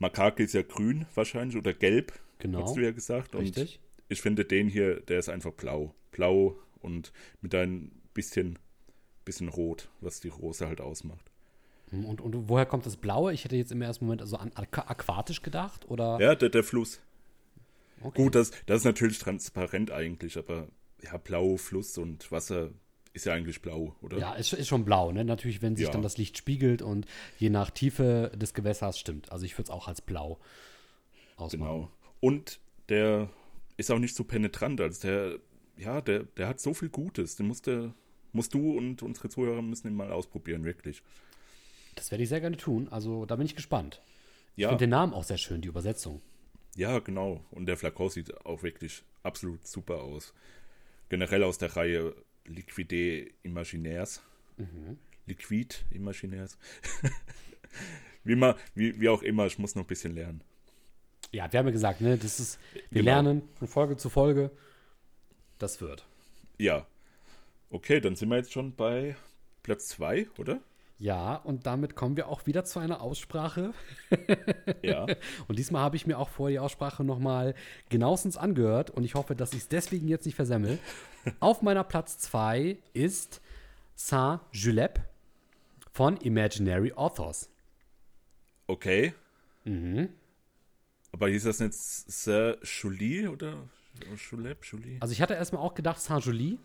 Makake 0.00 0.42
ist 0.42 0.54
ja 0.54 0.62
grün 0.62 1.06
wahrscheinlich 1.14 1.56
oder 1.56 1.72
gelb, 1.72 2.12
genau. 2.38 2.62
hast 2.62 2.76
du 2.76 2.80
ja 2.80 2.90
gesagt. 2.90 3.34
Richtig. 3.36 3.78
Und 3.78 3.90
ich 4.08 4.22
finde 4.22 4.44
den 4.44 4.68
hier, 4.68 5.00
der 5.00 5.20
ist 5.20 5.28
einfach 5.28 5.52
blau. 5.52 5.94
Blau 6.10 6.58
und 6.80 7.12
mit 7.40 7.54
ein 7.54 7.92
bisschen, 8.14 8.58
bisschen 9.24 9.48
rot, 9.48 9.88
was 10.00 10.20
die 10.20 10.28
Rose 10.28 10.66
halt 10.66 10.80
ausmacht. 10.80 11.30
Hm, 11.90 12.06
und, 12.06 12.20
und 12.20 12.48
woher 12.48 12.66
kommt 12.66 12.86
das 12.86 12.96
Blaue? 12.96 13.32
Ich 13.32 13.44
hätte 13.44 13.56
jetzt 13.56 13.72
im 13.72 13.82
ersten 13.82 14.06
Moment 14.06 14.22
also 14.22 14.36
an 14.36 14.50
aquatisch 14.56 15.42
gedacht, 15.42 15.88
oder? 15.88 16.18
Ja, 16.18 16.34
der, 16.34 16.48
der 16.48 16.64
Fluss. 16.64 17.00
Okay. 18.00 18.22
Gut, 18.22 18.34
das, 18.34 18.52
das 18.64 18.78
ist 18.78 18.84
natürlich 18.84 19.18
transparent 19.18 19.90
eigentlich, 19.90 20.38
aber 20.38 20.68
ja, 21.02 21.18
blau, 21.18 21.56
Fluss 21.56 21.98
und 21.98 22.32
Wasser 22.32 22.70
ist 23.12 23.26
ja 23.26 23.34
eigentlich 23.34 23.60
blau, 23.60 23.96
oder? 24.02 24.18
Ja, 24.18 24.34
ist, 24.34 24.52
ist 24.52 24.68
schon 24.68 24.84
blau, 24.84 25.12
ne? 25.12 25.24
Natürlich, 25.24 25.62
wenn 25.62 25.76
sich 25.76 25.86
ja. 25.86 25.92
dann 25.92 26.02
das 26.02 26.16
Licht 26.16 26.38
spiegelt 26.38 26.82
und 26.82 27.06
je 27.38 27.50
nach 27.50 27.70
Tiefe 27.70 28.32
des 28.36 28.54
Gewässers 28.54 28.98
stimmt. 28.98 29.32
Also 29.32 29.44
ich 29.44 29.54
würde 29.54 29.64
es 29.64 29.70
auch 29.70 29.88
als 29.88 30.00
blau 30.00 30.38
ausmachen. 31.36 31.72
Genau. 31.72 31.90
Und 32.20 32.60
der 32.88 33.28
ist 33.76 33.90
auch 33.90 33.98
nicht 33.98 34.14
so 34.14 34.24
penetrant. 34.24 34.80
Also 34.80 35.08
der, 35.08 35.38
ja, 35.76 36.00
der, 36.00 36.24
der 36.24 36.48
hat 36.48 36.60
so 36.60 36.74
viel 36.74 36.88
Gutes. 36.90 37.36
Den 37.36 37.46
musst, 37.46 37.66
der, 37.66 37.94
musst 38.32 38.54
du 38.54 38.76
und 38.76 39.02
unsere 39.02 39.28
Zuhörer 39.28 39.62
müssen 39.62 39.88
ihn 39.88 39.94
mal 39.94 40.12
ausprobieren, 40.12 40.64
wirklich. 40.64 41.02
Das 41.96 42.10
werde 42.10 42.22
ich 42.22 42.28
sehr 42.28 42.40
gerne 42.40 42.56
tun. 42.56 42.88
Also 42.90 43.26
da 43.26 43.36
bin 43.36 43.46
ich 43.46 43.56
gespannt. 43.56 44.00
Ja. 44.54 44.68
Ich 44.68 44.70
finde 44.70 44.84
den 44.84 44.90
Namen 44.90 45.14
auch 45.14 45.24
sehr 45.24 45.38
schön, 45.38 45.62
die 45.62 45.68
Übersetzung. 45.68 46.20
Ja, 46.76 46.98
genau. 47.00 47.44
Und 47.50 47.66
der 47.66 47.76
Flakon 47.76 48.10
sieht 48.10 48.44
auch 48.46 48.62
wirklich 48.62 49.02
absolut 49.22 49.66
super 49.66 50.02
aus. 50.02 50.32
Generell 51.08 51.42
aus 51.42 51.58
der 51.58 51.76
Reihe 51.76 52.14
Liquide 52.46 53.30
Imaginaires. 53.42 54.22
Mhm. 54.56 54.98
Liquid 55.26 55.76
Imaginaires. 55.90 56.58
wie, 58.24 58.36
mal, 58.36 58.56
wie, 58.74 59.00
wie 59.00 59.08
auch 59.08 59.22
immer, 59.22 59.46
ich 59.46 59.58
muss 59.58 59.74
noch 59.74 59.84
ein 59.84 59.88
bisschen 59.88 60.14
lernen. 60.14 60.42
Ja, 61.32 61.52
wir 61.52 61.58
haben 61.58 61.66
ja 61.66 61.72
gesagt, 61.72 62.00
ne, 62.00 62.16
das 62.16 62.40
ist, 62.40 62.58
wir 62.72 63.02
genau. 63.02 63.04
lernen 63.04 63.42
von 63.54 63.68
Folge 63.68 63.96
zu 63.96 64.10
Folge. 64.10 64.50
Das 65.58 65.80
wird. 65.80 66.06
Ja. 66.58 66.86
Okay, 67.70 68.00
dann 68.00 68.16
sind 68.16 68.30
wir 68.30 68.36
jetzt 68.36 68.52
schon 68.52 68.74
bei 68.74 69.16
Platz 69.62 69.88
2, 69.88 70.28
oder? 70.38 70.60
Ja, 71.00 71.36
und 71.36 71.64
damit 71.64 71.96
kommen 71.96 72.18
wir 72.18 72.28
auch 72.28 72.44
wieder 72.44 72.62
zu 72.66 72.78
einer 72.78 73.00
Aussprache. 73.00 73.72
ja. 74.82 75.06
Und 75.48 75.58
diesmal 75.58 75.80
habe 75.80 75.96
ich 75.96 76.06
mir 76.06 76.18
auch 76.18 76.28
vor 76.28 76.50
die 76.50 76.58
Aussprache 76.58 77.04
nochmal 77.04 77.54
genauestens 77.88 78.36
angehört 78.36 78.90
und 78.90 79.04
ich 79.04 79.14
hoffe, 79.14 79.34
dass 79.34 79.54
ich 79.54 79.60
es 79.60 79.68
deswegen 79.68 80.08
jetzt 80.08 80.26
nicht 80.26 80.34
versemmel. 80.34 80.78
Auf 81.40 81.62
meiner 81.62 81.84
Platz 81.84 82.18
2 82.18 82.76
ist 82.92 83.40
Saint-Julep 83.94 85.00
von 85.90 86.18
Imaginary 86.18 86.92
Authors. 86.92 87.48
Okay. 88.66 89.14
Mhm. 89.64 90.10
Aber 91.12 91.28
hieß 91.30 91.44
das 91.44 91.60
nicht 91.60 91.72
Saint-Julie 91.72 93.30
oder? 93.30 93.54
Julep, 94.30 94.66
Julie. 94.66 94.98
Also 95.00 95.12
ich 95.12 95.22
hatte 95.22 95.32
erstmal 95.32 95.62
auch 95.62 95.74
gedacht 95.74 95.98
Saint-Julie, 95.98 96.58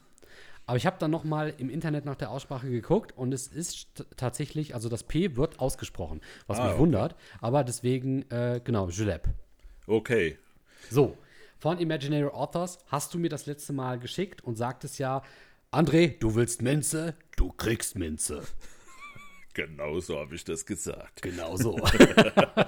aber 0.66 0.78
ich 0.78 0.86
habe 0.86 0.98
dann 1.00 1.12
noch 1.12 1.24
mal 1.24 1.54
im 1.58 1.70
Internet 1.70 2.06
nach 2.06 2.16
der 2.16 2.32
Aussprache 2.32 2.70
geguckt 2.70 3.16
und 3.18 3.34
es 3.34 3.48
ist 3.48 4.04
tatsächlich, 4.18 4.74
also 4.74 4.90
das 4.90 5.04
P 5.04 5.36
wird 5.36 5.60
ausgesprochen, 5.60 6.22
was 6.48 6.60
Ah, 6.60 6.64
mich 6.64 6.72
okay. 6.74 6.80
wundert, 6.82 7.16
aber 7.40 7.64
deswegen, 7.64 8.30
äh, 8.32 8.62
genau, 8.64 8.90
Julep. 8.90 9.30
Okay. 9.88 10.38
So, 10.90 11.18
von 11.60 11.78
Imaginary 11.78 12.30
Authors 12.32 12.80
hast 12.88 13.14
du 13.14 13.20
mir 13.20 13.30
das 13.30 13.46
letzte 13.46 13.74
Mal 13.74 14.00
geschickt 14.00 14.44
und 14.44 14.56
sagtest 14.56 15.00
ja, 15.00 15.22
André, 15.72 16.18
du 16.20 16.36
willst 16.36 16.62
Minze, 16.62 17.16
du 17.38 17.52
kriegst 17.52 17.96
Minze. 17.98 18.44
Genau 19.54 20.02
so 20.02 20.20
habe 20.20 20.36
ich 20.36 20.44
das 20.44 20.66
gesagt. 20.66 21.22
Genau 21.22 21.56
so. 21.56 21.80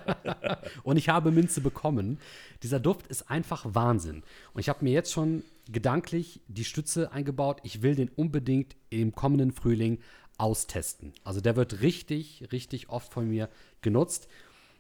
und 0.84 0.96
ich 0.96 1.10
habe 1.10 1.32
Minze 1.32 1.60
bekommen. 1.60 2.18
Dieser 2.64 2.80
Duft 2.80 3.08
ist 3.08 3.30
einfach 3.30 3.66
Wahnsinn. 3.68 4.24
Und 4.54 4.62
ich 4.62 4.70
habe 4.70 4.86
mir 4.86 4.94
jetzt 4.94 5.12
schon 5.12 5.44
gedanklich 5.72 6.42
die 6.48 6.66
Stütze 6.66 7.12
eingebaut. 7.12 7.60
Ich 7.64 7.82
will 7.82 7.96
den 7.96 8.10
unbedingt 8.10 8.76
im 8.90 9.14
kommenden 9.14 9.52
Frühling 9.52 10.00
austesten. 10.38 11.14
Also 11.24 11.42
der 11.42 11.56
wird 11.56 11.82
richtig, 11.82 12.48
richtig 12.52 12.90
oft 12.90 13.12
von 13.12 13.28
mir 13.28 13.50
genutzt, 13.82 14.28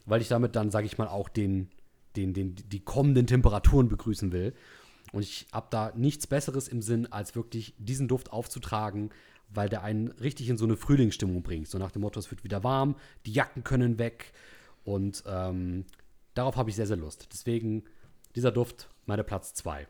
weil 0.06 0.22
ich 0.22 0.28
damit 0.28 0.56
dann, 0.56 0.72
sage 0.72 0.86
ich 0.86 0.98
mal, 0.98 1.08
auch 1.08 1.30
den, 1.30 1.70
den, 2.16 2.34
den, 2.34 2.56
die 2.56 2.80
kommenden 2.80 3.28
Temperaturen 3.28 3.90
begrüßen 3.90 4.32
will. 4.32 4.54
Und 5.12 5.24
ich 5.24 5.48
habe 5.52 5.68
da 5.70 5.94
nichts 5.96 6.28
Besseres 6.28 6.68
im 6.68 6.82
Sinn, 6.82 7.12
als 7.12 7.36
wirklich 7.36 7.74
diesen 7.78 8.08
Duft 8.08 8.32
aufzutragen, 8.32 9.10
weil 9.50 9.70
der 9.70 9.84
einen 9.84 10.10
richtig 10.10 10.50
in 10.50 10.58
so 10.58 10.66
eine 10.66 10.76
Frühlingsstimmung 10.76 11.42
bringt. 11.42 11.68
So 11.68 11.78
nach 11.78 11.92
dem 11.92 12.02
Motto, 12.02 12.20
es 12.20 12.30
wird 12.30 12.44
wieder 12.44 12.64
warm, 12.64 12.96
die 13.26 13.32
Jacken 13.32 13.64
können 13.64 13.98
weg. 14.00 14.34
Und 14.84 15.24
ähm, 15.26 15.86
darauf 16.34 16.56
habe 16.58 16.70
ich 16.70 16.76
sehr, 16.76 16.88
sehr 16.88 16.98
Lust. 16.98 17.30
Deswegen 17.32 17.84
dieser 18.36 18.52
Duft, 18.52 18.90
meine 19.06 19.24
Platz 19.24 19.54
2. 19.54 19.88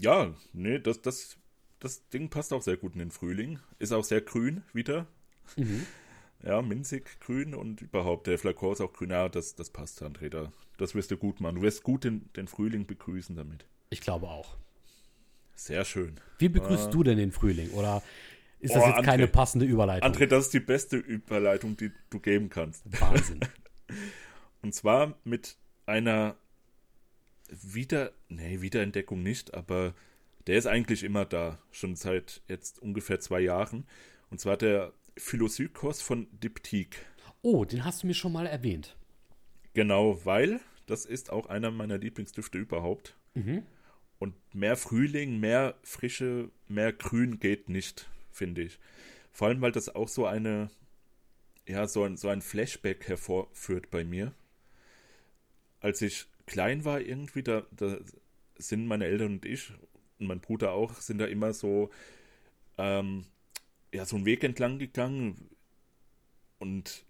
Ja, 0.00 0.34
nee, 0.52 0.78
das, 0.78 1.02
das, 1.02 1.36
das 1.78 2.08
Ding 2.08 2.28
passt 2.30 2.52
auch 2.52 2.62
sehr 2.62 2.76
gut 2.76 2.94
in 2.94 2.98
den 3.00 3.10
Frühling. 3.10 3.58
Ist 3.78 3.92
auch 3.92 4.04
sehr 4.04 4.20
grün 4.20 4.62
wieder. 4.72 5.06
Ja, 6.42 6.62
minzig, 6.62 7.20
grün 7.20 7.54
und 7.54 7.82
überhaupt 7.82 8.26
der 8.26 8.38
Flakon 8.38 8.72
ist 8.72 8.80
auch 8.80 8.92
grün. 8.92 9.10
Ja, 9.10 9.28
das, 9.28 9.54
das 9.56 9.70
passt, 9.70 10.02
André. 10.02 10.28
Da, 10.30 10.52
das 10.78 10.94
wirst 10.94 11.10
du 11.10 11.16
gut 11.16 11.40
machen. 11.40 11.56
Du 11.56 11.62
wirst 11.62 11.82
gut 11.82 12.04
den, 12.04 12.30
den 12.34 12.48
Frühling 12.48 12.86
begrüßen 12.86 13.36
damit. 13.36 13.66
Ich 13.90 14.00
glaube 14.00 14.28
auch. 14.28 14.56
Sehr 15.54 15.84
schön. 15.84 16.18
Wie 16.38 16.48
begrüßt 16.48 16.92
du 16.94 17.02
denn 17.02 17.18
den 17.18 17.32
Frühling? 17.32 17.70
Oder 17.72 18.02
ist 18.60 18.74
das 18.74 18.82
Oh, 18.82 18.86
jetzt 18.86 19.04
keine 19.04 19.26
André. 19.26 19.30
passende 19.32 19.66
Überleitung? 19.66 20.10
André, 20.10 20.26
das 20.26 20.46
ist 20.46 20.54
die 20.54 20.60
beste 20.60 20.96
Überleitung, 20.96 21.76
die 21.76 21.90
du 22.08 22.18
geben 22.20 22.48
kannst. 22.48 22.84
Wahnsinn. 23.00 23.40
Und 24.62 24.74
zwar 24.74 25.18
mit 25.24 25.56
einer 25.84 26.36
Wieder, 27.50 28.12
nee, 28.28 28.60
Wiederentdeckung 28.60 29.22
nicht, 29.22 29.54
aber 29.54 29.94
der 30.46 30.56
ist 30.56 30.66
eigentlich 30.66 31.02
immer 31.02 31.24
da, 31.24 31.58
schon 31.72 31.96
seit 31.96 32.42
jetzt 32.48 32.80
ungefähr 32.80 33.20
zwei 33.20 33.40
Jahren. 33.40 33.86
Und 34.30 34.40
zwar 34.40 34.56
der 34.56 34.92
Philosykos 35.16 36.00
von 36.00 36.28
Diptyque. 36.32 36.98
Oh, 37.42 37.64
den 37.64 37.84
hast 37.84 38.02
du 38.02 38.06
mir 38.06 38.14
schon 38.14 38.32
mal 38.32 38.46
erwähnt. 38.46 38.96
Genau, 39.74 40.24
weil 40.24 40.60
das 40.86 41.04
ist 41.04 41.30
auch 41.30 41.46
einer 41.46 41.70
meiner 41.70 41.98
Lieblingsdüfte 41.98 42.58
überhaupt. 42.58 43.16
Und 44.18 44.34
mehr 44.54 44.76
Frühling, 44.76 45.40
mehr 45.40 45.76
Frische, 45.82 46.50
mehr 46.68 46.92
Grün 46.92 47.38
geht 47.38 47.68
nicht, 47.68 48.08
finde 48.30 48.62
ich. 48.62 48.78
Vor 49.32 49.48
allem, 49.48 49.60
weil 49.60 49.72
das 49.72 49.94
auch 49.94 50.08
so 50.08 50.26
eine, 50.26 50.70
ja, 51.66 51.86
so 51.86 52.04
ein, 52.04 52.16
so 52.16 52.28
ein 52.28 52.42
Flashback 52.42 53.08
hervorführt 53.08 53.90
bei 53.90 54.04
mir. 54.04 54.34
Als 55.80 56.02
ich 56.02 56.26
klein 56.50 56.84
war, 56.84 57.00
irgendwie, 57.00 57.42
da, 57.42 57.62
da 57.70 57.96
sind 58.58 58.86
meine 58.86 59.06
Eltern 59.06 59.34
und 59.34 59.46
ich 59.46 59.72
und 60.18 60.26
mein 60.26 60.40
Bruder 60.40 60.72
auch, 60.72 60.94
sind 60.94 61.18
da 61.18 61.26
immer 61.26 61.54
so, 61.54 61.90
ähm, 62.76 63.24
ja, 63.94 64.04
so 64.04 64.16
einen 64.16 64.26
Weg 64.26 64.44
entlang 64.44 64.78
gegangen. 64.78 65.48
Und 66.58 67.06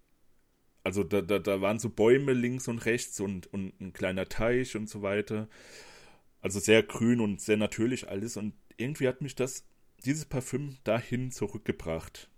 also 0.85 1.03
da, 1.03 1.23
da, 1.23 1.39
da 1.39 1.61
waren 1.61 1.79
so 1.79 1.89
Bäume 1.89 2.35
links 2.35 2.69
und 2.69 2.85
rechts 2.85 3.19
und, 3.19 3.53
und 3.53 3.81
ein 3.81 3.93
kleiner 3.93 4.29
Teich 4.29 4.77
und 4.77 4.89
so 4.89 5.03
weiter. 5.03 5.49
Also 6.41 6.61
sehr 6.61 6.83
grün 6.83 7.21
und 7.21 7.41
sehr 7.41 7.57
natürlich 7.57 8.09
alles. 8.09 8.37
Und 8.37 8.55
irgendwie 8.77 9.09
hat 9.09 9.23
mich 9.23 9.35
das, 9.35 9.65
dieses 10.05 10.27
Parfüm 10.27 10.77
dahin 10.85 11.33
zurückgebracht. 11.33 12.31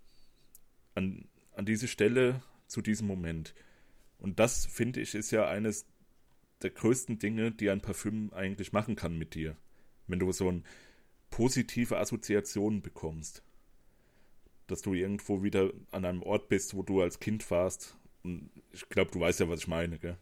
An, 0.95 1.27
an 1.53 1.65
diese 1.65 1.87
Stelle, 1.87 2.41
zu 2.67 2.81
diesem 2.81 3.07
Moment. 3.07 3.53
Und 4.17 4.39
das, 4.39 4.65
finde 4.65 5.01
ich, 5.01 5.15
ist 5.15 5.31
ja 5.31 5.47
eines 5.47 5.85
der 6.63 6.71
größten 6.71 7.19
Dinge, 7.19 7.51
die 7.51 7.69
ein 7.69 7.81
Parfüm 7.81 8.31
eigentlich 8.33 8.73
machen 8.73 8.95
kann 8.95 9.17
mit 9.17 9.35
dir. 9.35 9.55
Wenn 10.07 10.19
du 10.19 10.31
so 10.31 10.49
eine 10.49 10.63
positive 11.33 11.97
Assoziation 11.97 12.81
bekommst. 12.81 13.43
Dass 14.67 14.81
du 14.83 14.93
irgendwo 14.93 15.41
wieder 15.41 15.71
an 15.91 16.05
einem 16.05 16.21
Ort 16.21 16.47
bist, 16.47 16.75
wo 16.75 16.83
du 16.83 17.01
als 17.01 17.19
Kind 17.19 17.49
warst. 17.49 17.95
Und 18.23 18.51
ich 18.71 18.87
glaube, 18.89 19.11
du 19.11 19.19
weißt 19.19 19.39
ja, 19.39 19.49
was 19.49 19.61
ich 19.61 19.67
meine, 19.67 19.97
gell? 19.97 20.17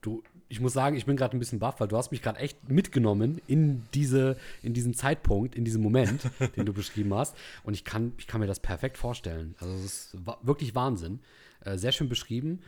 Du, 0.00 0.22
ich 0.48 0.60
muss 0.60 0.72
sagen, 0.72 0.96
ich 0.96 1.06
bin 1.06 1.16
gerade 1.16 1.36
ein 1.36 1.40
bisschen 1.40 1.58
baff, 1.58 1.80
weil 1.80 1.88
du 1.88 1.96
hast 1.96 2.10
mich 2.10 2.22
gerade 2.22 2.38
echt 2.38 2.68
mitgenommen 2.68 3.40
in, 3.46 3.82
diese, 3.92 4.38
in 4.62 4.72
diesen 4.72 4.94
Zeitpunkt, 4.94 5.56
in 5.56 5.64
diesen 5.64 5.82
Moment, 5.82 6.22
den 6.56 6.64
du 6.64 6.72
beschrieben 6.72 7.12
hast. 7.12 7.36
Und 7.62 7.74
ich 7.74 7.84
kann, 7.84 8.12
ich 8.16 8.26
kann 8.26 8.40
mir 8.40 8.46
das 8.46 8.60
perfekt 8.60 8.96
vorstellen. 8.96 9.56
Also 9.58 9.74
es 9.74 9.84
ist 9.84 10.16
wirklich 10.42 10.74
Wahnsinn. 10.74 11.20
Äh, 11.60 11.76
sehr 11.76 11.92
schön 11.92 12.08
beschrieben. 12.08 12.60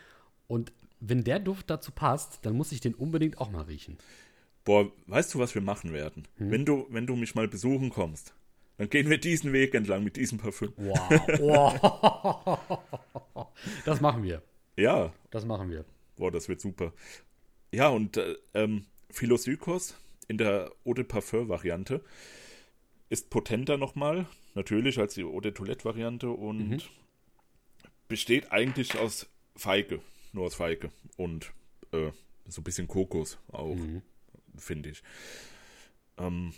Und 0.47 0.73
wenn 1.01 1.25
der 1.25 1.39
Duft 1.41 1.71
dazu 1.71 1.93
passt, 1.93 2.41
dann 2.43 2.55
muss 2.55 2.73
ich 2.73 2.81
den 2.81 2.95
unbedingt 2.95 3.39
auch 3.39 3.51
mal 3.51 3.63
riechen. 3.63 3.99
Boah, 4.65 4.91
weißt 5.07 5.35
du, 5.35 5.39
was 5.39 5.55
wir 5.55 5.63
machen 5.63 5.93
werden? 5.93 6.29
Wenn, 6.37 6.65
du, 6.65 6.87
wenn 6.91 7.07
du 7.07 7.17
mich 7.17 7.35
mal 7.35 7.49
besuchen 7.49 7.91
kommst, 7.91 8.35
dann 8.77 8.89
gehen 8.91 9.09
wir 9.11 9.19
diesen 9.19 9.53
Weg 9.53 9.75
entlang 9.75 10.05
mit 10.05 10.17
diesem 10.17 10.39
Parfüm. 10.39 10.73
Wow. 10.77 11.11
wow. 11.41 12.59
Das 13.85 14.01
machen 14.01 14.23
wir. 14.23 14.43
Ja, 14.77 15.13
Das 15.31 15.45
machen 15.45 15.71
wir. 15.71 15.85
boah, 16.17 16.31
das 16.31 16.49
wird 16.49 16.61
super. 16.61 16.93
Ja, 17.73 17.89
und 17.89 18.17
äh, 18.17 18.37
ähm, 18.55 18.85
Philosykos 19.11 19.95
in 20.29 20.39
der 20.39 20.71
Eau 20.85 20.95
de 20.95 21.05
Parfum-Variante 21.05 22.03
ist 23.09 23.31
potenter 23.31 23.77
nochmal, 23.77 24.27
natürlich 24.55 24.99
als 24.99 25.15
die 25.15 25.25
Eau 25.25 25.41
de 25.41 25.53
Toilette-Variante 25.53 26.31
und 26.31 26.91
besteht 28.09 28.53
eigentlich 28.53 28.99
aus 28.99 29.27
Feige, 29.57 30.01
nur 30.33 30.47
aus 30.47 30.55
Feige 30.55 30.91
und 31.17 31.53
äh, 31.93 32.11
so 32.47 32.61
ein 32.61 32.65
bisschen 32.65 32.89
Kokos 32.89 33.39
auch, 33.49 33.77
finde 34.57 34.91
ich. 34.91 35.03
Ähm, 36.19 36.53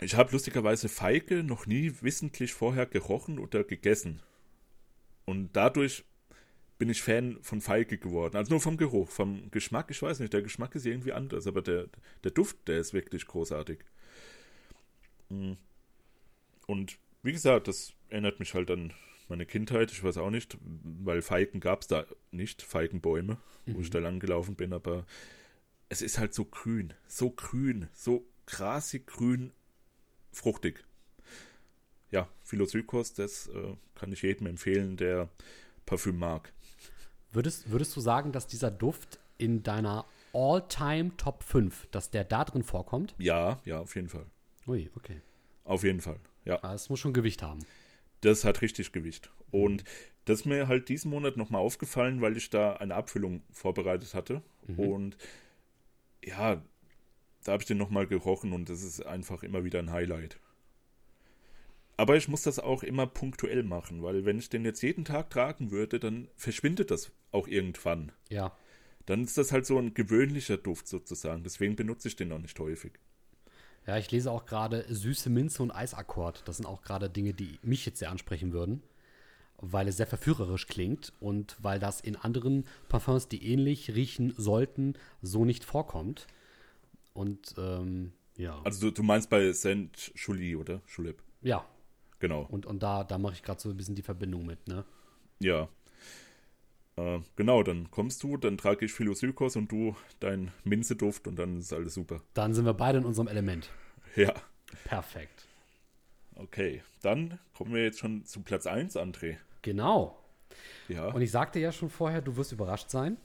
ich 0.00 0.14
habe 0.14 0.32
lustigerweise 0.32 0.88
Feige 0.88 1.42
noch 1.42 1.66
nie 1.66 1.92
wissentlich 2.00 2.52
vorher 2.52 2.86
gerochen 2.86 3.38
oder 3.38 3.64
gegessen. 3.64 4.20
Und 5.24 5.50
dadurch 5.54 6.04
bin 6.78 6.90
ich 6.90 7.02
Fan 7.02 7.38
von 7.42 7.60
Feige 7.60 7.98
geworden. 7.98 8.36
Also 8.36 8.50
nur 8.50 8.60
vom 8.60 8.76
Geruch, 8.76 9.08
vom 9.10 9.50
Geschmack, 9.52 9.90
ich 9.90 10.02
weiß 10.02 10.18
nicht, 10.18 10.32
der 10.32 10.42
Geschmack 10.42 10.74
ist 10.74 10.86
irgendwie 10.86 11.12
anders, 11.12 11.46
aber 11.46 11.62
der, 11.62 11.86
der 12.24 12.32
Duft, 12.32 12.66
der 12.66 12.80
ist 12.80 12.92
wirklich 12.92 13.26
großartig. 13.26 13.78
Mm. 15.28 15.52
Und 16.66 16.98
wie 17.22 17.32
gesagt, 17.32 17.68
das 17.68 17.92
erinnert 18.08 18.40
mich 18.40 18.54
halt 18.54 18.70
an 18.70 18.92
meine 19.28 19.46
Kindheit, 19.46 19.92
ich 19.92 20.02
weiß 20.02 20.18
auch 20.18 20.30
nicht, 20.30 20.58
weil 20.60 21.22
Feigen 21.22 21.60
gab 21.60 21.82
es 21.82 21.86
da 21.86 22.04
nicht, 22.32 22.62
Feigenbäume, 22.62 23.36
wo 23.66 23.80
ich 23.80 23.90
da 23.90 23.98
lang 23.98 24.18
gelaufen 24.20 24.54
bin, 24.56 24.72
aber 24.72 25.06
es 25.88 26.02
ist 26.02 26.18
halt 26.18 26.34
so 26.34 26.44
grün, 26.44 26.94
so 27.06 27.30
grün, 27.30 27.88
so 27.92 28.26
grasig 28.46 29.06
grün, 29.06 29.52
fruchtig. 30.32 30.84
Ja, 32.10 32.28
Philosykos, 32.42 33.14
das 33.14 33.48
äh, 33.48 33.76
kann 33.94 34.12
ich 34.12 34.22
jedem 34.22 34.46
empfehlen, 34.46 34.96
der 34.96 35.28
Parfüm 35.86 36.18
mag. 36.18 36.52
Würdest, 37.32 37.70
würdest 37.70 37.96
du 37.96 38.00
sagen, 38.00 38.32
dass 38.32 38.46
dieser 38.46 38.70
Duft 38.70 39.18
in 39.38 39.62
deiner 39.62 40.04
All-Time 40.34 41.16
Top 41.16 41.42
5, 41.42 41.88
dass 41.90 42.10
der 42.10 42.24
da 42.24 42.44
drin 42.44 42.62
vorkommt? 42.62 43.14
Ja, 43.18 43.60
ja, 43.64 43.80
auf 43.80 43.94
jeden 43.96 44.08
Fall. 44.08 44.26
Ui, 44.66 44.90
okay. 44.94 45.20
Auf 45.64 45.84
jeden 45.84 46.00
Fall. 46.00 46.18
Ja, 46.44 46.62
Ah, 46.62 46.74
Es 46.74 46.88
muss 46.90 47.00
schon 47.00 47.12
Gewicht 47.12 47.42
haben. 47.42 47.60
das 48.20 48.44
hat 48.44 48.60
richtig 48.62 48.92
Gewicht. 48.92 49.30
Und 49.50 49.84
das 50.24 50.40
ist 50.40 50.46
mir 50.46 50.68
halt 50.68 50.88
diesen 50.88 51.10
Monat 51.10 51.36
nochmal 51.36 51.60
aufgefallen, 51.60 52.20
weil 52.20 52.36
ich 52.36 52.50
da 52.50 52.74
eine 52.74 52.94
Abfüllung 52.94 53.42
vorbereitet 53.50 54.14
hatte. 54.14 54.42
Und 54.76 55.16
ja, 56.24 56.62
da 57.44 57.52
habe 57.52 57.62
ich 57.62 57.66
den 57.66 57.78
nochmal 57.78 58.06
gerochen 58.06 58.52
und 58.52 58.68
das 58.68 58.82
ist 58.82 59.04
einfach 59.04 59.42
immer 59.42 59.64
wieder 59.64 59.80
ein 59.80 59.90
Highlight. 59.90 60.38
Aber 61.96 62.16
ich 62.16 62.28
muss 62.28 62.42
das 62.42 62.58
auch 62.58 62.82
immer 62.82 63.06
punktuell 63.06 63.62
machen, 63.62 64.02
weil 64.02 64.24
wenn 64.24 64.38
ich 64.38 64.48
den 64.48 64.64
jetzt 64.64 64.82
jeden 64.82 65.04
Tag 65.04 65.30
tragen 65.30 65.70
würde, 65.70 66.00
dann 66.00 66.28
verschwindet 66.36 66.90
das 66.90 67.12
auch 67.32 67.48
irgendwann. 67.48 68.12
Ja. 68.28 68.56
Dann 69.06 69.24
ist 69.24 69.36
das 69.36 69.52
halt 69.52 69.66
so 69.66 69.78
ein 69.78 69.94
gewöhnlicher 69.94 70.56
Duft 70.56 70.88
sozusagen. 70.88 71.42
Deswegen 71.42 71.76
benutze 71.76 72.08
ich 72.08 72.16
den 72.16 72.28
noch 72.28 72.38
nicht 72.38 72.58
häufig. 72.58 72.92
Ja, 73.86 73.98
ich 73.98 74.10
lese 74.10 74.30
auch 74.30 74.46
gerade 74.46 74.84
Süße 74.88 75.28
Minze 75.28 75.62
und 75.62 75.72
Eisakkord. 75.72 76.46
Das 76.46 76.56
sind 76.56 76.66
auch 76.66 76.82
gerade 76.82 77.10
Dinge, 77.10 77.34
die 77.34 77.58
mich 77.62 77.84
jetzt 77.84 77.98
sehr 77.98 78.10
ansprechen 78.10 78.52
würden, 78.52 78.82
weil 79.62 79.88
es 79.88 79.96
sehr 79.96 80.06
verführerisch 80.06 80.66
klingt 80.66 81.12
und 81.20 81.56
weil 81.60 81.78
das 81.78 82.00
in 82.00 82.16
anderen 82.16 82.66
Parfums, 82.88 83.28
die 83.28 83.46
ähnlich 83.50 83.94
riechen 83.94 84.34
sollten, 84.36 84.94
so 85.22 85.44
nicht 85.44 85.64
vorkommt. 85.64 86.26
Und 87.14 87.54
ähm, 87.56 88.12
ja. 88.36 88.60
Also 88.64 88.88
du, 88.88 88.92
du 88.92 89.02
meinst 89.02 89.30
bei 89.30 89.52
Saint 89.52 90.12
Julie, 90.16 90.56
oder? 90.56 90.82
Julep. 90.94 91.22
Ja. 91.42 91.64
Genau. 92.18 92.46
Und, 92.50 92.66
und 92.66 92.82
da, 92.82 93.04
da 93.04 93.18
mache 93.18 93.34
ich 93.34 93.42
gerade 93.42 93.60
so 93.60 93.70
ein 93.70 93.76
bisschen 93.76 93.94
die 93.94 94.02
Verbindung 94.02 94.44
mit, 94.46 94.66
ne? 94.68 94.84
Ja. 95.40 95.68
Äh, 96.96 97.20
genau, 97.36 97.62
dann 97.62 97.90
kommst 97.90 98.22
du, 98.22 98.36
dann 98.36 98.58
trage 98.58 98.84
ich 98.84 98.92
Philosykos 98.92 99.56
und 99.56 99.70
du 99.72 99.96
dein 100.20 100.52
Minzeduft 100.64 101.26
und 101.26 101.36
dann 101.36 101.58
ist 101.58 101.72
alles 101.72 101.94
super. 101.94 102.20
Dann 102.34 102.52
sind 102.54 102.64
wir 102.64 102.74
beide 102.74 102.98
in 102.98 103.04
unserem 103.04 103.28
Element. 103.28 103.70
Ja. 104.14 104.34
Perfekt. 104.84 105.46
Okay, 106.34 106.82
dann 107.02 107.38
kommen 107.54 107.74
wir 107.74 107.82
jetzt 107.82 107.98
schon 107.98 108.24
zu 108.24 108.42
Platz 108.42 108.66
1, 108.66 108.96
André. 108.96 109.36
Genau. 109.62 110.18
Ja. 110.88 111.08
Und 111.08 111.22
ich 111.22 111.30
sagte 111.30 111.58
ja 111.58 111.72
schon 111.72 111.90
vorher, 111.90 112.20
du 112.20 112.36
wirst 112.36 112.52
überrascht 112.52 112.90
sein. 112.90 113.16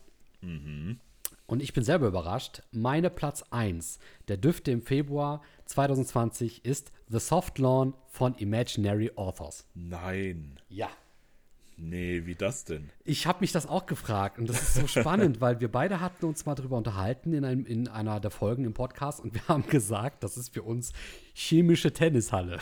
Mhm. 0.41 0.99
Und 1.47 1.63
ich 1.63 1.73
bin 1.73 1.83
selber 1.83 2.07
überrascht. 2.07 2.61
Meine 2.71 3.09
Platz 3.09 3.43
1 3.51 3.99
der 4.27 4.37
Düfte 4.37 4.71
im 4.71 4.81
Februar 4.81 5.41
2020 5.65 6.65
ist 6.65 6.91
The 7.07 7.19
Soft 7.19 7.57
Lawn 7.57 7.93
von 8.07 8.35
Imaginary 8.35 9.11
Authors. 9.15 9.65
Nein. 9.73 10.59
Ja. 10.69 10.89
Nee, 11.79 12.25
wie 12.25 12.33
das 12.33 12.65
denn? 12.65 12.89
Ich 13.03 13.27
habe 13.27 13.41
mich 13.41 13.51
das 13.51 13.67
auch 13.67 13.85
gefragt 13.85 14.39
und 14.39 14.49
das 14.49 14.61
ist 14.61 14.73
so 14.73 14.87
spannend, 14.99 15.41
weil 15.41 15.59
wir 15.59 15.71
beide 15.71 16.01
hatten 16.01 16.25
uns 16.25 16.45
mal 16.45 16.55
darüber 16.55 16.75
unterhalten 16.75 17.33
in, 17.33 17.45
einem, 17.45 17.65
in 17.67 17.87
einer 17.87 18.19
der 18.19 18.31
Folgen 18.31 18.65
im 18.65 18.73
Podcast 18.73 19.19
und 19.19 19.35
wir 19.35 19.47
haben 19.47 19.67
gesagt, 19.67 20.23
das 20.23 20.37
ist 20.37 20.55
für 20.55 20.63
uns 20.63 20.91
chemische 21.33 21.93
Tennishalle. 21.93 22.57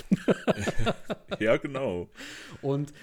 ja, 1.40 1.56
genau. 1.56 2.10
Und 2.62 2.94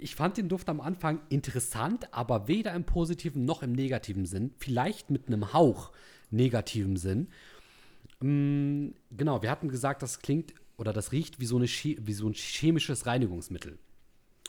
ich 0.00 0.16
fand 0.16 0.36
den 0.36 0.48
Duft 0.48 0.68
am 0.68 0.80
Anfang 0.80 1.20
interessant, 1.28 2.12
aber 2.12 2.48
weder 2.48 2.74
im 2.74 2.84
positiven 2.84 3.44
noch 3.44 3.62
im 3.62 3.72
negativen 3.72 4.26
Sinn. 4.26 4.52
Vielleicht 4.58 5.10
mit 5.10 5.28
einem 5.28 5.52
Hauch 5.52 5.92
negativen 6.30 6.96
Sinn. 6.96 7.28
Mm, 8.20 8.88
genau, 9.16 9.42
wir 9.42 9.50
hatten 9.50 9.68
gesagt, 9.68 10.02
das 10.02 10.20
klingt 10.20 10.54
oder 10.76 10.92
das 10.92 11.12
riecht 11.12 11.40
wie 11.40 11.46
so, 11.46 11.56
eine, 11.56 11.66
wie 11.66 12.12
so 12.12 12.28
ein 12.28 12.34
chemisches 12.34 13.06
Reinigungsmittel, 13.06 13.78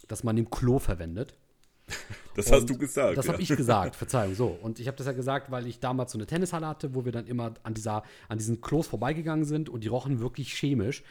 das 0.07 0.23
man 0.23 0.37
im 0.37 0.49
Klo 0.49 0.79
verwendet. 0.79 1.35
Das 2.35 2.51
hast 2.51 2.69
du 2.69 2.77
gesagt. 2.77 3.17
Das 3.17 3.25
ja. 3.25 3.33
habe 3.33 3.41
ich 3.41 3.49
gesagt, 3.49 3.95
Verzeihung, 3.95 4.35
so. 4.35 4.45
Und 4.61 4.79
ich 4.79 4.85
habe 4.85 4.95
das 4.95 5.07
ja 5.07 5.13
gesagt, 5.13 5.49
weil 5.49 5.65
ich 5.65 5.79
damals 5.79 6.11
so 6.11 6.19
eine 6.19 6.27
Tennishalle 6.27 6.67
hatte, 6.67 6.93
wo 6.93 7.03
wir 7.03 7.11
dann 7.11 7.25
immer 7.25 7.55
an, 7.63 7.73
dieser, 7.73 8.03
an 8.27 8.37
diesen 8.37 8.61
Klos 8.61 8.85
vorbeigegangen 8.85 9.43
sind 9.43 9.69
und 9.69 9.83
die 9.83 9.87
rochen 9.87 10.19
wirklich 10.19 10.53
chemisch, 10.53 11.01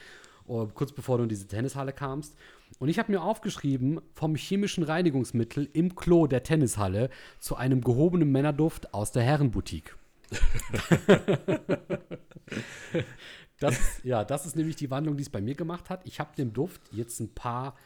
uh, 0.46 0.68
kurz 0.68 0.92
bevor 0.92 1.16
du 1.16 1.24
in 1.24 1.28
diese 1.28 1.48
Tennishalle 1.48 1.92
kamst. 1.92 2.36
Und 2.78 2.88
ich 2.88 2.98
habe 2.98 3.10
mir 3.12 3.22
aufgeschrieben, 3.22 4.00
vom 4.14 4.34
chemischen 4.34 4.84
Reinigungsmittel 4.84 5.68
im 5.72 5.94
Klo 5.94 6.26
der 6.26 6.42
Tennishalle 6.42 7.10
zu 7.38 7.56
einem 7.56 7.80
gehobenen 7.80 8.30
Männerduft 8.30 8.92
aus 8.92 9.12
der 9.12 9.22
Herrenboutique. 9.22 9.96
das, 13.60 14.02
ja, 14.02 14.24
das 14.24 14.44
ist 14.46 14.56
nämlich 14.56 14.76
die 14.76 14.90
Wandlung, 14.90 15.16
die 15.16 15.22
es 15.22 15.30
bei 15.30 15.40
mir 15.40 15.54
gemacht 15.54 15.88
hat. 15.88 16.02
Ich 16.04 16.20
habe 16.20 16.36
dem 16.36 16.52
Duft 16.52 16.82
jetzt 16.92 17.20
ein 17.20 17.32
paar 17.32 17.76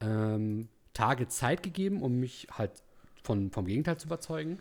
ähm, 0.00 0.68
Tage 0.92 1.28
Zeit 1.28 1.62
gegeben, 1.62 2.02
um 2.02 2.18
mich 2.18 2.48
halt 2.50 2.72
von, 3.22 3.50
vom 3.50 3.66
Gegenteil 3.66 3.96
zu 3.98 4.06
überzeugen 4.06 4.58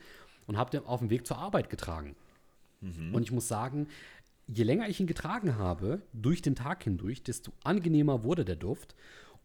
und 0.47 0.57
habe 0.57 0.71
den 0.71 0.85
auf 0.85 0.99
dem 0.99 1.09
Weg 1.09 1.27
zur 1.27 1.37
Arbeit 1.37 1.69
getragen. 1.69 2.15
Mhm. 2.81 3.13
Und 3.13 3.23
ich 3.23 3.31
muss 3.31 3.47
sagen, 3.47 3.87
je 4.47 4.63
länger 4.63 4.87
ich 4.87 4.99
ihn 4.99 5.07
getragen 5.07 5.57
habe, 5.57 6.01
durch 6.13 6.41
den 6.41 6.55
Tag 6.55 6.83
hindurch, 6.83 7.23
desto 7.23 7.51
angenehmer 7.63 8.23
wurde 8.23 8.45
der 8.45 8.55
Duft. 8.55 8.95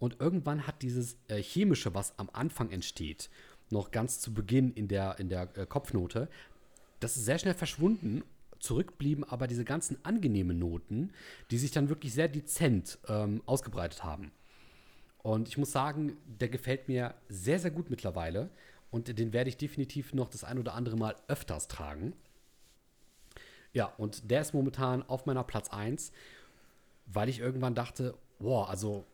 Und 0.00 0.18
irgendwann 0.18 0.66
hat 0.66 0.82
dieses 0.82 1.16
äh, 1.28 1.40
Chemische, 1.40 1.94
was 1.94 2.18
am 2.18 2.30
Anfang 2.32 2.70
entsteht, 2.70 3.30
noch 3.68 3.92
ganz 3.92 4.18
zu 4.18 4.34
Beginn 4.34 4.72
in 4.72 4.88
der, 4.88 5.20
in 5.20 5.28
der 5.28 5.56
äh, 5.56 5.66
Kopfnote, 5.66 6.28
das 6.98 7.16
ist 7.16 7.26
sehr 7.26 7.38
schnell 7.38 7.54
verschwunden. 7.54 8.24
Zurückblieben 8.58 9.24
aber 9.24 9.46
diese 9.46 9.64
ganzen 9.64 10.04
angenehmen 10.04 10.58
Noten, 10.58 11.12
die 11.50 11.56
sich 11.56 11.70
dann 11.70 11.88
wirklich 11.88 12.12
sehr 12.12 12.28
dezent 12.28 12.98
ähm, 13.08 13.42
ausgebreitet 13.46 14.02
haben. 14.04 14.32
Und 15.22 15.48
ich 15.48 15.56
muss 15.56 15.72
sagen, 15.72 16.16
der 16.26 16.48
gefällt 16.48 16.88
mir 16.88 17.14
sehr, 17.28 17.58
sehr 17.58 17.70
gut 17.70 17.90
mittlerweile. 17.90 18.50
Und 18.90 19.18
den 19.18 19.32
werde 19.32 19.48
ich 19.48 19.56
definitiv 19.56 20.14
noch 20.14 20.28
das 20.28 20.44
ein 20.44 20.58
oder 20.58 20.74
andere 20.74 20.96
Mal 20.96 21.14
öfters 21.28 21.68
tragen. 21.68 22.14
Ja, 23.72 23.92
und 23.98 24.30
der 24.30 24.40
ist 24.40 24.52
momentan 24.52 25.02
auf 25.04 25.26
meiner 25.26 25.44
Platz 25.44 25.70
1, 25.70 26.12
weil 27.06 27.28
ich 27.28 27.38
irgendwann 27.38 27.74
dachte, 27.74 28.14
wow, 28.40 28.68
also 28.68 29.04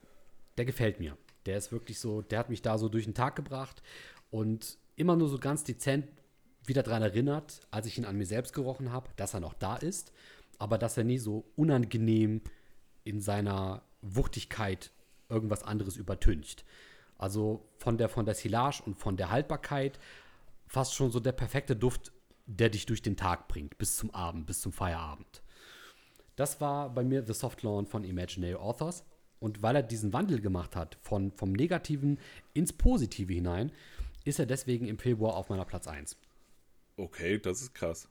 der 0.57 0.65
gefällt 0.65 1.01
mir. 1.01 1.17
Der 1.47 1.57
ist 1.57 1.73
wirklich 1.73 1.99
so, 1.99 2.23
der 2.23 2.39
hat 2.39 2.51
mich 2.51 2.63
da 2.63 2.79
so 2.79 2.89
durch 2.89 3.05
den 3.05 3.15
Tag 3.15 3.37
gebracht 3.37 3.83
und 4.31 4.79
immer 4.97 5.17
nur 5.17 5.29
so 5.29 5.39
ganz 5.39 5.65
dezent 5.65 6.07
wieder 6.65 6.83
daran 6.83 7.03
erinnert, 7.03 7.61
als 7.71 7.87
ich 7.87 7.99
ihn 7.99 8.05
an 8.05 8.17
mir 8.17 8.27
selbst 8.27 8.53
gerochen 8.53 8.91
habe, 8.91 9.11
dass 9.17 9.35
er 9.35 9.41
noch 9.41 9.55
da 9.55 9.77
ist, 9.77 10.13
aber 10.59 10.79
dass 10.79 10.97
er 10.97 11.05
nie 11.05 11.19
so 11.19 11.45
unangenehm 11.55 12.41
in 13.05 13.21
seiner 13.21 13.83
Wuchtigkeit 14.03 14.91
irgendwas 15.29 15.63
anderes 15.63 15.97
übertüncht. 15.97 16.65
Also 17.19 17.69
von 17.79 17.99
der, 17.99 18.09
von 18.09 18.27
der 18.27 18.35
Silage 18.35 18.83
und 18.85 18.97
von 18.97 19.17
der 19.17 19.31
Haltbarkeit 19.31 19.99
fast 20.67 20.95
schon 20.95 21.11
so 21.11 21.21
der 21.21 21.33
perfekte 21.33 21.77
Duft, 21.77 22.13
der 22.47 22.69
dich 22.69 22.87
durch 22.87 23.03
den 23.03 23.17
Tag 23.17 23.49
bringt, 23.49 23.79
bis 23.79 23.97
zum 23.97 24.15
Abend, 24.15 24.47
bis 24.47 24.61
zum 24.61 24.73
Feierabend. 24.73 25.43
Das 26.37 26.61
war 26.61 26.91
bei 26.93 27.03
mir 27.03 27.25
The 27.25 27.33
Soft 27.33 27.63
Lawn 27.63 27.87
von 27.87 28.05
Imaginary 28.05 28.55
Authors. 28.55 29.05
Und 29.39 29.63
weil 29.63 29.77
er 29.77 29.83
diesen 29.83 30.13
Wandel 30.13 30.41
gemacht 30.41 30.77
hat, 30.77 30.99
von, 31.03 31.31
vom 31.33 31.53
Negativen 31.53 32.19
ins 32.55 32.73
Positive 32.73 33.33
hinein, 33.33 33.73
ist 34.25 34.39
er 34.39 34.47
deswegen 34.47 34.87
im 34.87 34.99
Februar 34.99 35.37
auf 35.37 35.49
meiner 35.49 35.65
Platz 35.65 35.87
1. 35.87 36.17
Okay, 36.97 37.39
das 37.39 37.61
ist 37.61 37.75
krass. 37.75 38.09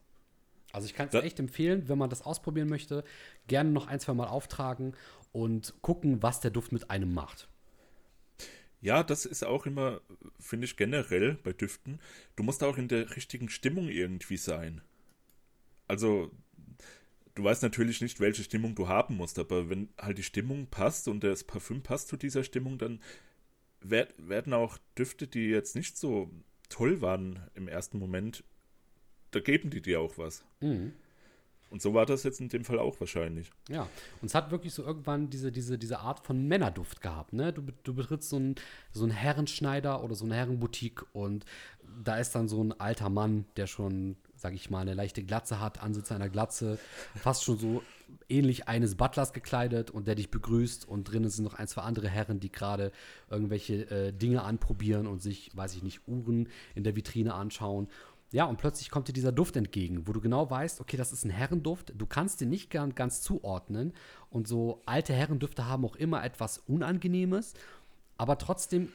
Also 0.72 0.86
ich 0.86 0.94
kann 0.94 1.08
es 1.08 1.14
echt 1.14 1.38
empfehlen, 1.38 1.88
wenn 1.88 1.98
man 1.98 2.10
das 2.10 2.22
ausprobieren 2.22 2.68
möchte, 2.68 3.04
gerne 3.46 3.70
noch 3.70 3.86
ein, 3.86 4.00
zwei 4.00 4.14
Mal 4.14 4.26
auftragen 4.26 4.94
und 5.32 5.74
gucken, 5.80 6.22
was 6.22 6.40
der 6.40 6.50
Duft 6.50 6.72
mit 6.72 6.90
einem 6.90 7.14
macht. 7.14 7.48
Ja, 8.80 9.02
das 9.02 9.24
ist 9.24 9.44
auch 9.44 9.66
immer, 9.66 10.00
finde 10.38 10.66
ich 10.66 10.76
generell 10.76 11.38
bei 11.42 11.52
Düften. 11.52 11.98
Du 12.36 12.42
musst 12.42 12.62
auch 12.62 12.76
in 12.76 12.88
der 12.88 13.16
richtigen 13.16 13.48
Stimmung 13.48 13.88
irgendwie 13.88 14.36
sein. 14.36 14.82
Also, 15.88 16.30
du 17.36 17.44
weißt 17.44 17.62
natürlich 17.62 18.00
nicht, 18.00 18.18
welche 18.18 18.42
Stimmung 18.42 18.74
du 18.74 18.88
haben 18.88 19.16
musst, 19.16 19.38
aber 19.38 19.70
wenn 19.70 19.88
halt 19.98 20.18
die 20.18 20.24
Stimmung 20.24 20.66
passt 20.66 21.06
und 21.06 21.22
das 21.22 21.44
Parfüm 21.44 21.82
passt 21.82 22.08
zu 22.08 22.16
dieser 22.16 22.42
Stimmung, 22.42 22.78
dann 22.78 23.00
werden 23.80 24.52
auch 24.52 24.78
Düfte, 24.98 25.28
die 25.28 25.46
jetzt 25.46 25.76
nicht 25.76 25.96
so 25.96 26.30
toll 26.68 27.00
waren 27.00 27.38
im 27.54 27.68
ersten 27.68 27.98
Moment, 27.98 28.42
da 29.30 29.40
geben 29.40 29.70
die 29.70 29.82
dir 29.82 30.00
auch 30.00 30.18
was. 30.18 30.44
Mhm. 30.60 30.92
Und 31.68 31.82
so 31.82 31.94
war 31.94 32.06
das 32.06 32.22
jetzt 32.22 32.40
in 32.40 32.48
dem 32.48 32.64
Fall 32.64 32.78
auch 32.78 32.98
wahrscheinlich. 33.00 33.50
Ja, 33.68 33.88
und 34.22 34.28
es 34.28 34.34
hat 34.34 34.50
wirklich 34.50 34.72
so 34.72 34.84
irgendwann 34.84 35.30
diese, 35.30 35.50
diese, 35.50 35.78
diese 35.78 35.98
Art 35.98 36.24
von 36.24 36.46
Männerduft 36.46 37.00
gehabt. 37.00 37.32
Ne? 37.32 37.52
Du, 37.52 37.62
du 37.82 37.94
betrittst 37.94 38.30
so 38.30 38.36
einen, 38.36 38.54
so 38.92 39.02
einen 39.02 39.12
Herrenschneider 39.12 40.02
oder 40.02 40.14
so 40.14 40.24
eine 40.24 40.36
Herrenboutique 40.36 41.04
und 41.12 41.44
da 42.02 42.18
ist 42.18 42.32
dann 42.32 42.48
so 42.48 42.62
ein 42.62 42.72
alter 42.72 43.10
Mann, 43.10 43.46
der 43.56 43.66
schon, 43.66 44.16
sag 44.46 44.54
ich 44.54 44.70
mal, 44.70 44.78
eine 44.78 44.94
leichte 44.94 45.24
Glatze 45.24 45.58
hat, 45.58 45.82
Ansitz 45.82 46.12
einer 46.12 46.28
Glatze, 46.28 46.78
fast 47.16 47.42
schon 47.42 47.58
so 47.58 47.82
ähnlich 48.28 48.68
eines 48.68 48.94
Butlers 48.94 49.32
gekleidet 49.32 49.90
und 49.90 50.06
der 50.06 50.14
dich 50.14 50.30
begrüßt 50.30 50.86
und 50.86 51.02
drinnen 51.02 51.28
sind 51.30 51.42
noch 51.42 51.54
ein, 51.54 51.66
zwei 51.66 51.82
andere 51.82 52.08
Herren, 52.08 52.38
die 52.38 52.52
gerade 52.52 52.92
irgendwelche 53.28 53.90
äh, 53.90 54.12
Dinge 54.12 54.44
anprobieren 54.44 55.08
und 55.08 55.20
sich, 55.20 55.50
weiß 55.56 55.74
ich 55.74 55.82
nicht, 55.82 56.06
Uhren 56.06 56.48
in 56.76 56.84
der 56.84 56.94
Vitrine 56.94 57.34
anschauen. 57.34 57.88
Ja, 58.30 58.44
und 58.44 58.58
plötzlich 58.58 58.88
kommt 58.88 59.08
dir 59.08 59.12
dieser 59.12 59.32
Duft 59.32 59.56
entgegen, 59.56 60.06
wo 60.06 60.12
du 60.12 60.20
genau 60.20 60.48
weißt, 60.48 60.80
okay, 60.80 60.96
das 60.96 61.12
ist 61.12 61.24
ein 61.24 61.30
Herrenduft. 61.30 61.92
Du 61.96 62.06
kannst 62.06 62.40
den 62.40 62.48
nicht 62.48 62.70
ganz, 62.70 62.94
ganz 62.94 63.22
zuordnen. 63.22 63.94
Und 64.30 64.46
so 64.46 64.80
alte 64.86 65.12
Herrendüfte 65.12 65.66
haben 65.66 65.84
auch 65.84 65.96
immer 65.96 66.22
etwas 66.22 66.58
Unangenehmes. 66.58 67.54
Aber 68.16 68.38
trotzdem 68.38 68.92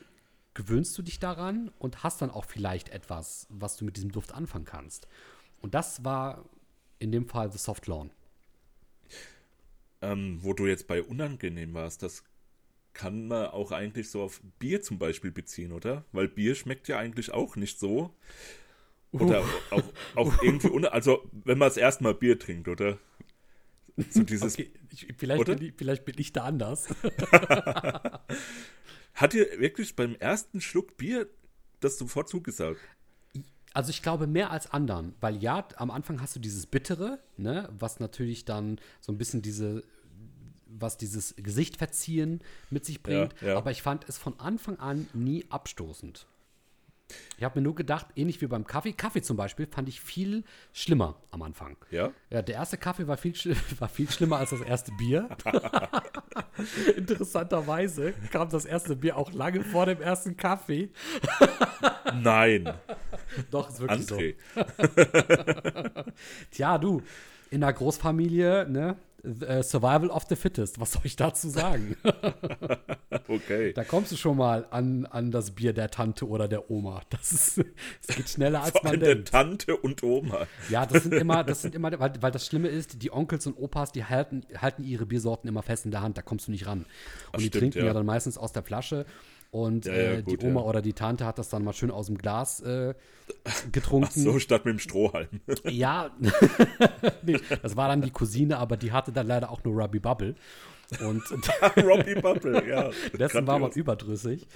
gewöhnst 0.54 0.98
du 0.98 1.02
dich 1.02 1.20
daran 1.20 1.72
und 1.80 2.04
hast 2.04 2.22
dann 2.22 2.30
auch 2.30 2.46
vielleicht 2.46 2.90
etwas, 2.90 3.48
was 3.50 3.78
du 3.78 3.86
mit 3.86 3.98
diesem 3.98 4.12
Duft 4.12 4.34
anfangen 4.34 4.66
kannst. 4.66 5.08
Und 5.62 5.74
das 5.74 6.04
war 6.04 6.46
in 7.00 7.12
dem 7.12 7.28
Fall 7.28 7.52
The 7.52 7.58
Soft 7.58 7.88
Lawn. 7.88 8.12
Ähm, 10.02 10.40
wo 10.42 10.54
du 10.54 10.68
jetzt 10.68 10.88
bei 10.88 11.04
unangenehm 11.04 11.74
warst, 11.74 12.02
das 12.04 12.24
kann 12.94 13.28
man 13.28 13.48
auch 13.48 13.72
eigentlich 13.72 14.10
so 14.10 14.24
auf 14.24 14.42
Bier 14.60 14.82
zum 14.82 15.00
Beispiel 15.00 15.32
beziehen, 15.32 15.72
oder? 15.72 16.04
Weil 16.12 16.28
Bier 16.28 16.56
schmeckt 16.56 16.88
ja 16.88 16.98
eigentlich 16.98 17.32
auch 17.32 17.56
nicht 17.56 17.80
so. 17.80 18.14
Oder 19.12 19.44
auch, 19.70 19.84
auch 20.16 20.42
irgendwie, 20.44 20.88
also 20.88 21.30
wenn 21.32 21.58
man 21.58 21.68
das 21.68 21.78
erste 21.78 22.04
Mal 22.04 22.14
Bier 22.14 22.40
trinkt, 22.40 22.68
oder? 22.68 22.98
So 24.10 24.24
dieses, 24.24 24.54
okay, 24.56 24.72
ich, 24.90 25.08
vielleicht, 25.18 25.42
oder? 25.42 25.56
Bin 25.56 25.68
ich, 25.68 25.74
vielleicht 25.78 26.06
bin 26.06 26.16
ich 26.18 26.34
da 26.34 26.44
anders. 26.46 26.88
Hat 29.14 29.34
dir 29.34 29.60
wirklich 29.60 29.96
beim 29.96 30.16
ersten 30.16 30.62
Schluck 30.62 30.98
Bier 30.98 31.28
das 31.82 31.98
sofort 31.98 32.30
zugesagt? 32.30 32.80
Also 33.74 33.90
ich 33.90 34.02
glaube 34.02 34.28
mehr 34.28 34.52
als 34.52 34.72
anderen, 34.72 35.16
weil 35.22 35.38
ja, 35.38 35.66
am 35.78 35.92
Anfang 35.92 36.22
hast 36.22 36.36
du 36.36 36.40
dieses 36.40 36.66
Bittere, 36.66 37.20
ne, 37.38 37.70
was 37.78 38.00
natürlich 38.00 38.44
dann 38.44 38.80
so 39.00 39.12
ein 39.12 39.18
bisschen 39.18 39.42
diese, 39.42 39.84
was 40.68 40.98
dieses 40.98 41.36
Gesicht 41.38 41.78
verziehen 41.78 42.42
mit 42.70 42.86
sich 42.86 43.02
bringt. 43.02 43.34
Ja, 43.42 43.50
ja. 43.50 43.58
Aber 43.58 43.72
ich 43.72 43.82
fand 43.82 44.08
es 44.10 44.18
von 44.18 44.40
Anfang 44.40 44.78
an 44.80 45.08
nie 45.14 45.46
abstoßend. 45.50 46.28
Ich 47.38 47.44
habe 47.44 47.60
mir 47.60 47.64
nur 47.64 47.76
gedacht, 47.76 48.08
ähnlich 48.16 48.42
wie 48.42 48.48
beim 48.48 48.66
Kaffee. 48.66 48.94
Kaffee 48.94 49.22
zum 49.22 49.38
Beispiel 49.38 49.68
fand 49.68 49.90
ich 49.90 50.00
viel 50.00 50.44
schlimmer 50.74 51.18
am 51.32 51.42
Anfang. 51.42 51.76
Ja? 51.90 52.12
Ja, 52.30 52.42
der 52.42 52.56
erste 52.56 52.78
Kaffee 52.78 53.08
war 53.08 53.18
viel, 53.18 53.34
war 53.80 53.90
viel 53.90 54.10
schlimmer 54.10 54.38
als 54.38 54.52
das 54.52 54.62
erste 54.62 54.92
Bier. 54.94 55.30
Interessanterweise 56.96 58.14
kam 58.32 58.50
das 58.50 58.66
erste 58.66 58.96
Bier 58.96 59.18
auch 59.18 59.32
lange 59.34 59.64
vor 59.64 59.86
dem 59.86 60.02
ersten 60.02 60.38
Kaffee. 60.38 60.90
Nein, 62.22 62.74
Doch, 63.52 63.70
ist 63.70 63.80
wirklich 63.80 64.08
so. 64.08 64.16
André. 64.16 64.36
Tja, 66.52 66.78
du, 66.78 67.02
in 67.52 67.64
einer 67.64 67.74
Großfamilie, 67.74 68.68
ne? 68.68 68.98
äh, 69.24 69.64
Survival 69.64 70.10
of 70.10 70.26
the 70.30 70.36
Fittest, 70.36 70.80
was 70.80 70.94
soll 70.94 71.02
ich 71.06 71.16
dazu 71.16 71.50
sagen? 71.50 71.96
Okay. 73.28 73.72
da 73.74 73.84
kommst 73.86 74.12
du 74.12 74.18
schon 74.18 74.38
mal 74.38 74.68
an, 74.72 75.06
an 75.06 75.32
das 75.32 75.52
Bier 75.52 75.74
der 75.74 75.90
Tante 75.90 76.28
oder 76.28 76.48
der 76.48 76.70
Oma. 76.70 77.02
Das 77.10 77.32
ist, 77.32 77.58
es 78.08 78.16
geht 78.16 78.30
schneller 78.30 78.62
als 78.64 78.72
Vor 78.72 78.84
man 78.84 78.92
allem 78.92 79.00
der 79.00 79.16
denkt. 79.16 79.32
Tante 79.32 79.78
und 79.78 80.04
Oma. 80.04 80.48
Ja, 80.70 80.86
das 80.86 81.04
sind 81.04 81.14
immer, 81.14 81.44
das 81.44 81.62
sind 81.62 81.76
immer, 81.76 81.98
weil, 82.00 82.14
weil 82.22 82.32
das 82.32 82.46
Schlimme 82.46 82.68
ist, 82.68 83.02
die 83.04 83.12
Onkels 83.12 83.48
und 83.48 83.58
Opas, 83.58 83.92
die 83.92 84.04
halten, 84.04 84.46
halten 84.58 84.84
ihre 84.84 85.06
Biersorten 85.06 85.48
immer 85.48 85.62
fest 85.62 85.86
in 85.86 85.92
der 85.92 86.02
Hand, 86.02 86.18
da 86.18 86.22
kommst 86.22 86.48
du 86.48 86.52
nicht 86.52 86.68
ran. 86.68 86.80
Und 86.80 86.88
Ach, 87.34 87.38
die 87.38 87.46
stimmt, 87.48 87.62
trinken 87.62 87.80
ja. 87.80 87.86
ja. 87.86 87.94
dann 87.94 88.06
meistens 88.06 88.38
aus 88.38 88.52
der 88.52 88.64
Flasche. 88.64 89.06
Und 89.52 89.86
Ja, 89.86 89.94
ja, 89.94 90.12
äh, 90.14 90.22
gut, 90.24 90.42
die 90.42 90.46
Oma 90.46 90.62
ja. 90.62 90.66
oder 90.66 90.82
die 90.82 90.94
Tante 90.94 91.26
hat 91.26 91.38
das 91.38 91.50
dann 91.50 91.64
mal 91.64 91.74
schön 91.74 91.92
aus 91.92 92.06
dem 92.08 92.18
Glas 92.18 92.62
äh, 92.62 92.94
getrunken. 93.72 94.22
So 94.22 94.40
statt 94.40 94.66
mit 94.66 94.76
dem 94.76 94.80
Strohhalm. 94.80 95.28
Ja, 95.70 96.12
nee, 97.24 97.38
das 97.62 97.76
war 97.76 97.90
dann 97.90 98.02
die 98.02 98.12
Cousine, 98.12 98.58
aber 98.58 98.78
die 98.78 98.94
hatte 98.94 99.12
dann 99.12 99.28
leider 99.28 99.52
auch 99.52 99.64
nur 99.64 99.82
Ruby 99.82 100.00
Bubble. 100.00 100.36
Und 101.00 101.24
Robbie 101.78 102.16
Bubble, 102.16 102.68
ja. 102.68 102.90
dessen 103.18 103.48
war 103.48 103.60
man 103.60 103.72
überdrüssig. 103.72 104.48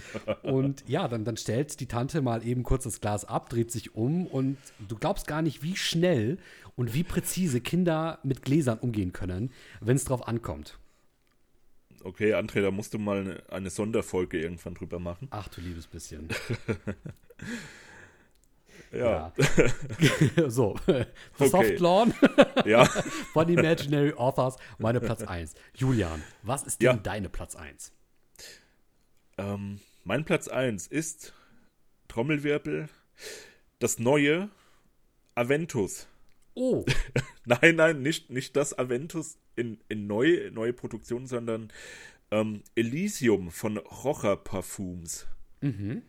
Und 0.43 0.84
ja, 0.88 1.08
dann, 1.08 1.24
dann 1.24 1.38
stellt 1.38 1.80
die 1.80 1.88
Tante 1.88 2.22
mal 2.22 2.46
eben 2.46 2.64
kurz 2.64 2.84
das 2.84 3.00
Glas 3.00 3.26
ab, 3.26 3.50
dreht 3.50 3.72
sich 3.72 3.96
um 3.96 4.28
und 4.28 4.58
du 4.88 4.98
glaubst 4.98 5.28
gar 5.28 5.41
nicht, 5.41 5.64
wie 5.64 5.76
schnell 5.76 6.38
und 6.76 6.93
wie 6.93 7.04
präzise 7.04 7.62
Kinder 7.62 8.20
mit 8.24 8.41
Gläsern 8.41 8.80
umgehen 8.80 9.14
können, 9.14 9.52
wenn 9.80 9.96
es 9.96 10.06
drauf 10.06 10.28
ankommt. 10.28 10.78
Okay, 12.06 12.36
André, 12.36 12.62
da 12.62 12.70
musst 12.70 12.93
du 12.93 12.99
mal 12.99 13.22
eine, 13.22 13.43
eine 13.49 13.70
Sonderfolge 13.72 14.39
irgendwann 14.39 14.76
drüber 14.76 14.99
machen. 14.99 15.28
Ach 15.32 15.47
du 15.47 15.60
liebes 15.62 15.88
bisschen. 15.88 16.30
Ja. 18.91 19.34
Ja. 20.38 20.49
so, 20.49 20.76
Okay. 20.88 21.06
Soft 21.49 21.80
Lawn 21.80 22.14
Ja. 22.66 22.86
von 22.86 23.49
Imaginary 23.49 24.14
Authors, 24.14 24.56
meine 24.78 25.01
Platz 25.01 25.24
1. 25.24 25.53
Julian, 25.74 26.24
was 26.43 26.64
ist 26.64 26.80
denn 26.82 26.86
Ja. 26.86 26.93
deine 26.93 27.28
Platz 27.28 27.56
1? 27.58 27.91
Ähm, 29.38 29.82
mein 30.06 30.24
Platz 30.24 30.47
1 30.47 30.88
ist 30.88 31.34
Trommelwirbel, 32.08 32.88
das 33.80 33.99
neue 33.99 34.49
Aventus. 35.34 36.08
Oh, 36.56 36.86
Nein, 37.45 37.76
nein, 37.76 38.01
nicht, 38.01 38.32
nicht 38.32 38.56
das 38.56 38.78
Aventus 38.78 39.38
in, 39.56 39.78
in 39.88 40.08
neue, 40.08 40.49
neue 40.51 40.74
Produktion, 40.74 41.28
sondern 41.28 41.72
ähm, 42.32 42.64
Elysium 42.76 43.51
von 43.51 43.78
Rocher 43.78 44.36
Parfums. 44.36 45.28
mhm. 45.62 46.01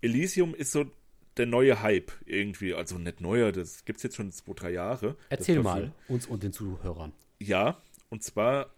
Elysium 0.00 0.54
ist 0.54 0.72
so 0.72 0.90
der 1.36 1.46
neue 1.46 1.82
Hype 1.82 2.12
irgendwie. 2.24 2.74
Also 2.74 2.98
nicht 2.98 3.20
neuer, 3.20 3.52
das 3.52 3.84
gibt 3.84 3.98
es 3.98 4.02
jetzt 4.02 4.16
schon 4.16 4.30
zwei, 4.32 4.52
drei 4.54 4.70
Jahre. 4.72 5.16
Erzähl 5.28 5.62
mal 5.62 5.92
uns 6.08 6.26
und 6.26 6.42
den 6.42 6.52
Zuhörern. 6.52 7.12
Ja, 7.40 7.80
und 8.08 8.22
zwar, 8.22 8.74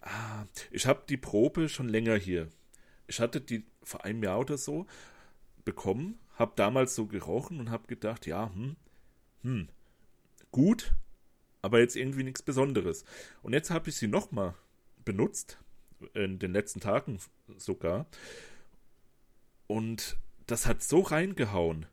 ah, 0.00 0.44
ich 0.70 0.86
habe 0.86 1.02
die 1.08 1.16
Probe 1.16 1.68
schon 1.68 1.88
länger 1.88 2.16
hier. 2.16 2.48
Ich 3.06 3.20
hatte 3.20 3.40
die 3.40 3.64
vor 3.82 4.04
einem 4.04 4.22
Jahr 4.22 4.40
oder 4.40 4.56
so 4.58 4.86
bekommen, 5.64 6.18
habe 6.36 6.52
damals 6.56 6.94
so 6.94 7.06
gerochen 7.06 7.60
und 7.60 7.70
habe 7.70 7.86
gedacht, 7.86 8.26
ja, 8.26 8.52
hm, 8.54 8.76
hm, 9.42 9.68
gut, 10.52 10.94
aber 11.62 11.80
jetzt 11.80 11.96
irgendwie 11.96 12.22
nichts 12.22 12.42
Besonderes. 12.42 13.04
Und 13.42 13.52
jetzt 13.52 13.70
habe 13.70 13.88
ich 13.90 13.96
sie 13.96 14.08
nochmal 14.08 14.54
benutzt, 15.04 15.58
in 16.14 16.38
den 16.38 16.52
letzten 16.52 16.80
Tagen 16.80 17.18
sogar. 17.56 18.06
Und 19.66 20.16
das 20.46 20.66
hat 20.66 20.82
so 20.82 21.00
reingehauen. 21.00 21.86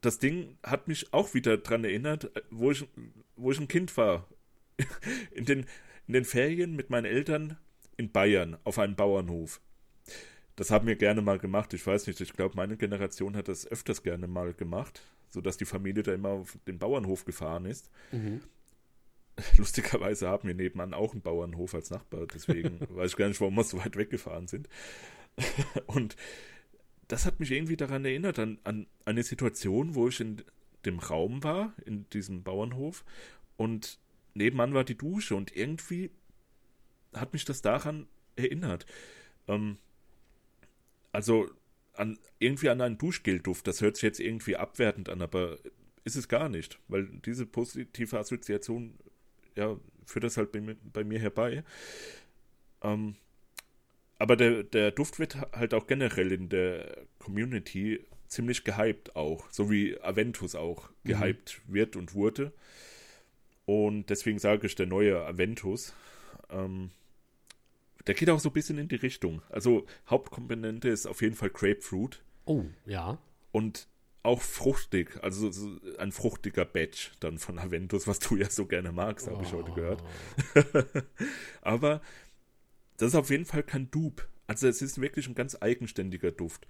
Das 0.00 0.18
Ding 0.18 0.58
hat 0.62 0.88
mich 0.88 1.12
auch 1.12 1.34
wieder 1.34 1.58
dran 1.58 1.84
erinnert, 1.84 2.30
wo 2.50 2.70
ich, 2.70 2.86
wo 3.36 3.52
ich 3.52 3.60
ein 3.60 3.68
Kind 3.68 3.96
war. 3.96 4.28
In 5.32 5.44
den, 5.44 5.66
in 6.08 6.14
den 6.14 6.24
Ferien 6.24 6.74
mit 6.74 6.90
meinen 6.90 7.04
Eltern 7.04 7.56
in 7.96 8.10
Bayern 8.10 8.56
auf 8.64 8.78
einem 8.78 8.96
Bauernhof. 8.96 9.60
Das 10.56 10.70
haben 10.70 10.86
wir 10.86 10.96
gerne 10.96 11.22
mal 11.22 11.38
gemacht. 11.38 11.72
Ich 11.74 11.86
weiß 11.86 12.06
nicht, 12.06 12.20
ich 12.20 12.32
glaube, 12.32 12.56
meine 12.56 12.76
Generation 12.76 13.36
hat 13.36 13.48
das 13.48 13.66
öfters 13.66 14.02
gerne 14.02 14.26
mal 14.26 14.52
gemacht, 14.54 15.02
sodass 15.32 15.56
die 15.56 15.64
Familie 15.64 16.02
da 16.02 16.12
immer 16.12 16.28
auf 16.28 16.58
den 16.66 16.78
Bauernhof 16.78 17.24
gefahren 17.24 17.64
ist. 17.64 17.90
Lustigerweise 19.56 20.28
haben 20.28 20.46
wir 20.46 20.54
nebenan 20.54 20.92
auch 20.92 21.12
einen 21.12 21.22
Bauernhof 21.22 21.74
als 21.74 21.90
Nachbar, 21.90 22.26
deswegen 22.26 22.80
weiß 22.90 23.12
ich 23.12 23.16
gar 23.16 23.28
nicht, 23.28 23.40
warum 23.40 23.54
wir 23.54 23.64
so 23.64 23.78
weit 23.78 23.96
weggefahren 23.96 24.46
sind. 24.46 24.68
Und 25.86 26.16
das 27.08 27.24
hat 27.24 27.40
mich 27.40 27.50
irgendwie 27.50 27.76
daran 27.76 28.04
erinnert, 28.04 28.38
an, 28.38 28.58
an 28.64 28.86
eine 29.06 29.22
Situation, 29.22 29.94
wo 29.94 30.08
ich 30.08 30.20
in 30.20 30.42
dem 30.84 30.98
Raum 30.98 31.42
war, 31.42 31.72
in 31.84 32.08
diesem 32.10 32.42
Bauernhof, 32.42 33.04
und 33.56 33.98
nebenan 34.34 34.74
war 34.74 34.82
die 34.82 34.96
Dusche 34.96 35.36
und 35.36 35.54
irgendwie 35.54 36.10
hat 37.14 37.32
mich 37.32 37.44
das 37.44 37.62
daran 37.62 38.08
erinnert. 38.34 38.86
Ähm, 39.46 39.76
also 41.12 41.48
an, 41.94 42.18
irgendwie 42.38 42.68
an 42.68 42.80
einen 42.80 42.98
Duschgelduft. 42.98 43.66
Das 43.66 43.80
hört 43.80 43.96
sich 43.96 44.02
jetzt 44.02 44.20
irgendwie 44.20 44.56
abwertend 44.56 45.08
an, 45.08 45.22
aber 45.22 45.58
ist 46.04 46.16
es 46.16 46.28
gar 46.28 46.48
nicht, 46.48 46.78
weil 46.88 47.06
diese 47.24 47.46
positive 47.46 48.18
Assoziation 48.18 48.94
ja, 49.56 49.76
führt 50.04 50.24
das 50.24 50.36
halt 50.36 50.52
bei 50.52 50.60
mir, 50.60 50.76
bei 50.92 51.04
mir 51.04 51.18
herbei. 51.18 51.62
Ähm, 52.82 53.16
aber 54.18 54.36
der, 54.36 54.62
der 54.62 54.90
Duft 54.92 55.18
wird 55.18 55.36
halt 55.52 55.74
auch 55.74 55.86
generell 55.86 56.32
in 56.32 56.48
der 56.48 57.06
Community 57.18 58.04
ziemlich 58.28 58.64
gehypt 58.64 59.14
auch, 59.14 59.50
so 59.50 59.70
wie 59.70 60.00
Aventus 60.00 60.54
auch 60.54 60.90
gehypt 61.04 61.60
wird 61.66 61.96
und 61.96 62.14
wurde. 62.14 62.52
Und 63.64 64.10
deswegen 64.10 64.38
sage 64.38 64.66
ich, 64.66 64.74
der 64.74 64.86
neue 64.86 65.24
Aventus, 65.24 65.94
ähm, 66.50 66.90
der 68.06 68.14
geht 68.14 68.30
auch 68.30 68.40
so 68.40 68.50
ein 68.50 68.52
bisschen 68.52 68.78
in 68.78 68.88
die 68.88 68.96
Richtung. 68.96 69.42
Also 69.50 69.86
Hauptkomponente 70.08 70.88
ist 70.88 71.06
auf 71.06 71.22
jeden 71.22 71.34
Fall 71.36 71.50
Grapefruit 71.50 72.22
Oh, 72.44 72.64
ja. 72.86 73.18
und 73.52 73.88
auch 74.24 74.40
fruchtig, 74.40 75.18
also 75.22 75.50
so 75.50 75.78
ein 75.98 76.12
fruchtiger 76.12 76.64
Batch 76.64 77.12
dann 77.18 77.38
von 77.38 77.58
Aventus, 77.58 78.06
was 78.06 78.20
du 78.20 78.36
ja 78.36 78.48
so 78.48 78.66
gerne 78.66 78.92
magst, 78.92 79.26
habe 79.28 79.42
ich 79.42 79.52
heute 79.52 79.72
gehört. 79.72 80.02
Aber 81.60 82.00
das 82.98 83.08
ist 83.08 83.14
auf 83.16 83.30
jeden 83.30 83.46
Fall 83.46 83.62
kein 83.64 83.90
Dupe. 83.90 84.24
Also 84.46 84.68
es 84.68 84.80
ist 84.82 85.00
wirklich 85.00 85.26
ein 85.28 85.34
ganz 85.34 85.56
eigenständiger 85.60 86.30
Duft. 86.30 86.66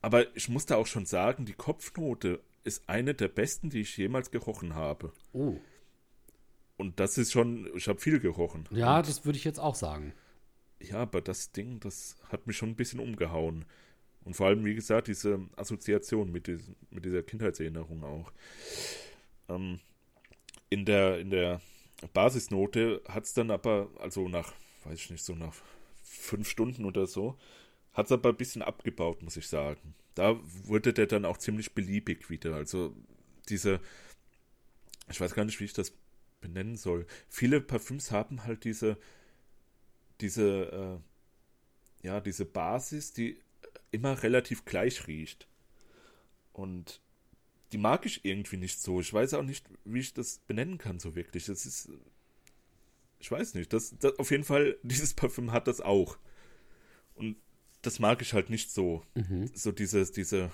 Aber 0.00 0.34
ich 0.36 0.48
muss 0.48 0.64
da 0.66 0.76
auch 0.76 0.86
schon 0.86 1.06
sagen, 1.06 1.44
die 1.44 1.52
Kopfnote 1.52 2.40
ist 2.64 2.88
eine 2.88 3.14
der 3.14 3.28
besten, 3.28 3.68
die 3.70 3.80
ich 3.80 3.96
jemals 3.96 4.30
gerochen 4.30 4.74
habe. 4.74 5.12
Oh. 5.32 5.56
Und 6.82 6.98
das 6.98 7.16
ist 7.16 7.30
schon, 7.30 7.70
ich 7.76 7.86
habe 7.86 8.00
viel 8.00 8.18
gerochen. 8.18 8.68
Ja, 8.72 8.98
Und, 8.98 9.08
das 9.08 9.24
würde 9.24 9.38
ich 9.38 9.44
jetzt 9.44 9.60
auch 9.60 9.76
sagen. 9.76 10.12
ja, 10.80 10.96
aber 10.96 11.20
das 11.20 11.52
Ding, 11.52 11.78
das 11.78 12.16
hat 12.28 12.48
mich 12.48 12.56
schon 12.56 12.70
ein 12.70 12.74
bisschen 12.74 12.98
umgehauen. 12.98 13.64
Und 14.24 14.34
vor 14.34 14.48
allem, 14.48 14.64
wie 14.64 14.74
gesagt, 14.74 15.06
diese 15.06 15.38
Assoziation 15.54 16.32
mit, 16.32 16.48
diesem, 16.48 16.74
mit 16.90 17.04
dieser 17.04 17.22
Kindheitserinnerung 17.22 18.02
auch. 18.02 18.32
Ähm, 19.48 19.78
in, 20.70 20.84
der, 20.84 21.20
in 21.20 21.30
der 21.30 21.60
Basisnote 22.14 23.00
hat 23.08 23.26
es 23.26 23.32
dann 23.32 23.52
aber, 23.52 23.88
also 24.00 24.28
nach, 24.28 24.52
weiß 24.82 24.98
ich 24.98 25.10
nicht, 25.10 25.24
so 25.24 25.36
nach 25.36 25.54
fünf 26.02 26.48
Stunden 26.48 26.84
oder 26.84 27.06
so, 27.06 27.38
hat 27.92 28.06
es 28.06 28.12
aber 28.12 28.30
ein 28.30 28.36
bisschen 28.36 28.62
abgebaut, 28.62 29.22
muss 29.22 29.36
ich 29.36 29.46
sagen. 29.46 29.94
Da 30.16 30.36
wurde 30.64 30.92
der 30.92 31.06
dann 31.06 31.26
auch 31.26 31.38
ziemlich 31.38 31.74
beliebig 31.74 32.28
wieder. 32.28 32.56
Also 32.56 32.92
diese, 33.48 33.78
ich 35.08 35.20
weiß 35.20 35.34
gar 35.34 35.44
nicht, 35.44 35.60
wie 35.60 35.64
ich 35.64 35.74
das 35.74 35.92
benennen 36.42 36.76
soll. 36.76 37.06
Viele 37.28 37.62
Parfüms 37.62 38.10
haben 38.10 38.44
halt 38.44 38.64
diese, 38.64 38.98
diese, 40.20 41.00
äh, 42.02 42.06
ja, 42.06 42.20
diese 42.20 42.44
Basis, 42.44 43.14
die 43.14 43.40
immer 43.90 44.22
relativ 44.22 44.66
gleich 44.66 45.06
riecht. 45.06 45.48
Und 46.52 47.00
die 47.72 47.78
mag 47.78 48.04
ich 48.04 48.24
irgendwie 48.24 48.58
nicht 48.58 48.80
so. 48.80 49.00
Ich 49.00 49.12
weiß 49.12 49.34
auch 49.34 49.42
nicht, 49.42 49.66
wie 49.84 50.00
ich 50.00 50.12
das 50.12 50.40
benennen 50.46 50.76
kann, 50.76 50.98
so 50.98 51.14
wirklich. 51.14 51.46
Das 51.46 51.64
ist. 51.64 51.88
Ich 53.18 53.30
weiß 53.30 53.54
nicht. 53.54 53.72
Das, 53.72 53.96
das, 53.98 54.18
auf 54.18 54.30
jeden 54.30 54.44
Fall, 54.44 54.76
dieses 54.82 55.14
Parfüm 55.14 55.52
hat 55.52 55.66
das 55.68 55.80
auch. 55.80 56.18
Und 57.14 57.36
das 57.80 57.98
mag 57.98 58.20
ich 58.20 58.34
halt 58.34 58.50
nicht 58.50 58.70
so. 58.70 59.02
So 59.54 59.72
dieses, 59.72 60.12
diese 60.12 60.50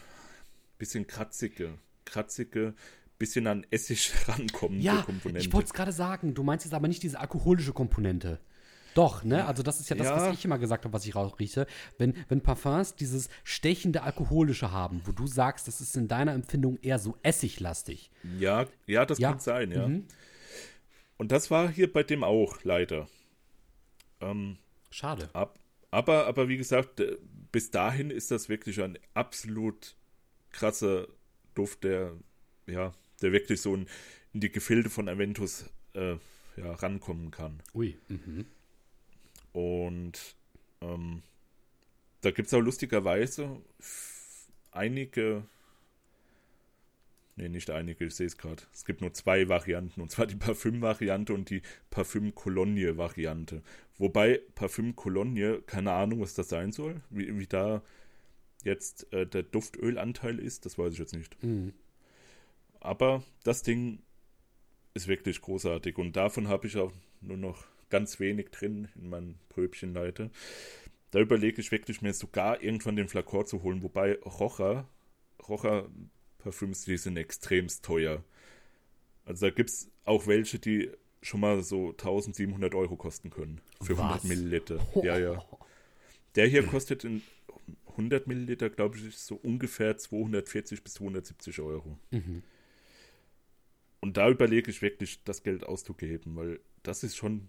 bisschen 0.78 1.06
kratzige, 1.06 1.78
kratzige, 2.04 2.74
bisschen 3.18 3.46
an 3.46 3.66
Essig 3.70 4.12
rankommende 4.28 4.82
Ja, 4.84 5.02
Komponente. 5.02 5.40
ich 5.46 5.52
wollte 5.52 5.66
es 5.66 5.72
gerade 5.74 5.92
sagen. 5.92 6.34
Du 6.34 6.42
meinst 6.42 6.64
jetzt 6.64 6.74
aber 6.74 6.88
nicht 6.88 7.02
diese 7.02 7.18
alkoholische 7.20 7.72
Komponente. 7.72 8.38
Doch, 8.94 9.22
ne? 9.22 9.46
Also 9.46 9.62
das 9.62 9.78
ist 9.80 9.90
ja 9.90 9.96
das, 9.96 10.06
Ja. 10.08 10.16
was 10.16 10.34
ich 10.36 10.44
immer 10.44 10.58
gesagt 10.58 10.84
habe, 10.84 10.92
was 10.92 11.04
ich 11.06 11.14
rauchrieche. 11.14 11.66
Wenn, 11.98 12.14
wenn 12.28 12.40
Parfums 12.40 12.96
dieses 12.96 13.28
stechende 13.44 14.02
Alkoholische 14.02 14.72
haben, 14.72 15.02
wo 15.04 15.12
du 15.12 15.26
sagst, 15.26 15.68
das 15.68 15.80
ist 15.80 15.96
in 15.96 16.08
deiner 16.08 16.32
Empfindung 16.32 16.78
eher 16.82 16.98
so 16.98 17.16
essiglastig. 17.22 18.10
Ja, 18.40 18.66
ja, 18.86 19.04
das 19.06 19.18
Ja. 19.18 19.30
kann 19.30 19.38
sein, 19.40 19.70
ja. 19.70 19.86
Mhm. 19.86 20.04
Und 21.16 21.30
das 21.32 21.50
war 21.50 21.68
hier 21.68 21.92
bei 21.92 22.02
dem 22.02 22.24
auch, 22.24 22.62
leider. 22.64 23.06
Ähm, 24.20 24.58
Schade. 24.90 25.28
ab, 25.32 25.58
aber, 25.90 26.26
aber 26.26 26.48
wie 26.48 26.56
gesagt, 26.56 26.98
äh, 27.00 27.16
bis 27.52 27.70
dahin 27.70 28.10
ist 28.10 28.30
das 28.30 28.48
wirklich 28.48 28.82
ein 28.82 28.98
absolut 29.14 29.94
krasser 30.50 31.06
Duft, 31.54 31.84
der, 31.84 32.12
ja, 32.66 32.92
der 33.22 33.32
wirklich 33.32 33.60
so 33.60 33.74
in, 33.74 33.86
in 34.32 34.40
die 34.40 34.52
Gefilde 34.52 34.90
von 34.90 35.08
Aventus 35.08 35.66
äh, 35.94 36.16
ja, 36.56 36.72
rankommen 36.74 37.30
kann. 37.30 37.60
Ui. 37.74 37.96
Mhm. 38.08 38.44
Und 39.52 40.36
ähm, 40.80 41.22
da 42.20 42.30
gibt 42.30 42.48
es 42.48 42.54
auch 42.54 42.60
lustigerweise 42.60 43.60
einige, 44.72 45.44
nee, 47.36 47.48
nicht 47.48 47.70
einige, 47.70 48.06
ich 48.06 48.14
sehe 48.14 48.26
es 48.26 48.36
gerade. 48.36 48.62
Es 48.72 48.84
gibt 48.84 49.00
nur 49.00 49.12
zwei 49.14 49.48
Varianten, 49.48 50.00
und 50.00 50.10
zwar 50.10 50.26
die 50.26 50.36
Parfüm-Variante 50.36 51.32
und 51.32 51.50
die 51.50 51.62
Parfüm-Cologne-Variante. 51.90 53.62
Wobei 53.98 54.40
Parfüm-Cologne, 54.54 55.62
keine 55.62 55.92
Ahnung, 55.92 56.20
was 56.20 56.34
das 56.34 56.48
sein 56.48 56.72
soll, 56.72 57.00
wie, 57.10 57.38
wie 57.38 57.46
da 57.46 57.82
jetzt 58.64 59.12
äh, 59.12 59.26
der 59.26 59.44
Duftölanteil 59.44 60.38
ist, 60.38 60.66
das 60.66 60.78
weiß 60.78 60.92
ich 60.92 60.98
jetzt 60.98 61.14
nicht. 61.14 61.42
Mhm. 61.42 61.72
Aber 62.80 63.22
das 63.42 63.62
Ding 63.62 64.02
ist 64.94 65.08
wirklich 65.08 65.40
großartig 65.40 65.98
und 65.98 66.16
davon 66.16 66.48
habe 66.48 66.66
ich 66.66 66.76
auch 66.76 66.92
nur 67.20 67.36
noch 67.36 67.64
ganz 67.90 68.20
wenig 68.20 68.50
drin 68.50 68.88
in 68.94 69.08
meinen 69.08 69.38
Pröbchenleiter. 69.48 70.30
Da 71.10 71.20
überlege 71.20 71.60
ich 71.60 71.72
wirklich 71.72 72.02
mir 72.02 72.12
sogar 72.12 72.62
irgendwann 72.62 72.96
den 72.96 73.08
Flakor 73.08 73.46
zu 73.46 73.62
holen, 73.62 73.82
wobei 73.82 74.18
Rocher, 74.20 74.88
Rocher 75.48 75.88
Parfüms, 76.38 76.84
die 76.84 76.96
sind 76.96 77.16
extremst 77.16 77.84
teuer. 77.84 78.22
Also 79.24 79.46
da 79.46 79.54
gibt 79.54 79.70
es 79.70 79.90
auch 80.04 80.26
welche, 80.26 80.58
die 80.58 80.90
schon 81.22 81.40
mal 81.40 81.62
so 81.62 81.90
1700 81.90 82.74
Euro 82.74 82.96
kosten 82.96 83.30
können. 83.30 83.60
Für 83.82 83.98
Was? 83.98 84.24
100 84.24 84.24
Milliliter. 84.24 84.86
Ja, 85.02 85.18
ja. 85.18 85.42
Der 86.34 86.46
hier 86.46 86.64
kostet 86.66 87.04
in 87.04 87.22
100 87.90 88.26
Milliliter, 88.26 88.70
glaube 88.70 88.96
ich, 88.96 89.16
so 89.16 89.34
ungefähr 89.36 89.98
240 89.98 90.84
bis 90.84 90.94
270 90.94 91.60
Euro. 91.60 91.98
Mhm. 92.10 92.42
Und 94.00 94.16
da 94.16 94.28
überlege 94.28 94.70
ich 94.70 94.82
wirklich, 94.82 95.22
das 95.24 95.42
Geld 95.42 95.64
auszugeben, 95.64 96.36
weil 96.36 96.60
das 96.82 97.02
ist 97.02 97.16
schon 97.16 97.48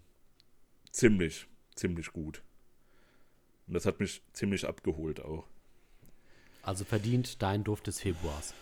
ziemlich, 0.90 1.46
ziemlich 1.74 2.12
gut. 2.12 2.42
Und 3.66 3.74
das 3.74 3.86
hat 3.86 4.00
mich 4.00 4.22
ziemlich 4.32 4.66
abgeholt 4.66 5.20
auch. 5.20 5.46
Also 6.62 6.84
verdient 6.84 7.40
dein 7.42 7.64
Duft 7.64 7.86
des 7.86 8.00
Februars. 8.00 8.54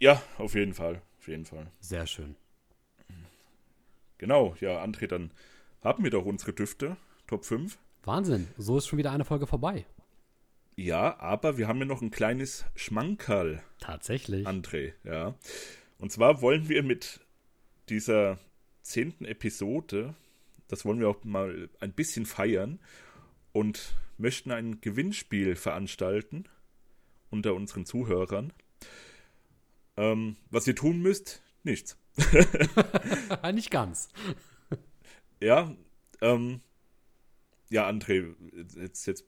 Ja, 0.00 0.22
auf 0.38 0.54
jeden 0.54 0.74
Fall, 0.74 1.02
auf 1.18 1.28
jeden 1.28 1.44
Fall. 1.44 1.70
Sehr 1.80 2.06
schön. 2.06 2.36
Genau, 4.18 4.54
ja, 4.60 4.82
André, 4.82 5.06
dann 5.06 5.30
haben 5.82 6.04
wir 6.04 6.10
doch 6.10 6.24
unsere 6.24 6.52
Düfte, 6.52 6.96
Top 7.26 7.44
5. 7.44 7.78
Wahnsinn. 8.02 8.48
So 8.58 8.78
ist 8.78 8.86
schon 8.86 8.98
wieder 8.98 9.12
eine 9.12 9.24
Folge 9.24 9.46
vorbei. 9.46 9.86
Ja, 10.76 11.18
aber 11.20 11.58
wir 11.58 11.68
haben 11.68 11.78
ja 11.78 11.84
noch 11.84 12.02
ein 12.02 12.10
kleines 12.10 12.64
Schmankerl, 12.74 13.62
Tatsächlich. 13.80 14.46
André, 14.46 14.94
ja. 15.04 15.34
Und 16.00 16.10
zwar 16.10 16.40
wollen 16.40 16.68
wir 16.68 16.82
mit 16.82 17.20
dieser 17.90 18.38
zehnten 18.82 19.26
Episode, 19.26 20.14
das 20.66 20.84
wollen 20.86 20.98
wir 20.98 21.10
auch 21.10 21.22
mal 21.24 21.68
ein 21.80 21.92
bisschen 21.92 22.24
feiern 22.24 22.80
und 23.52 23.94
möchten 24.16 24.50
ein 24.50 24.80
Gewinnspiel 24.80 25.56
veranstalten 25.56 26.44
unter 27.28 27.54
unseren 27.54 27.84
Zuhörern. 27.84 28.52
Ähm, 29.98 30.36
was 30.50 30.66
ihr 30.66 30.74
tun 30.74 31.00
müsst, 31.00 31.42
nichts. 31.64 31.98
Nicht 33.52 33.70
ganz. 33.70 34.08
Ja, 35.40 35.74
ähm, 36.22 36.60
ja, 37.68 37.88
André, 37.88 38.34
jetzt, 38.76 39.06
jetzt 39.06 39.24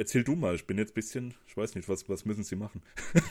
erzähl 0.00 0.24
du 0.24 0.34
mal. 0.34 0.54
Ich 0.54 0.66
bin 0.66 0.78
jetzt 0.78 0.92
ein 0.92 0.94
bisschen, 0.94 1.34
ich 1.46 1.54
weiß 1.56 1.74
nicht, 1.74 1.86
was, 1.86 2.08
was 2.08 2.24
müssen 2.24 2.42
sie 2.42 2.56
machen? 2.56 2.80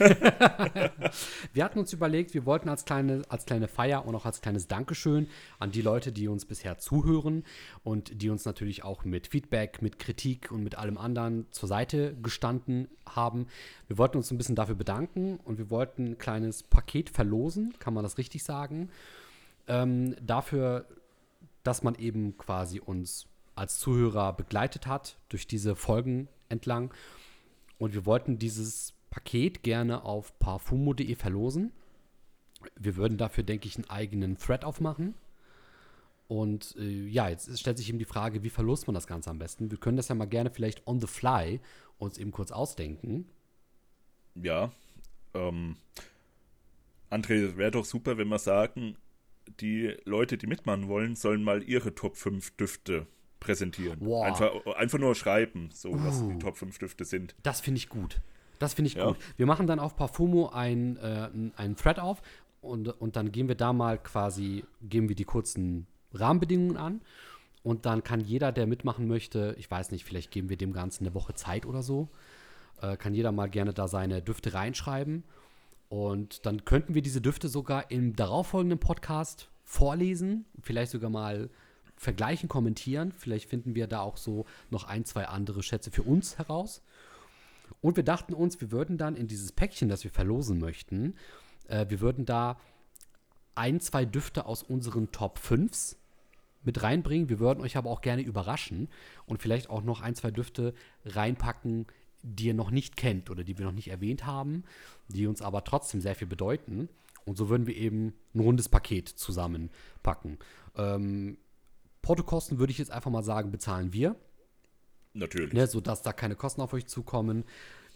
Wir 1.54 1.64
hatten 1.64 1.80
uns 1.80 1.92
überlegt, 1.94 2.36
wir 2.36 2.46
wollten 2.46 2.70
als 2.70 2.86
kleine, 2.86 3.24
als 3.28 3.46
kleine 3.46 3.68
Feier 3.68 4.06
und 4.06 4.14
auch 4.14 4.26
als 4.26 4.40
kleines 4.40 4.68
Dankeschön 4.68 5.28
an 5.58 5.72
die 5.72 5.82
Leute, 5.82 6.12
die 6.12 6.28
uns 6.28 6.46
bisher 6.46 6.78
zuhören 6.78 7.44
und 7.84 8.22
die 8.22 8.30
uns 8.30 8.46
natürlich 8.46 8.84
auch 8.84 9.04
mit 9.04 9.28
Feedback, 9.28 9.82
mit 9.82 9.98
Kritik 9.98 10.52
und 10.52 10.64
mit 10.64 10.76
allem 10.78 11.00
anderen 11.00 11.48
zur 11.52 11.68
Seite 11.68 12.16
gestanden 12.22 12.88
haben. 13.08 13.48
Wir 13.88 13.98
wollten 13.98 14.18
uns 14.18 14.30
ein 14.30 14.38
bisschen 14.38 14.56
dafür 14.56 14.76
bedanken 14.76 15.40
und 15.44 15.58
wir 15.58 15.72
wollten 15.72 16.12
ein 16.12 16.18
kleines 16.20 16.62
Paket 16.62 17.10
verlosen, 17.10 17.74
kann 17.80 17.96
man 17.96 18.04
das 18.04 18.20
richtig 18.20 18.44
sagen, 18.44 18.90
ähm, 19.68 20.16
dafür, 20.22 20.86
dass 21.64 21.82
man 21.82 21.96
eben 21.96 22.38
quasi 22.38 22.80
uns 22.80 23.26
als 23.56 23.80
Zuhörer 23.80 24.34
begleitet 24.34 24.86
hat 24.86 25.18
durch 25.30 25.48
diese 25.48 25.76
Folgen 25.76 26.30
entlang. 26.50 26.94
Und 27.78 27.94
wir 27.94 28.06
wollten 28.06 28.38
dieses 28.38 28.94
Paket 29.10 29.64
gerne 29.64 30.04
auf 30.04 30.38
parfumo.de 30.40 31.16
verlosen. 31.16 31.72
Wir 32.78 32.98
würden 32.98 33.18
dafür, 33.18 33.44
denke 33.44 33.68
ich, 33.68 33.76
einen 33.76 33.90
eigenen 33.90 34.38
Thread 34.38 34.66
aufmachen. 34.66 35.16
Und 36.28 36.76
äh, 36.78 37.08
ja, 37.08 37.30
jetzt 37.30 37.58
stellt 37.60 37.78
sich 37.78 37.90
eben 37.90 37.98
die 37.98 38.06
Frage, 38.06 38.44
wie 38.44 38.50
verlost 38.50 38.86
man 38.86 38.94
das 38.94 39.08
Ganze 39.08 39.32
am 39.32 39.40
besten? 39.40 39.72
Wir 39.72 39.80
können 39.80 39.98
das 39.98 40.10
ja 40.10 40.16
mal 40.16 40.26
gerne 40.26 40.52
vielleicht 40.52 40.86
on 40.86 41.00
the 41.00 41.08
fly 41.08 41.60
uns 41.98 42.18
eben 42.18 42.32
kurz 42.32 42.52
ausdenken. 42.52 43.26
Ja, 44.36 44.72
ähm, 45.34 45.78
André, 47.10 47.58
wäre 47.58 47.72
doch 47.72 47.86
super, 47.86 48.18
wenn 48.18 48.28
wir 48.28 48.38
sagen, 48.38 48.96
die 49.60 49.96
Leute, 50.06 50.38
die 50.38 50.46
mitmachen 50.46 50.88
wollen, 50.88 51.16
sollen 51.16 51.44
mal 51.44 51.64
ihre 51.64 51.96
Top 51.96 52.16
5 52.16 52.56
Düfte 52.58 53.08
präsentieren. 53.40 53.98
Wow. 54.02 54.26
Einfach, 54.26 54.76
einfach 54.76 55.00
nur 55.00 55.16
schreiben, 55.16 55.70
so 55.74 55.92
was 55.94 56.22
Uh. 56.22 56.32
die 56.32 56.40
Top 56.40 56.58
5 56.58 56.78
Düfte 56.80 57.06
sind. 57.06 57.36
Das 57.44 57.62
finde 57.62 57.78
ich 57.78 57.90
gut. 57.90 58.22
Das 58.60 58.74
finde 58.74 58.88
ich 58.90 58.96
Ja. 58.96 59.08
gut. 59.08 59.18
Wir 59.38 59.46
machen 59.46 59.68
dann 59.68 59.80
auf 59.80 59.96
Parfumo 59.96 60.50
ein, 60.50 60.98
äh, 60.98 61.30
einen 61.56 61.76
Thread 61.76 62.00
auf 62.00 62.22
und, 62.62 62.90
und 63.02 63.16
dann 63.16 63.32
gehen 63.32 63.48
wir 63.48 63.56
da 63.56 63.72
mal 63.74 63.98
quasi, 63.98 64.66
geben 64.82 65.08
wir 65.10 65.16
die 65.16 65.24
kurzen 65.26 65.88
Rahmenbedingungen 66.14 66.78
an. 66.78 67.02
Und 67.64 67.86
dann 67.86 68.04
kann 68.04 68.22
jeder, 68.22 68.52
der 68.52 68.68
mitmachen 68.68 69.08
möchte, 69.08 69.56
ich 69.58 69.70
weiß 69.70 69.92
nicht, 69.92 70.04
vielleicht 70.06 70.32
geben 70.32 70.50
wir 70.50 70.58
dem 70.58 70.72
Ganzen 70.74 71.06
eine 71.06 71.14
Woche 71.14 71.34
Zeit 71.34 71.66
oder 71.66 71.84
so, 71.84 72.10
äh, 72.82 72.96
kann 72.98 73.14
jeder 73.14 73.32
mal 73.32 73.50
gerne 73.50 73.74
da 73.74 73.88
seine 73.88 74.22
Düfte 74.22 74.54
reinschreiben. 74.54 75.24
Und 75.90 76.46
dann 76.46 76.66
könnten 76.66 76.94
wir 76.94 77.02
diese 77.02 77.20
Düfte 77.22 77.48
sogar 77.50 77.92
im 77.92 78.16
darauffolgenden 78.16 78.80
Podcast 78.80 79.50
vorlesen, 79.64 80.46
vielleicht 80.62 80.92
sogar 80.92 81.10
mal 81.10 81.50
vergleichen, 82.00 82.50
kommentieren. 82.50 83.12
Vielleicht 83.12 83.50
finden 83.50 83.76
wir 83.76 83.86
da 83.86 84.00
auch 84.00 84.18
so 84.18 84.46
noch 84.70 84.86
ein, 84.86 85.06
zwei 85.06 85.28
andere 85.28 85.62
Schätze 85.62 85.92
für 85.92 86.04
uns 86.04 86.38
heraus. 86.38 86.82
Und 87.82 87.98
wir 87.98 88.04
dachten 88.04 88.34
uns, 88.34 88.60
wir 88.62 88.72
würden 88.72 88.98
dann 88.98 89.16
in 89.16 89.28
dieses 89.28 89.52
Päckchen, 89.52 89.90
das 89.90 90.04
wir 90.04 90.12
verlosen 90.12 90.60
möchten, 90.60 91.16
äh, 91.68 91.86
wir 91.90 92.00
würden 92.00 92.26
da 92.26 92.60
ein, 93.56 93.80
zwei 93.82 94.06
Düfte 94.06 94.46
aus 94.46 94.64
unseren 94.64 95.12
Top 95.12 95.40
5s 95.40 95.98
mit 96.64 96.82
reinbringen. 96.82 97.30
Wir 97.30 97.40
würden 97.40 97.62
euch 97.62 97.78
aber 97.78 97.90
auch 97.90 98.02
gerne 98.02 98.22
überraschen 98.22 98.88
und 99.26 99.42
vielleicht 99.42 99.70
auch 99.70 99.84
noch 99.84 100.02
ein, 100.02 100.16
zwei 100.16 100.32
Düfte 100.32 100.74
reinpacken, 101.06 101.86
die 102.22 102.48
ihr 102.48 102.54
noch 102.54 102.72
nicht 102.72 102.96
kennt 102.96 103.30
oder 103.30 103.44
die 103.44 103.58
wir 103.58 103.66
noch 103.66 103.74
nicht 103.74 103.90
erwähnt 103.90 104.26
haben, 104.26 104.64
die 105.08 105.28
uns 105.28 105.42
aber 105.42 105.64
trotzdem 105.64 106.02
sehr 106.02 106.16
viel 106.16 106.28
bedeuten. 106.28 106.90
Und 107.26 107.38
so 107.38 107.50
würden 107.50 107.68
wir 107.68 107.76
eben 107.76 108.14
ein 108.34 108.40
rundes 108.40 108.70
Paket 108.70 109.10
zusammenpacken. 109.10 110.38
Ähm, 110.76 111.38
Portokosten 112.10 112.58
würde 112.58 112.72
ich 112.72 112.80
jetzt 112.80 112.90
einfach 112.90 113.12
mal 113.12 113.22
sagen, 113.22 113.52
bezahlen 113.52 113.94
wir 113.94 114.16
Natürlich. 115.14 115.54
ne, 115.54 115.68
sodass 115.68 116.02
da 116.02 116.12
keine 116.12 116.36
Kosten 116.36 116.60
auf 116.60 116.74
euch 116.74 116.88
zukommen. 116.88 117.44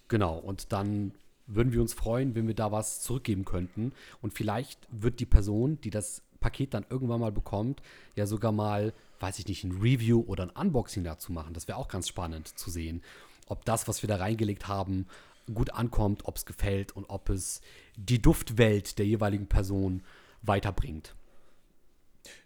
Genau, 0.07 0.37
und 0.37 0.71
dann 0.71 1.13
würden 1.47 1.73
wir 1.73 1.81
uns 1.81 1.95
freuen, 1.95 2.35
wenn 2.35 2.45
wir 2.45 2.53
da 2.53 2.71
was 2.71 3.01
zurückgeben 3.01 3.43
könnten. 3.43 3.91
Und 4.21 4.35
vielleicht 4.35 4.87
wird 4.91 5.19
die 5.19 5.25
Person, 5.25 5.81
die 5.81 5.89
das 5.89 6.21
Paket 6.39 6.75
dann 6.75 6.85
irgendwann 6.91 7.21
mal 7.21 7.31
bekommt, 7.31 7.81
ja 8.15 8.27
sogar 8.27 8.51
mal, 8.51 8.93
weiß 9.19 9.39
ich 9.39 9.47
nicht, 9.47 9.63
ein 9.63 9.81
Review 9.81 10.23
oder 10.27 10.43
ein 10.43 10.51
Unboxing 10.51 11.03
dazu 11.03 11.31
machen. 11.31 11.55
Das 11.55 11.67
wäre 11.67 11.79
auch 11.79 11.87
ganz 11.87 12.07
spannend 12.07 12.47
zu 12.47 12.69
sehen, 12.69 13.01
ob 13.47 13.65
das, 13.65 13.87
was 13.87 14.03
wir 14.03 14.07
da 14.07 14.17
reingelegt 14.17 14.67
haben, 14.67 15.07
gut 15.51 15.71
ankommt, 15.71 16.25
ob 16.25 16.37
es 16.37 16.45
gefällt 16.45 16.95
und 16.95 17.05
ob 17.09 17.29
es 17.29 17.61
die 17.95 18.21
Duftwelt 18.21 18.99
der 18.99 19.07
jeweiligen 19.07 19.47
Person 19.47 20.03
weiterbringt. 20.43 21.15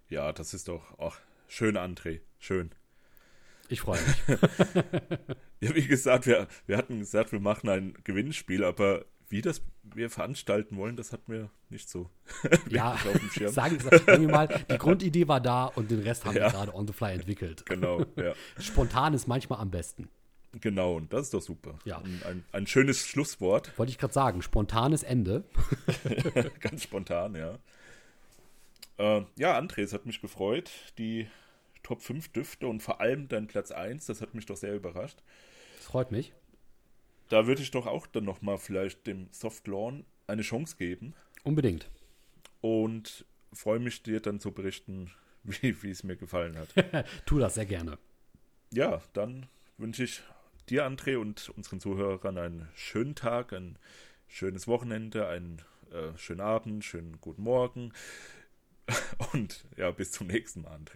Ja, 0.07 0.31
das 0.31 0.53
ist 0.53 0.69
doch 0.69 0.97
auch 0.97 1.17
schön, 1.47 1.77
André. 1.77 2.21
Schön. 2.39 2.71
Ich 3.69 3.81
freue 3.81 3.99
mich. 4.01 4.37
Ja, 5.59 5.73
wie 5.73 5.87
gesagt, 5.87 6.27
wir, 6.27 6.47
wir 6.67 6.77
hatten 6.77 6.99
gesagt, 6.99 7.31
wir 7.31 7.39
machen 7.39 7.67
ein 7.69 7.97
Gewinnspiel, 8.03 8.63
aber 8.63 9.05
wie 9.27 9.41
das 9.41 9.61
wir 9.83 10.09
veranstalten 10.09 10.77
wollen, 10.77 10.95
das 10.95 11.11
hat 11.11 11.27
mir 11.27 11.49
nicht 11.69 11.89
so 11.89 12.09
ja, 12.69 12.93
auf 12.93 13.11
dem 13.11 13.29
Schirm. 13.29 13.51
Sagen, 13.51 13.79
sagen 13.79 14.21
wir 14.21 14.29
mal, 14.29 14.47
die 14.69 14.77
Grundidee 14.77 15.27
war 15.27 15.41
da 15.41 15.65
und 15.65 15.89
den 15.89 16.01
Rest 16.01 16.25
haben 16.25 16.37
ja. 16.37 16.45
wir 16.45 16.51
gerade 16.51 16.75
on 16.75 16.87
the 16.87 16.93
fly 16.93 17.13
entwickelt. 17.13 17.65
Genau, 17.65 18.05
ja. 18.15 18.33
Spontan 18.59 19.13
ist 19.13 19.27
manchmal 19.27 19.59
am 19.59 19.71
besten. 19.71 20.09
Genau, 20.61 20.95
und 20.95 21.11
das 21.11 21.23
ist 21.23 21.33
doch 21.33 21.41
super. 21.41 21.77
Ja. 21.83 21.97
Ein, 21.97 22.21
ein, 22.25 22.45
ein 22.51 22.67
schönes 22.67 23.05
Schlusswort. 23.05 23.77
Wollte 23.77 23.91
ich 23.91 23.97
gerade 23.97 24.13
sagen, 24.13 24.41
spontanes 24.41 25.03
Ende. 25.03 25.43
Ganz 26.61 26.83
spontan, 26.83 27.35
ja. 27.35 27.59
Äh, 28.97 29.21
ja, 29.35 29.57
André, 29.57 29.81
es 29.81 29.93
hat 29.93 30.05
mich 30.05 30.21
gefreut. 30.21 30.71
Die 30.97 31.27
Top 31.83 32.01
5 32.01 32.29
Düfte 32.29 32.67
und 32.67 32.81
vor 32.81 32.99
allem 32.99 33.27
dein 33.27 33.47
Platz 33.47 33.71
1, 33.71 34.05
das 34.07 34.21
hat 34.21 34.33
mich 34.33 34.45
doch 34.45 34.57
sehr 34.57 34.75
überrascht. 34.75 35.21
Das 35.77 35.85
freut 35.85 36.11
mich. 36.11 36.33
Da 37.29 37.47
würde 37.47 37.61
ich 37.61 37.71
doch 37.71 37.87
auch 37.87 38.07
dann 38.07 38.23
nochmal 38.23 38.57
vielleicht 38.57 39.05
dem 39.07 39.27
Soft 39.31 39.67
Lawn 39.67 40.05
eine 40.27 40.41
Chance 40.41 40.75
geben. 40.77 41.13
Unbedingt. 41.43 41.89
Und 42.61 43.25
freue 43.53 43.79
mich 43.79 44.03
dir 44.03 44.19
dann 44.19 44.39
zu 44.39 44.51
berichten, 44.51 45.11
wie, 45.43 45.81
wie 45.83 45.91
es 45.91 46.03
mir 46.03 46.15
gefallen 46.15 46.57
hat. 46.57 47.05
tu 47.25 47.39
das 47.39 47.55
sehr 47.55 47.65
gerne. 47.65 47.97
Ja, 48.71 49.01
dann 49.13 49.45
wünsche 49.77 50.03
ich 50.03 50.21
dir, 50.69 50.85
André, 50.85 51.17
und 51.17 51.49
unseren 51.55 51.79
Zuhörern 51.79 52.37
einen 52.37 52.67
schönen 52.75 53.15
Tag, 53.15 53.53
ein 53.53 53.79
schönes 54.27 54.67
Wochenende, 54.67 55.27
einen 55.27 55.61
äh, 55.91 56.17
schönen 56.17 56.41
Abend, 56.41 56.83
schönen 56.83 57.19
guten 57.21 57.43
Morgen. 57.43 57.93
Und 59.33 59.65
ja, 59.75 59.91
bis 59.91 60.11
zum 60.11 60.27
nächsten 60.27 60.61
Mal, 60.61 60.75
André. 60.75 60.95